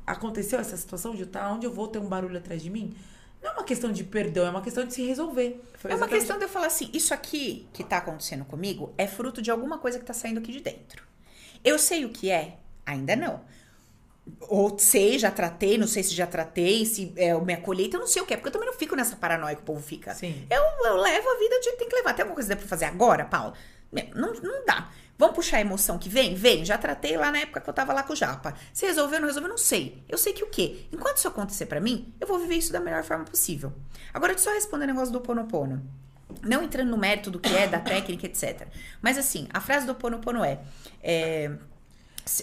Aconteceu 0.05 0.59
essa 0.59 0.75
situação 0.75 1.15
de 1.15 1.23
estar 1.23 1.49
onde 1.49 1.65
eu 1.65 1.71
vou 1.71 1.87
ter 1.87 1.99
um 1.99 2.07
barulho 2.07 2.37
atrás 2.37 2.61
de 2.61 2.69
mim? 2.69 2.93
Não 3.41 3.51
é 3.51 3.53
uma 3.53 3.63
questão 3.63 3.89
de 3.89 4.03
perdão, 4.03 4.45
é 4.45 4.49
uma 4.49 4.61
questão 4.61 4.85
de 4.85 4.93
se 4.93 5.01
resolver. 5.01 5.63
Foi 5.75 5.91
é 5.91 5.95
uma 5.95 6.09
questão 6.09 6.37
de 6.37 6.43
eu 6.43 6.49
falar 6.49 6.67
assim, 6.67 6.89
isso 6.91 7.13
aqui 7.13 7.65
que 7.71 7.85
tá 7.85 7.99
acontecendo 7.99 8.43
comigo 8.43 8.93
é 8.97 9.07
fruto 9.07 9.41
de 9.41 9.49
alguma 9.49 9.77
coisa 9.77 9.97
que 9.97 10.03
tá 10.03 10.13
saindo 10.13 10.39
aqui 10.39 10.51
de 10.51 10.59
dentro. 10.59 11.05
Eu 11.63 11.79
sei 11.79 12.03
o 12.03 12.09
que 12.09 12.29
é, 12.29 12.57
Ainda 12.85 13.15
não. 13.15 13.41
Ou 14.41 14.77
sei, 14.79 15.19
já 15.19 15.29
tratei, 15.29 15.77
não 15.77 15.87
sei 15.87 16.01
se 16.01 16.13
já 16.13 16.25
tratei, 16.25 16.85
se 16.85 17.13
é 17.15 17.33
minha 17.39 17.61
colheita, 17.61 17.97
eu 17.97 17.99
não 17.99 18.07
sei 18.07 18.21
o 18.21 18.25
que 18.25 18.33
é, 18.33 18.37
porque 18.37 18.47
eu 18.47 18.53
também 18.53 18.67
não 18.67 18.77
fico 18.77 18.95
nessa 18.95 19.15
paranoia 19.15 19.55
que 19.55 19.61
o 19.61 19.65
povo 19.65 19.81
fica. 19.81 20.15
Sim. 20.15 20.47
Eu, 20.49 20.61
eu 20.89 20.97
levo 20.97 21.29
a 21.29 21.37
vida 21.37 21.55
tem 21.77 21.87
que 21.87 21.95
levar. 21.95 22.13
Tem 22.13 22.23
alguma 22.23 22.35
coisa 22.35 22.55
pra 22.55 22.67
fazer 22.67 22.85
agora, 22.85 23.25
Paula? 23.25 23.53
Não, 24.13 24.33
não 24.33 24.65
dá. 24.65 24.89
Vamos 25.17 25.35
puxar 25.35 25.57
a 25.57 25.61
emoção 25.61 25.97
que 25.97 26.09
vem? 26.09 26.35
Vem. 26.35 26.65
Já 26.65 26.77
tratei 26.77 27.15
lá 27.15 27.31
na 27.31 27.39
época 27.39 27.61
que 27.61 27.69
eu 27.69 27.73
tava 27.73 27.93
lá 27.93 28.03
com 28.03 28.13
o 28.13 28.15
Japa. 28.15 28.53
Se 28.73 28.85
resolveu, 28.85 29.19
não 29.19 29.27
resolveu, 29.27 29.49
não 29.49 29.57
sei. 29.57 30.03
Eu 30.09 30.17
sei 30.17 30.33
que 30.33 30.43
o 30.43 30.47
quê? 30.47 30.87
Enquanto 30.91 31.17
isso 31.17 31.27
acontecer 31.27 31.67
para 31.67 31.79
mim, 31.79 32.13
eu 32.19 32.27
vou 32.27 32.37
viver 32.37 32.55
isso 32.55 32.73
da 32.73 32.81
melhor 32.81 33.03
forma 33.03 33.23
possível. 33.23 33.71
Agora, 34.13 34.33
deixa 34.33 34.49
eu 34.49 34.53
só 34.53 34.57
responder 34.57 34.85
o 34.85 34.87
negócio 34.87 35.13
do 35.13 35.21
Ponopono. 35.21 35.81
Não 36.41 36.63
entrando 36.63 36.89
no 36.89 36.97
mérito 36.97 37.31
do 37.31 37.39
que 37.39 37.55
é, 37.55 37.67
da 37.67 37.79
técnica, 37.79 38.25
etc. 38.25 38.67
Mas 39.01 39.17
assim, 39.17 39.47
a 39.53 39.61
frase 39.61 39.85
do 39.85 39.95
Ponopono 39.95 40.43
é, 40.43 40.59
é 41.01 41.51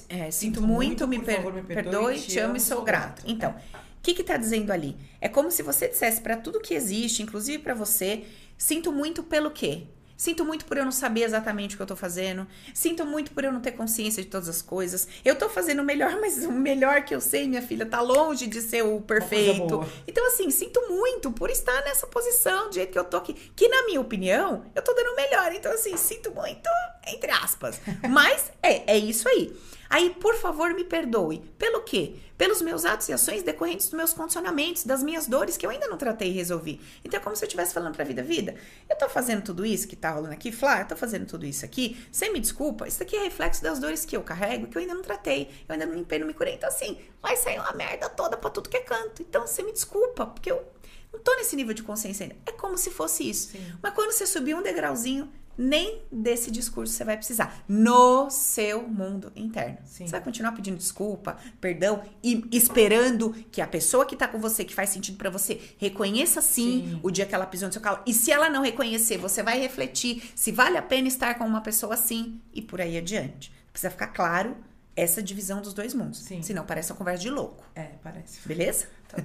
é, 0.08 0.30
sinto, 0.30 0.60
sinto, 0.60 0.62
muito, 0.62 1.06
muito 1.06 1.08
me, 1.08 1.18
per 1.20 1.36
favor, 1.36 1.52
me, 1.52 1.62
perdoe, 1.62 2.20
te 2.20 2.38
amo 2.38 2.56
e 2.56 2.60
sou 2.60 2.82
grato. 2.82 3.22
Então, 3.26 3.50
o 3.50 4.02
que 4.02 4.20
está 4.20 4.36
dizendo 4.36 4.72
ali? 4.72 4.96
É 5.20 5.28
como 5.28 5.50
se 5.50 5.62
você 5.62 5.88
dissesse 5.88 6.20
para 6.20 6.36
tudo 6.36 6.60
que 6.60 6.74
existe, 6.74 7.22
inclusive 7.22 7.62
para 7.62 7.74
você, 7.74 8.24
sinto 8.56 8.92
muito 8.92 9.22
pelo 9.22 9.50
quê? 9.50 9.84
Sinto 10.22 10.44
muito 10.44 10.64
por 10.66 10.76
eu 10.76 10.84
não 10.84 10.92
saber 10.92 11.24
exatamente 11.24 11.74
o 11.74 11.76
que 11.76 11.82
eu 11.82 11.86
tô 11.86 11.96
fazendo. 11.96 12.46
Sinto 12.72 13.04
muito 13.04 13.32
por 13.32 13.42
eu 13.42 13.50
não 13.50 13.60
ter 13.60 13.72
consciência 13.72 14.22
de 14.22 14.28
todas 14.28 14.48
as 14.48 14.62
coisas. 14.62 15.08
Eu 15.24 15.34
tô 15.34 15.48
fazendo 15.48 15.82
o 15.82 15.84
melhor, 15.84 16.16
mas 16.22 16.44
o 16.44 16.52
melhor 16.52 17.04
que 17.04 17.12
eu 17.12 17.20
sei, 17.20 17.48
minha 17.48 17.60
filha, 17.60 17.84
tá 17.84 18.00
longe 18.00 18.46
de 18.46 18.60
ser 18.60 18.84
o 18.84 19.00
perfeito. 19.00 19.84
Então, 20.06 20.24
assim, 20.28 20.48
sinto 20.48 20.80
muito 20.88 21.32
por 21.32 21.50
estar 21.50 21.82
nessa 21.82 22.06
posição, 22.06 22.68
do 22.68 22.74
jeito 22.74 22.92
que 22.92 22.98
eu 23.00 23.04
tô 23.04 23.16
aqui. 23.16 23.34
Que, 23.56 23.66
na 23.66 23.84
minha 23.86 24.00
opinião, 24.00 24.64
eu 24.76 24.82
tô 24.82 24.94
dando 24.94 25.10
o 25.10 25.16
melhor. 25.16 25.52
Então, 25.52 25.72
assim, 25.72 25.96
sinto 25.96 26.30
muito, 26.30 26.70
entre 27.08 27.32
aspas. 27.32 27.80
Mas 28.08 28.52
é, 28.62 28.92
é 28.94 28.98
isso 28.98 29.28
aí. 29.28 29.52
Aí, 29.92 30.08
por 30.08 30.34
favor, 30.36 30.72
me 30.72 30.84
perdoe. 30.84 31.40
Pelo 31.58 31.82
quê? 31.82 32.14
Pelos 32.38 32.62
meus 32.62 32.86
atos 32.86 33.10
e 33.10 33.12
ações 33.12 33.42
decorrentes 33.42 33.90
dos 33.90 33.94
meus 33.94 34.14
condicionamentos, 34.14 34.84
das 34.84 35.02
minhas 35.02 35.26
dores 35.26 35.58
que 35.58 35.66
eu 35.66 35.70
ainda 35.70 35.86
não 35.86 35.98
tratei 35.98 36.30
e 36.30 36.32
resolvi. 36.32 36.80
Então 37.04 37.20
é 37.20 37.22
como 37.22 37.36
se 37.36 37.44
eu 37.44 37.46
estivesse 37.46 37.74
falando 37.74 37.94
pra 37.94 38.02
vida, 38.02 38.22
vida, 38.22 38.54
eu 38.88 38.96
tô 38.96 39.06
fazendo 39.06 39.42
tudo 39.42 39.66
isso 39.66 39.86
que 39.86 39.94
tá 39.94 40.10
rolando 40.10 40.32
aqui, 40.32 40.50
Flá, 40.50 40.80
eu 40.80 40.88
tô 40.88 40.96
fazendo 40.96 41.26
tudo 41.26 41.44
isso 41.44 41.62
aqui, 41.62 42.06
você 42.10 42.30
me 42.30 42.40
desculpa, 42.40 42.88
isso 42.88 43.02
aqui 43.02 43.14
é 43.14 43.24
reflexo 43.24 43.62
das 43.62 43.78
dores 43.78 44.06
que 44.06 44.16
eu 44.16 44.22
carrego, 44.22 44.66
que 44.66 44.78
eu 44.78 44.80
ainda 44.80 44.94
não 44.94 45.02
tratei, 45.02 45.50
eu 45.68 45.74
ainda 45.74 45.84
não 45.84 45.94
limpei, 45.94 46.18
não 46.18 46.26
me 46.26 46.32
curei. 46.32 46.54
Então, 46.54 46.70
assim, 46.70 46.98
vai 47.20 47.36
sair 47.36 47.58
uma 47.58 47.72
merda 47.72 48.08
toda 48.08 48.34
pra 48.38 48.48
tudo 48.48 48.70
que 48.70 48.78
é 48.78 48.80
canto. 48.80 49.20
Então, 49.20 49.46
você 49.46 49.62
me 49.62 49.72
desculpa, 49.72 50.24
porque 50.24 50.50
eu 50.50 50.66
não 51.12 51.20
tô 51.20 51.36
nesse 51.36 51.54
nível 51.54 51.74
de 51.74 51.82
consciência 51.82 52.24
ainda. 52.24 52.36
É 52.46 52.52
como 52.52 52.78
se 52.78 52.90
fosse 52.90 53.28
isso. 53.28 53.50
Sim. 53.50 53.72
Mas 53.82 53.92
quando 53.92 54.10
você 54.10 54.26
subir 54.26 54.54
um 54.54 54.62
degrauzinho, 54.62 55.30
nem 55.56 56.02
desse 56.10 56.50
discurso 56.50 56.92
você 56.92 57.04
vai 57.04 57.16
precisar 57.16 57.62
no 57.68 58.30
seu 58.30 58.82
mundo 58.88 59.32
interno. 59.36 59.78
Sim. 59.84 60.06
Você 60.06 60.10
vai 60.10 60.20
continuar 60.20 60.52
pedindo 60.52 60.76
desculpa, 60.76 61.36
perdão 61.60 62.02
e 62.22 62.44
esperando 62.52 63.32
que 63.50 63.60
a 63.60 63.66
pessoa 63.66 64.06
que 64.06 64.16
tá 64.16 64.26
com 64.26 64.38
você, 64.38 64.64
que 64.64 64.74
faz 64.74 64.90
sentido 64.90 65.16
para 65.16 65.30
você, 65.30 65.60
reconheça 65.78 66.40
sim, 66.40 66.88
sim, 66.90 67.00
o 67.02 67.10
dia 67.10 67.26
que 67.26 67.34
ela 67.34 67.46
pisou 67.46 67.66
no 67.68 67.72
seu 67.72 67.82
calo. 67.82 68.00
E 68.06 68.14
se 68.14 68.30
ela 68.32 68.48
não 68.48 68.62
reconhecer, 68.62 69.18
você 69.18 69.42
vai 69.42 69.58
refletir 69.58 70.32
se 70.34 70.50
vale 70.52 70.76
a 70.76 70.82
pena 70.82 71.08
estar 71.08 71.34
com 71.34 71.44
uma 71.44 71.60
pessoa 71.60 71.94
assim 71.94 72.40
e 72.52 72.62
por 72.62 72.80
aí 72.80 72.96
adiante. 72.96 73.52
Precisa 73.72 73.90
ficar 73.90 74.08
claro 74.08 74.56
essa 74.94 75.22
divisão 75.22 75.60
dos 75.60 75.72
dois 75.72 75.94
mundos. 75.94 76.20
Sim. 76.20 76.42
Senão 76.42 76.64
parece 76.64 76.92
uma 76.92 76.98
conversa 76.98 77.22
de 77.22 77.30
louco. 77.30 77.64
É, 77.74 77.92
parece. 78.02 78.46
Beleza? 78.46 78.86
Tá, 79.08 79.16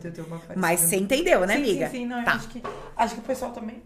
Mas 0.55 0.81
você 0.81 0.95
entendeu, 0.95 1.45
né, 1.45 1.55
sim, 1.55 1.63
amiga? 1.63 1.89
Sim, 1.89 1.97
sim, 1.97 2.05
não, 2.05 2.23
tá. 2.23 2.33
acho 2.33 2.47
que, 2.49 2.63
acho 2.95 3.15
que 3.15 3.19
o 3.21 3.23
pessoal 3.23 3.51
também 3.51 3.81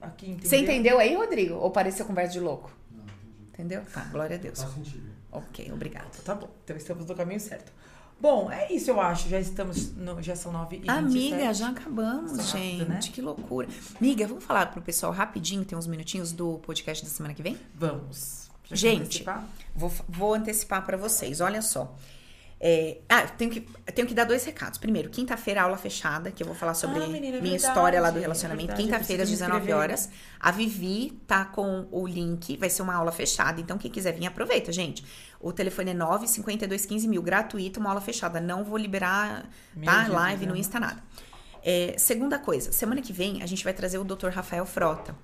aqui 0.00 0.26
entendeu. 0.30 0.48
Você 0.48 0.56
entendeu 0.56 0.98
aí, 0.98 1.14
Rodrigo? 1.14 1.54
Ou 1.54 1.70
pareceu 1.70 2.04
conversa 2.06 2.32
de 2.32 2.40
louco? 2.40 2.70
Não, 2.90 3.04
entendi. 3.04 3.48
Entendeu? 3.52 3.82
Tá, 3.92 4.04
glória 4.04 4.36
a 4.36 4.38
Deus. 4.38 4.60
Faz 4.62 4.74
sentido. 4.74 5.10
Ok, 5.32 5.70
obrigado. 5.72 6.22
Tá 6.24 6.34
bom, 6.34 6.50
então 6.64 6.76
estamos 6.76 7.06
no 7.06 7.14
caminho 7.14 7.40
certo. 7.40 7.72
Bom, 8.20 8.50
é 8.52 8.70
isso, 8.70 8.90
eu 8.90 9.00
acho. 9.00 9.28
Já 9.30 9.40
estamos. 9.40 9.94
No, 9.96 10.20
já 10.20 10.36
são 10.36 10.52
nove 10.52 10.82
e 10.84 10.90
Amiga, 10.90 11.54
já 11.54 11.70
acabamos, 11.70 12.32
Rápido, 12.32 12.58
gente. 12.58 12.84
né? 12.84 12.98
Que 13.00 13.22
loucura. 13.22 13.66
Amiga, 13.98 14.26
vamos 14.26 14.44
falar 14.44 14.66
pro 14.70 14.82
pessoal 14.82 15.10
rapidinho, 15.12 15.64
tem 15.64 15.78
uns 15.78 15.86
minutinhos 15.86 16.30
do 16.30 16.58
podcast 16.58 17.02
da 17.02 17.10
semana 17.10 17.32
que 17.32 17.42
vem? 17.42 17.56
Vamos. 17.74 18.50
Já 18.68 18.76
Gente, 18.76 19.02
antecipar? 19.04 19.48
Vou, 19.74 19.90
vou 20.08 20.34
antecipar 20.34 20.84
para 20.84 20.96
vocês. 20.98 21.40
Olha 21.40 21.62
só. 21.62 21.96
É, 22.62 22.98
ah, 23.08 23.22
tenho 23.22 23.50
que, 23.50 23.60
tenho 23.94 24.06
que 24.06 24.12
dar 24.12 24.24
dois 24.24 24.44
recados. 24.44 24.78
Primeiro, 24.78 25.08
quinta-feira, 25.08 25.62
aula 25.62 25.78
fechada, 25.78 26.30
que 26.30 26.42
eu 26.42 26.46
vou 26.46 26.54
falar 26.54 26.74
sobre 26.74 27.02
Ah, 27.02 27.06
menina, 27.06 27.38
é 27.38 27.40
minha 27.40 27.52
verdade, 27.52 27.66
história 27.66 28.00
lá 28.00 28.10
do 28.10 28.18
é 28.18 28.20
relacionamento. 28.20 28.74
Quinta-feira, 28.74 29.22
às 29.22 29.30
preciso 29.30 29.44
me 29.44 29.60
19 29.60 29.60
inscrever. 29.60 29.82
horas. 29.82 30.10
A 30.38 30.50
Vivi 30.50 31.18
tá 31.26 31.46
com 31.46 31.88
o 31.90 32.06
link, 32.06 32.58
vai 32.58 32.68
ser 32.68 32.82
uma 32.82 32.94
aula 32.94 33.10
fechada. 33.12 33.62
Então, 33.62 33.78
quem 33.78 33.90
quiser 33.90 34.12
vir, 34.12 34.26
aproveita, 34.26 34.70
gente. 34.70 35.02
O 35.40 35.54
telefone 35.54 35.92
é 35.92 35.94
95215 35.94 37.08
mil, 37.08 37.22
gratuito, 37.22 37.80
uma 37.80 37.88
aula 37.88 38.00
fechada. 38.02 38.40
Não 38.42 38.62
vou 38.62 38.76
liberar 38.76 39.48
Meu 39.74 39.86
tá? 39.86 40.00
Jesus, 40.00 40.14
live 40.14 40.46
no 40.46 40.52
né? 40.52 40.58
Insta, 40.60 40.78
nada. 40.78 41.02
É, 41.62 41.94
segunda 41.96 42.38
coisa, 42.38 42.72
semana 42.72 43.00
que 43.00 43.12
vem 43.12 43.42
a 43.42 43.46
gente 43.46 43.64
vai 43.64 43.72
trazer 43.72 43.96
o 43.98 44.04
Dr. 44.04 44.28
Rafael 44.28 44.66
Frota. 44.66 45.14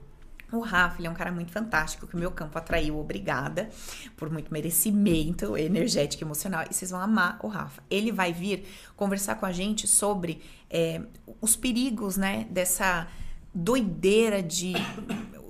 O 0.53 0.61
Rafa, 0.61 1.01
ele 1.01 1.09
é 1.09 1.11
um 1.11 1.15
cara 1.15 1.33
muito 1.33 1.51
fantástico, 1.51 2.07
que 2.07 2.15
o 2.15 2.19
meu 2.19 2.31
campo 2.31 2.57
atraiu, 2.57 2.99
obrigada, 2.99 3.69
por 4.17 4.31
muito 4.31 4.53
merecimento 4.53 5.57
energético 5.57 6.23
emocional. 6.23 6.65
E 6.71 6.75
vocês 6.75 6.91
vão 6.91 7.01
amar 7.01 7.39
o 7.43 7.49
Rafa. 7.49 7.83
Ele 7.91 8.13
vai 8.13 8.33
vir 8.33 8.65
conversar 8.97 9.35
com 9.37 9.47
a 9.47 9.53
gente 9.53 9.89
sobre 9.89 10.41
é, 10.71 11.03
os 11.41 11.57
perigos, 11.57 12.17
né, 12.17 12.47
dessa 12.51 13.09
doideira 13.53 14.43
de 14.43 14.75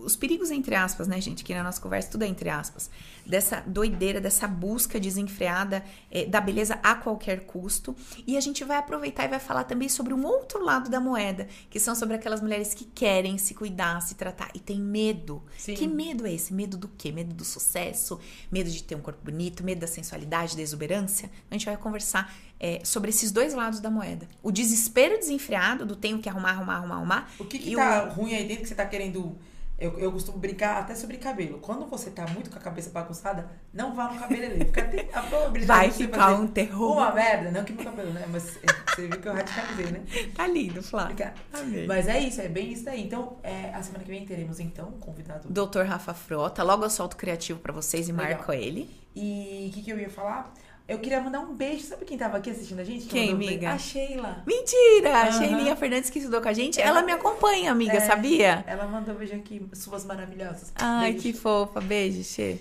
os 0.06 0.14
perigos 0.14 0.52
entre 0.52 0.76
aspas, 0.76 1.08
né, 1.08 1.20
gente? 1.20 1.42
Que 1.42 1.52
na 1.52 1.64
nossa 1.64 1.80
conversa 1.80 2.08
tudo 2.10 2.22
é 2.22 2.28
entre 2.28 2.48
aspas. 2.48 2.88
Dessa 3.26 3.60
doideira, 3.66 4.20
dessa 4.20 4.46
busca 4.46 5.00
desenfreada 5.00 5.82
é, 6.10 6.26
da 6.26 6.40
beleza 6.40 6.78
a 6.82 6.94
qualquer 6.94 7.40
custo. 7.40 7.94
E 8.26 8.36
a 8.36 8.40
gente 8.40 8.62
vai 8.64 8.76
aproveitar 8.76 9.24
e 9.24 9.28
vai 9.28 9.40
falar 9.40 9.64
também 9.64 9.88
sobre 9.88 10.14
um 10.14 10.24
outro 10.24 10.62
lado 10.64 10.88
da 10.88 11.00
moeda, 11.00 11.48
que 11.68 11.80
são 11.80 11.94
sobre 11.94 12.14
aquelas 12.14 12.40
mulheres 12.40 12.72
que 12.72 12.84
querem 12.84 13.36
se 13.36 13.52
cuidar, 13.54 14.00
se 14.02 14.14
tratar 14.14 14.48
e 14.54 14.60
tem 14.60 14.80
medo. 14.80 15.42
Sim. 15.58 15.74
Que 15.74 15.88
medo 15.88 16.26
é 16.26 16.32
esse? 16.32 16.52
Medo 16.54 16.76
do 16.76 16.88
quê? 16.88 17.10
Medo 17.10 17.34
do 17.34 17.44
sucesso, 17.44 18.20
medo 18.50 18.70
de 18.70 18.82
ter 18.82 18.94
um 18.94 19.00
corpo 19.00 19.24
bonito, 19.24 19.64
medo 19.64 19.80
da 19.80 19.86
sensualidade, 19.86 20.54
da 20.56 20.62
exuberância. 20.62 21.30
A 21.50 21.54
gente 21.54 21.66
vai 21.66 21.76
conversar 21.76 22.32
é, 22.60 22.80
sobre 22.84 23.10
esses 23.10 23.32
dois 23.32 23.54
lados 23.54 23.80
da 23.80 23.90
moeda. 23.90 24.28
O 24.42 24.52
desespero 24.52 25.18
desenfreado 25.18 25.84
do 25.84 25.96
tenho 25.96 26.18
que 26.20 26.28
arrumar, 26.28 26.50
arrumar, 26.50 26.76
arrumar, 26.76 26.94
arrumar. 26.96 27.30
O 27.38 27.44
que, 27.44 27.58
que 27.58 27.74
tá 27.74 28.04
o- 28.04 28.12
ruim 28.14 28.34
aí 28.34 28.46
dentro 28.46 28.62
que 28.62 28.68
você 28.68 28.74
tá 28.74 28.86
querendo. 28.86 29.36
Eu, 29.78 29.98
eu 29.98 30.10
costumo 30.10 30.38
brincar 30.38 30.78
até 30.78 30.94
sobre 30.94 31.18
cabelo. 31.18 31.58
Quando 31.58 31.84
você 31.86 32.10
tá 32.10 32.26
muito 32.28 32.48
com 32.48 32.58
a 32.58 32.60
cabeça 32.60 32.88
bagunçada, 32.90 33.46
não 33.74 33.94
vá 33.94 34.10
no 34.10 34.18
cabeleireiro. 34.18 34.64
Porque 34.64 34.82
tem 34.82 35.08
a 35.12 35.22
probabilidade 35.22 35.66
Vai 35.66 35.88
de 35.88 35.94
você 35.94 36.04
ficar 36.04 36.34
um 36.34 36.46
terror. 36.46 36.92
Uma 36.92 37.12
merda, 37.12 37.50
não 37.50 37.62
que 37.62 37.74
meu 37.74 37.84
cabelo, 37.84 38.10
né? 38.10 38.24
Mas 38.30 38.56
é, 38.56 38.66
você 38.88 39.06
viu 39.06 39.20
que 39.20 39.28
eu 39.28 39.34
radicalizei, 39.34 39.86
né? 39.92 40.02
Tá 40.34 40.46
lindo, 40.46 40.82
Flávio. 40.82 41.12
Obrigada. 41.12 41.36
Amei. 41.52 41.86
Mas 41.86 42.08
é 42.08 42.18
isso, 42.18 42.40
é 42.40 42.48
bem 42.48 42.72
isso 42.72 42.86
daí. 42.86 43.04
Então, 43.04 43.36
é, 43.42 43.70
a 43.74 43.82
semana 43.82 44.02
que 44.02 44.10
vem 44.10 44.24
teremos, 44.24 44.60
então, 44.60 44.88
um 44.88 44.98
convidado. 44.98 45.46
Doutor 45.50 45.84
Rafa 45.84 46.14
Frota, 46.14 46.62
logo 46.62 46.82
eu 46.82 46.90
solto 46.90 47.12
o 47.12 47.16
criativo 47.16 47.60
pra 47.60 47.72
vocês 47.72 48.08
e 48.08 48.12
Legal. 48.12 48.30
marco 48.30 48.52
ele. 48.52 48.90
E 49.14 49.68
o 49.70 49.74
que, 49.74 49.82
que 49.82 49.90
eu 49.90 49.98
ia 49.98 50.10
falar? 50.10 50.52
Eu 50.88 50.98
queria 51.00 51.20
mandar 51.20 51.40
um 51.40 51.52
beijo. 51.54 51.84
Sabe 51.84 52.04
quem 52.04 52.16
tava 52.16 52.36
aqui 52.36 52.50
assistindo 52.50 52.78
a 52.80 52.84
gente? 52.84 53.06
Quem, 53.06 53.32
amiga? 53.32 53.72
A 53.72 53.78
Sheila. 53.78 54.42
Mentira! 54.46 55.22
Aham. 55.22 55.32
Sheilinha 55.32 55.74
Fernandes 55.76 56.10
que 56.10 56.18
estudou 56.20 56.40
com 56.40 56.48
a 56.48 56.52
gente, 56.52 56.80
Ela- 56.80 56.98
ela 56.98 57.02
me 57.06 57.10
acompanha, 57.12 57.72
amiga, 57.72 57.94
É. 57.94 58.00
sabia? 58.00 58.62
Ela 58.66 58.86
mandou 58.86 59.14
um 59.14 59.18
beijo 59.18 59.34
aqui, 59.34 59.66
suas 59.72 60.04
maravilhosas. 60.04 60.72
Ai, 60.76 61.12
Beijo. 61.12 61.22
que 61.22 61.32
fofa. 61.32 61.80
Beijo, 61.80 62.22
Xê. 62.22 62.58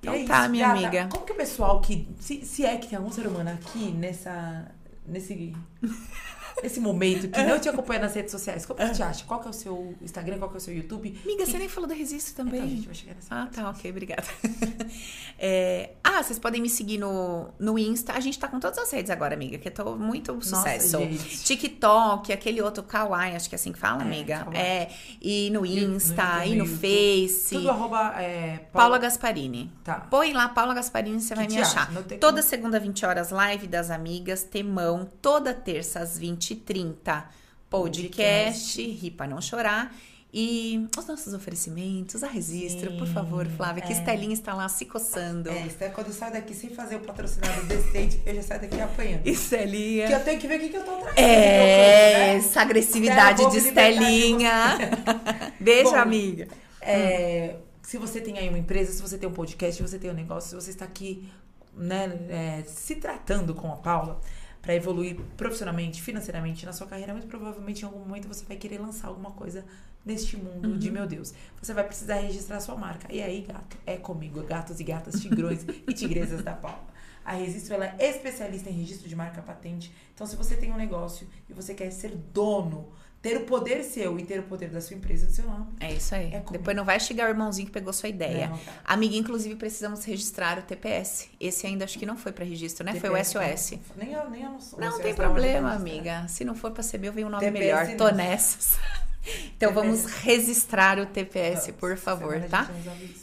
Então 0.00 0.14
é 0.14 0.24
tá, 0.24 0.40
isso, 0.42 0.50
minha 0.50 0.68
gata. 0.68 0.78
amiga. 0.86 1.08
Como 1.10 1.26
que 1.26 1.32
o 1.32 1.36
pessoal 1.36 1.80
que. 1.80 2.08
Se, 2.18 2.44
se 2.46 2.64
é 2.64 2.76
que 2.78 2.86
tem 2.88 2.96
algum 2.96 3.10
ser 3.10 3.26
humano 3.26 3.50
aqui 3.50 3.90
nessa. 3.92 4.70
Nesse. 5.06 5.54
Nesse 6.62 6.80
momento 6.80 7.28
que 7.28 7.42
não 7.42 7.58
te 7.60 7.68
acompanha 7.68 8.00
nas 8.00 8.14
redes 8.14 8.30
sociais, 8.32 8.64
como 8.64 8.80
que 8.80 8.90
te 8.92 9.02
acha? 9.02 9.24
Qual 9.26 9.40
que 9.40 9.46
é 9.46 9.50
o 9.50 9.52
seu 9.52 9.94
Instagram? 10.00 10.38
Qual 10.38 10.48
que 10.50 10.56
é 10.56 10.58
o 10.58 10.60
seu 10.60 10.74
YouTube? 10.74 11.08
Amiga, 11.24 11.44
Que- 11.44 11.50
você 11.50 11.58
nem 11.58 11.68
falou 11.68 11.86
do 11.88 11.94
Resisto 11.94 12.34
também. 12.34 12.54
Então, 12.60 12.66
a 12.66 12.74
gente 12.74 12.86
vai 12.86 12.94
chegar 12.94 13.14
nessa 13.14 13.34
Ah, 13.34 13.38
parte. 13.42 13.54
tá, 13.56 13.70
ok, 13.70 13.90
obrigada. 13.90 14.24
É, 15.38 15.90
ah, 16.02 16.22
vocês 16.22 16.38
podem 16.38 16.62
me 16.62 16.68
seguir 16.70 16.96
no, 16.96 17.48
no 17.58 17.78
Insta. 17.78 18.14
A 18.14 18.20
gente 18.20 18.38
tá 18.38 18.48
com 18.48 18.58
todas 18.58 18.78
as 18.78 18.90
redes 18.90 19.10
agora, 19.10 19.34
amiga, 19.34 19.58
que 19.58 19.68
eu 19.68 19.72
tô 19.72 19.94
muito 19.96 20.32
sucesso. 20.42 20.98
gente. 20.98 21.44
TikTok, 21.44 22.32
aquele 22.32 22.62
outro 22.62 22.82
Kawaii, 22.82 23.36
acho 23.36 23.48
que 23.48 23.54
é 23.54 23.58
assim 23.58 23.70
que 23.72 23.78
fala, 23.78 24.02
É, 24.02 24.06
amiga. 24.06 24.38
Kawaii. 24.44 24.58
É, 24.58 24.88
e 25.20 25.50
no 25.50 25.66
E 25.66 25.80
no 25.86 25.94
Insta, 25.96 26.46
e 26.46 26.54
no 26.56 26.64
no 26.64 26.70
YouTube. 26.70 26.78
Face. 27.28 27.54
Tudo 27.54 27.70
arroba. 27.70 28.14
É, 28.22 28.60
Paula 28.72 28.96
Gasparini. 28.98 29.70
Tá. 29.84 29.96
Põe 30.10 30.32
lá, 30.32 30.48
Paula 30.48 30.72
Gasparini, 30.72 31.20
você 31.20 31.34
Que 31.34 31.40
vai 31.40 31.48
me 31.48 31.58
achar. 31.60 31.82
acha, 31.90 32.02
Toda 32.18 32.38
como. 32.40 32.42
segunda, 32.42 32.80
20 32.80 33.04
horas, 33.04 33.30
live 33.30 33.66
das 33.66 33.90
amigas, 33.90 34.42
temão. 34.42 35.06
Toda 35.20 35.52
terça, 35.52 36.00
às 36.00 36.16
20h30, 36.54 37.24
podcast, 37.68 38.82
ri 38.82 39.10
pra 39.10 39.26
não 39.26 39.40
chorar. 39.40 39.94
E 40.38 40.86
os 40.98 41.06
nossos 41.06 41.32
oferecimentos, 41.32 42.22
a 42.22 42.26
registro, 42.26 42.92
por 42.98 43.06
Sim, 43.06 43.14
favor, 43.14 43.46
Flávia, 43.46 43.82
que 43.82 43.92
é. 43.92 43.96
Estelinha 43.96 44.34
está 44.34 44.52
lá 44.52 44.68
se 44.68 44.84
coçando. 44.84 45.48
É, 45.48 45.88
quando 45.88 46.08
eu 46.08 46.12
saio 46.12 46.32
daqui 46.34 46.52
sem 46.52 46.68
fazer 46.68 46.96
o 46.96 47.00
patrocinado 47.00 47.64
decente, 47.64 48.20
eu 48.26 48.34
já 48.34 48.42
saio 48.42 48.60
daqui 48.60 48.78
apanhando. 48.78 49.26
Estelinha. 49.26 50.06
Que 50.06 50.12
eu 50.12 50.24
tenho 50.24 50.38
que 50.38 50.46
ver 50.46 50.58
o 50.58 50.60
que, 50.60 50.68
que 50.68 50.76
eu 50.76 50.84
tô 50.84 50.96
trazendo. 50.96 51.18
É, 51.18 52.28
meu 52.28 52.38
essa 52.38 52.60
agressividade 52.60 53.50
de 53.50 53.56
Estelinha. 53.56 54.76
Beijo, 55.58 55.92
Bom, 55.92 55.96
amiga. 55.96 56.48
É, 56.82 57.56
se 57.80 57.96
você 57.96 58.20
tem 58.20 58.36
aí 58.36 58.48
uma 58.48 58.58
empresa, 58.58 58.92
se 58.92 59.00
você 59.00 59.16
tem 59.16 59.28
um 59.28 59.32
podcast, 59.32 59.76
se 59.76 59.88
você 59.88 59.98
tem 59.98 60.10
um 60.10 60.14
negócio, 60.14 60.50
se 60.50 60.66
você 60.66 60.70
está 60.70 60.84
aqui 60.84 61.26
né, 61.74 62.10
é, 62.28 62.62
se 62.66 62.96
tratando 62.96 63.54
com 63.54 63.72
a 63.72 63.76
Paula 63.76 64.20
para 64.66 64.74
evoluir 64.74 65.16
profissionalmente, 65.36 66.02
financeiramente 66.02 66.66
na 66.66 66.72
sua 66.72 66.88
carreira, 66.88 67.12
muito 67.12 67.28
provavelmente 67.28 67.82
em 67.82 67.84
algum 67.84 68.00
momento 68.00 68.26
você 68.26 68.44
vai 68.44 68.56
querer 68.56 68.78
lançar 68.80 69.06
alguma 69.06 69.30
coisa 69.30 69.64
neste 70.04 70.36
mundo 70.36 70.70
Uhum. 70.70 70.76
de 70.78 70.90
meu 70.90 71.06
Deus. 71.06 71.32
Você 71.62 71.72
vai 71.72 71.84
precisar 71.84 72.16
registrar 72.16 72.58
sua 72.58 72.74
marca. 72.76 73.06
E 73.12 73.22
aí, 73.22 73.42
gato, 73.42 73.76
é 73.86 73.96
comigo, 73.96 74.42
gatos 74.42 74.80
e 74.80 74.84
gatas, 74.84 75.20
tigrões 75.22 75.64
e 75.86 75.92
tigresas 75.94 76.42
da 76.42 76.52
Paula. 76.52 76.84
A 77.24 77.32
Registro 77.32 77.74
ela 77.74 77.86
é 77.98 78.10
especialista 78.10 78.68
em 78.70 78.72
registro 78.72 79.08
de 79.08 79.14
marca 79.16 79.40
patente. 79.40 79.92
Então, 80.14 80.26
se 80.26 80.34
você 80.36 80.56
tem 80.56 80.72
um 80.72 80.76
negócio 80.76 81.26
e 81.48 81.52
você 81.52 81.72
quer 81.74 81.90
ser 81.92 82.10
dono, 82.32 82.88
ter 83.26 83.36
o 83.36 83.40
poder 83.40 83.82
seu 83.82 84.18
e 84.18 84.24
ter 84.24 84.38
o 84.38 84.42
poder 84.44 84.68
da 84.68 84.80
sua 84.80 84.96
empresa 84.96 85.26
do 85.26 85.32
seu 85.32 85.44
nome, 85.46 85.66
É 85.80 85.92
isso 85.92 86.14
aí. 86.14 86.32
É. 86.32 86.44
Depois 86.50 86.76
não 86.76 86.84
vai 86.84 87.00
chegar 87.00 87.26
o 87.26 87.28
irmãozinho 87.28 87.66
que 87.66 87.72
pegou 87.72 87.92
sua 87.92 88.08
ideia. 88.08 88.48
Não, 88.48 88.58
tá. 88.58 88.72
Amiga, 88.84 89.16
inclusive 89.16 89.56
precisamos 89.56 90.04
registrar 90.04 90.58
o 90.58 90.62
TPS. 90.62 91.28
Esse 91.40 91.66
ainda 91.66 91.84
acho 91.84 91.98
que 91.98 92.06
não 92.06 92.16
foi 92.16 92.30
para 92.30 92.44
registro, 92.44 92.84
né? 92.84 92.94
foi 92.94 93.10
o 93.10 93.14
TPS, 93.14 93.60
SOS. 93.60 93.78
Nem 93.96 94.12
eu, 94.12 94.30
nem 94.30 94.42
eu 94.42 94.50
não 94.50 94.60
sou. 94.60 94.78
Não 94.78 95.00
tem 95.00 95.14
problema, 95.14 95.72
amiga. 95.72 96.26
Se 96.28 96.44
não 96.44 96.54
for 96.54 96.70
para 96.70 96.82
ser 96.82 96.98
meu, 96.98 97.12
vem 97.12 97.24
um 97.24 97.28
nome 97.28 97.44
TPS 97.44 97.60
melhor. 97.60 97.88
não. 97.88 97.96
Tô 97.96 98.10
nessas. 98.10 98.78
Então 99.56 99.72
vamos 99.72 100.04
registrar 100.06 100.98
o 100.98 101.06
TPS, 101.06 101.72
por 101.78 101.96
favor, 101.96 102.40
tá? 102.48 102.68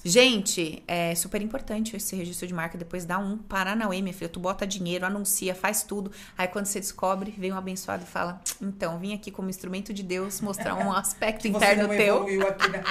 gente 0.03 0.83
é 0.87 1.15
super 1.15 1.41
importante 1.41 1.95
esse 1.95 2.15
registro 2.15 2.47
de 2.47 2.53
marca. 2.53 2.77
Depois 2.77 3.05
dá 3.05 3.17
um 3.17 3.37
Paranauê, 3.37 4.01
minha 4.01 4.13
filha. 4.13 4.29
Tu 4.29 4.39
bota 4.39 4.65
dinheiro, 4.67 5.05
anuncia, 5.05 5.53
faz 5.55 5.83
tudo. 5.83 6.11
Aí 6.37 6.47
quando 6.47 6.65
você 6.65 6.79
descobre, 6.79 7.33
vem 7.37 7.51
um 7.53 7.57
abençoado 7.57 8.03
e 8.03 8.07
fala: 8.11 8.41
Então, 8.61 8.99
vim 8.99 9.13
aqui 9.13 9.31
como 9.31 9.49
instrumento 9.49 9.93
de 9.93 10.03
Deus 10.03 10.41
mostrar 10.41 10.75
um 10.75 10.91
aspecto 10.93 11.47
interno 11.47 11.87
teu. 11.89 12.25
na. 12.27 12.83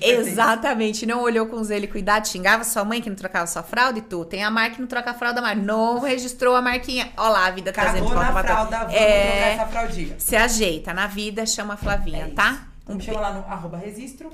Exatamente, 0.00 1.06
não 1.06 1.22
olhou 1.22 1.46
com 1.46 1.62
zelo 1.64 1.84
e 1.84 1.88
cuidado, 1.88 2.26
xingava 2.28 2.64
sua 2.64 2.84
mãe 2.84 3.00
que 3.00 3.08
não 3.08 3.16
trocava 3.16 3.46
sua 3.46 3.62
fralda 3.62 3.98
e 3.98 4.02
tu. 4.02 4.24
Tem 4.24 4.44
a 4.44 4.50
marca 4.50 4.76
que 4.76 4.80
não 4.80 4.88
troca 4.88 5.10
a 5.10 5.14
fralda 5.14 5.40
mais, 5.40 5.60
não 5.60 6.00
registrou 6.00 6.54
a 6.54 6.62
marquinha. 6.62 7.10
Ó 7.16 7.28
lá, 7.28 7.46
a 7.46 7.50
vida 7.50 7.72
trazendo 7.72 8.04
Cagou 8.06 8.08
de 8.10 8.14
volta 8.14 8.32
pra 8.32 8.42
fralda, 8.42 8.78
vamos 8.78 8.94
É. 8.94 9.30
trocar 9.30 9.46
essa 9.48 9.66
fraldinha. 9.66 10.14
Se 10.18 10.36
ajeita, 10.36 10.94
na 10.94 11.06
vida 11.06 11.44
chama 11.46 11.74
a 11.74 11.76
Flavinha, 11.96 12.24
É 12.26 12.30
tá? 12.30 12.66
isso. 12.86 12.96
Me 12.96 13.02
chama 13.02 13.20
lá 13.20 13.32
no 13.32 13.40
arroba 13.46 13.76
registro 13.76 14.30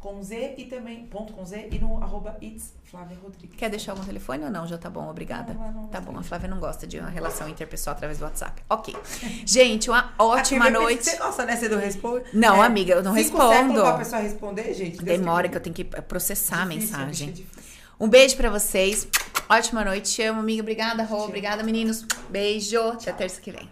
com 0.00 0.22
Z 0.22 0.54
e 0.56 0.64
também 0.66 1.06
ponto 1.06 1.32
com 1.32 1.44
Z 1.44 1.68
e 1.72 1.78
no 1.80 2.00
arroba 2.02 2.36
it's 2.40 2.72
Flávia 2.84 3.16
Rodrigues. 3.22 3.56
Quer 3.56 3.68
deixar 3.68 3.92
algum 3.92 4.04
telefone 4.04 4.44
ou 4.44 4.50
não? 4.50 4.64
Já 4.66 4.78
tá 4.78 4.88
bom, 4.88 5.10
obrigada. 5.10 5.52
Não, 5.52 5.60
não, 5.60 5.72
não 5.82 5.88
tá 5.88 6.00
bom, 6.00 6.16
a 6.16 6.22
Flávia 6.22 6.48
não 6.48 6.60
gosta 6.60 6.86
de 6.86 6.98
uma 7.00 7.10
relação 7.10 7.48
interpessoal 7.48 7.96
através 7.96 8.18
do 8.18 8.24
WhatsApp. 8.24 8.62
Ok. 8.70 8.96
Gente, 9.44 9.90
uma 9.90 10.12
ótima 10.18 10.70
noite. 10.70 11.04
Você 11.04 11.16
gosta, 11.16 11.44
né? 11.44 11.56
Você 11.56 11.68
não 11.68 11.78
responde? 11.78 12.24
Não, 12.32 12.62
amiga, 12.62 12.94
eu 12.94 13.02
não 13.02 13.14
cinco 13.14 13.36
respondo. 13.38 13.80
pra 13.80 13.98
pessoa 13.98 14.22
responder, 14.22 14.72
gente. 14.72 15.02
Deus 15.02 15.18
Demora 15.18 15.48
que 15.48 15.56
eu 15.56 15.60
tenho 15.60 15.74
que 15.74 15.84
processar 15.84 16.62
a 16.62 16.66
Difícil, 16.66 16.96
mensagem. 16.96 17.30
bicho, 17.30 17.42
é 17.42 17.44
difícil. 17.56 17.72
Um 18.00 18.08
beijo 18.08 18.36
pra 18.36 18.48
vocês. 18.48 19.08
Ótima 19.48 19.84
noite. 19.84 20.12
Te 20.12 20.22
amo, 20.22 20.38
amiga. 20.40 20.62
Obrigada, 20.62 21.02
Rô. 21.02 21.24
Obrigada, 21.24 21.64
meninos. 21.64 22.06
Beijo. 22.30 22.80
Até 22.90 23.12
terça 23.12 23.40
que 23.40 23.50
vem. 23.50 23.68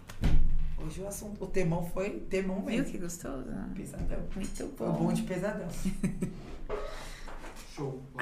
Hoje 0.87 1.01
o 1.01 1.07
assunto, 1.07 1.43
o 1.43 1.47
temão 1.47 1.85
foi 1.85 2.11
temão 2.29 2.57
Viu 2.61 2.65
mesmo. 2.65 2.91
que 2.91 2.97
gostoso? 2.97 3.43
Pesadão. 3.75 4.19
Muito 4.33 4.67
Foi 4.77 4.87
bom. 4.87 4.93
bom 4.93 5.13
de 5.13 5.23
pesadão. 5.23 5.67
Show. 7.75 8.01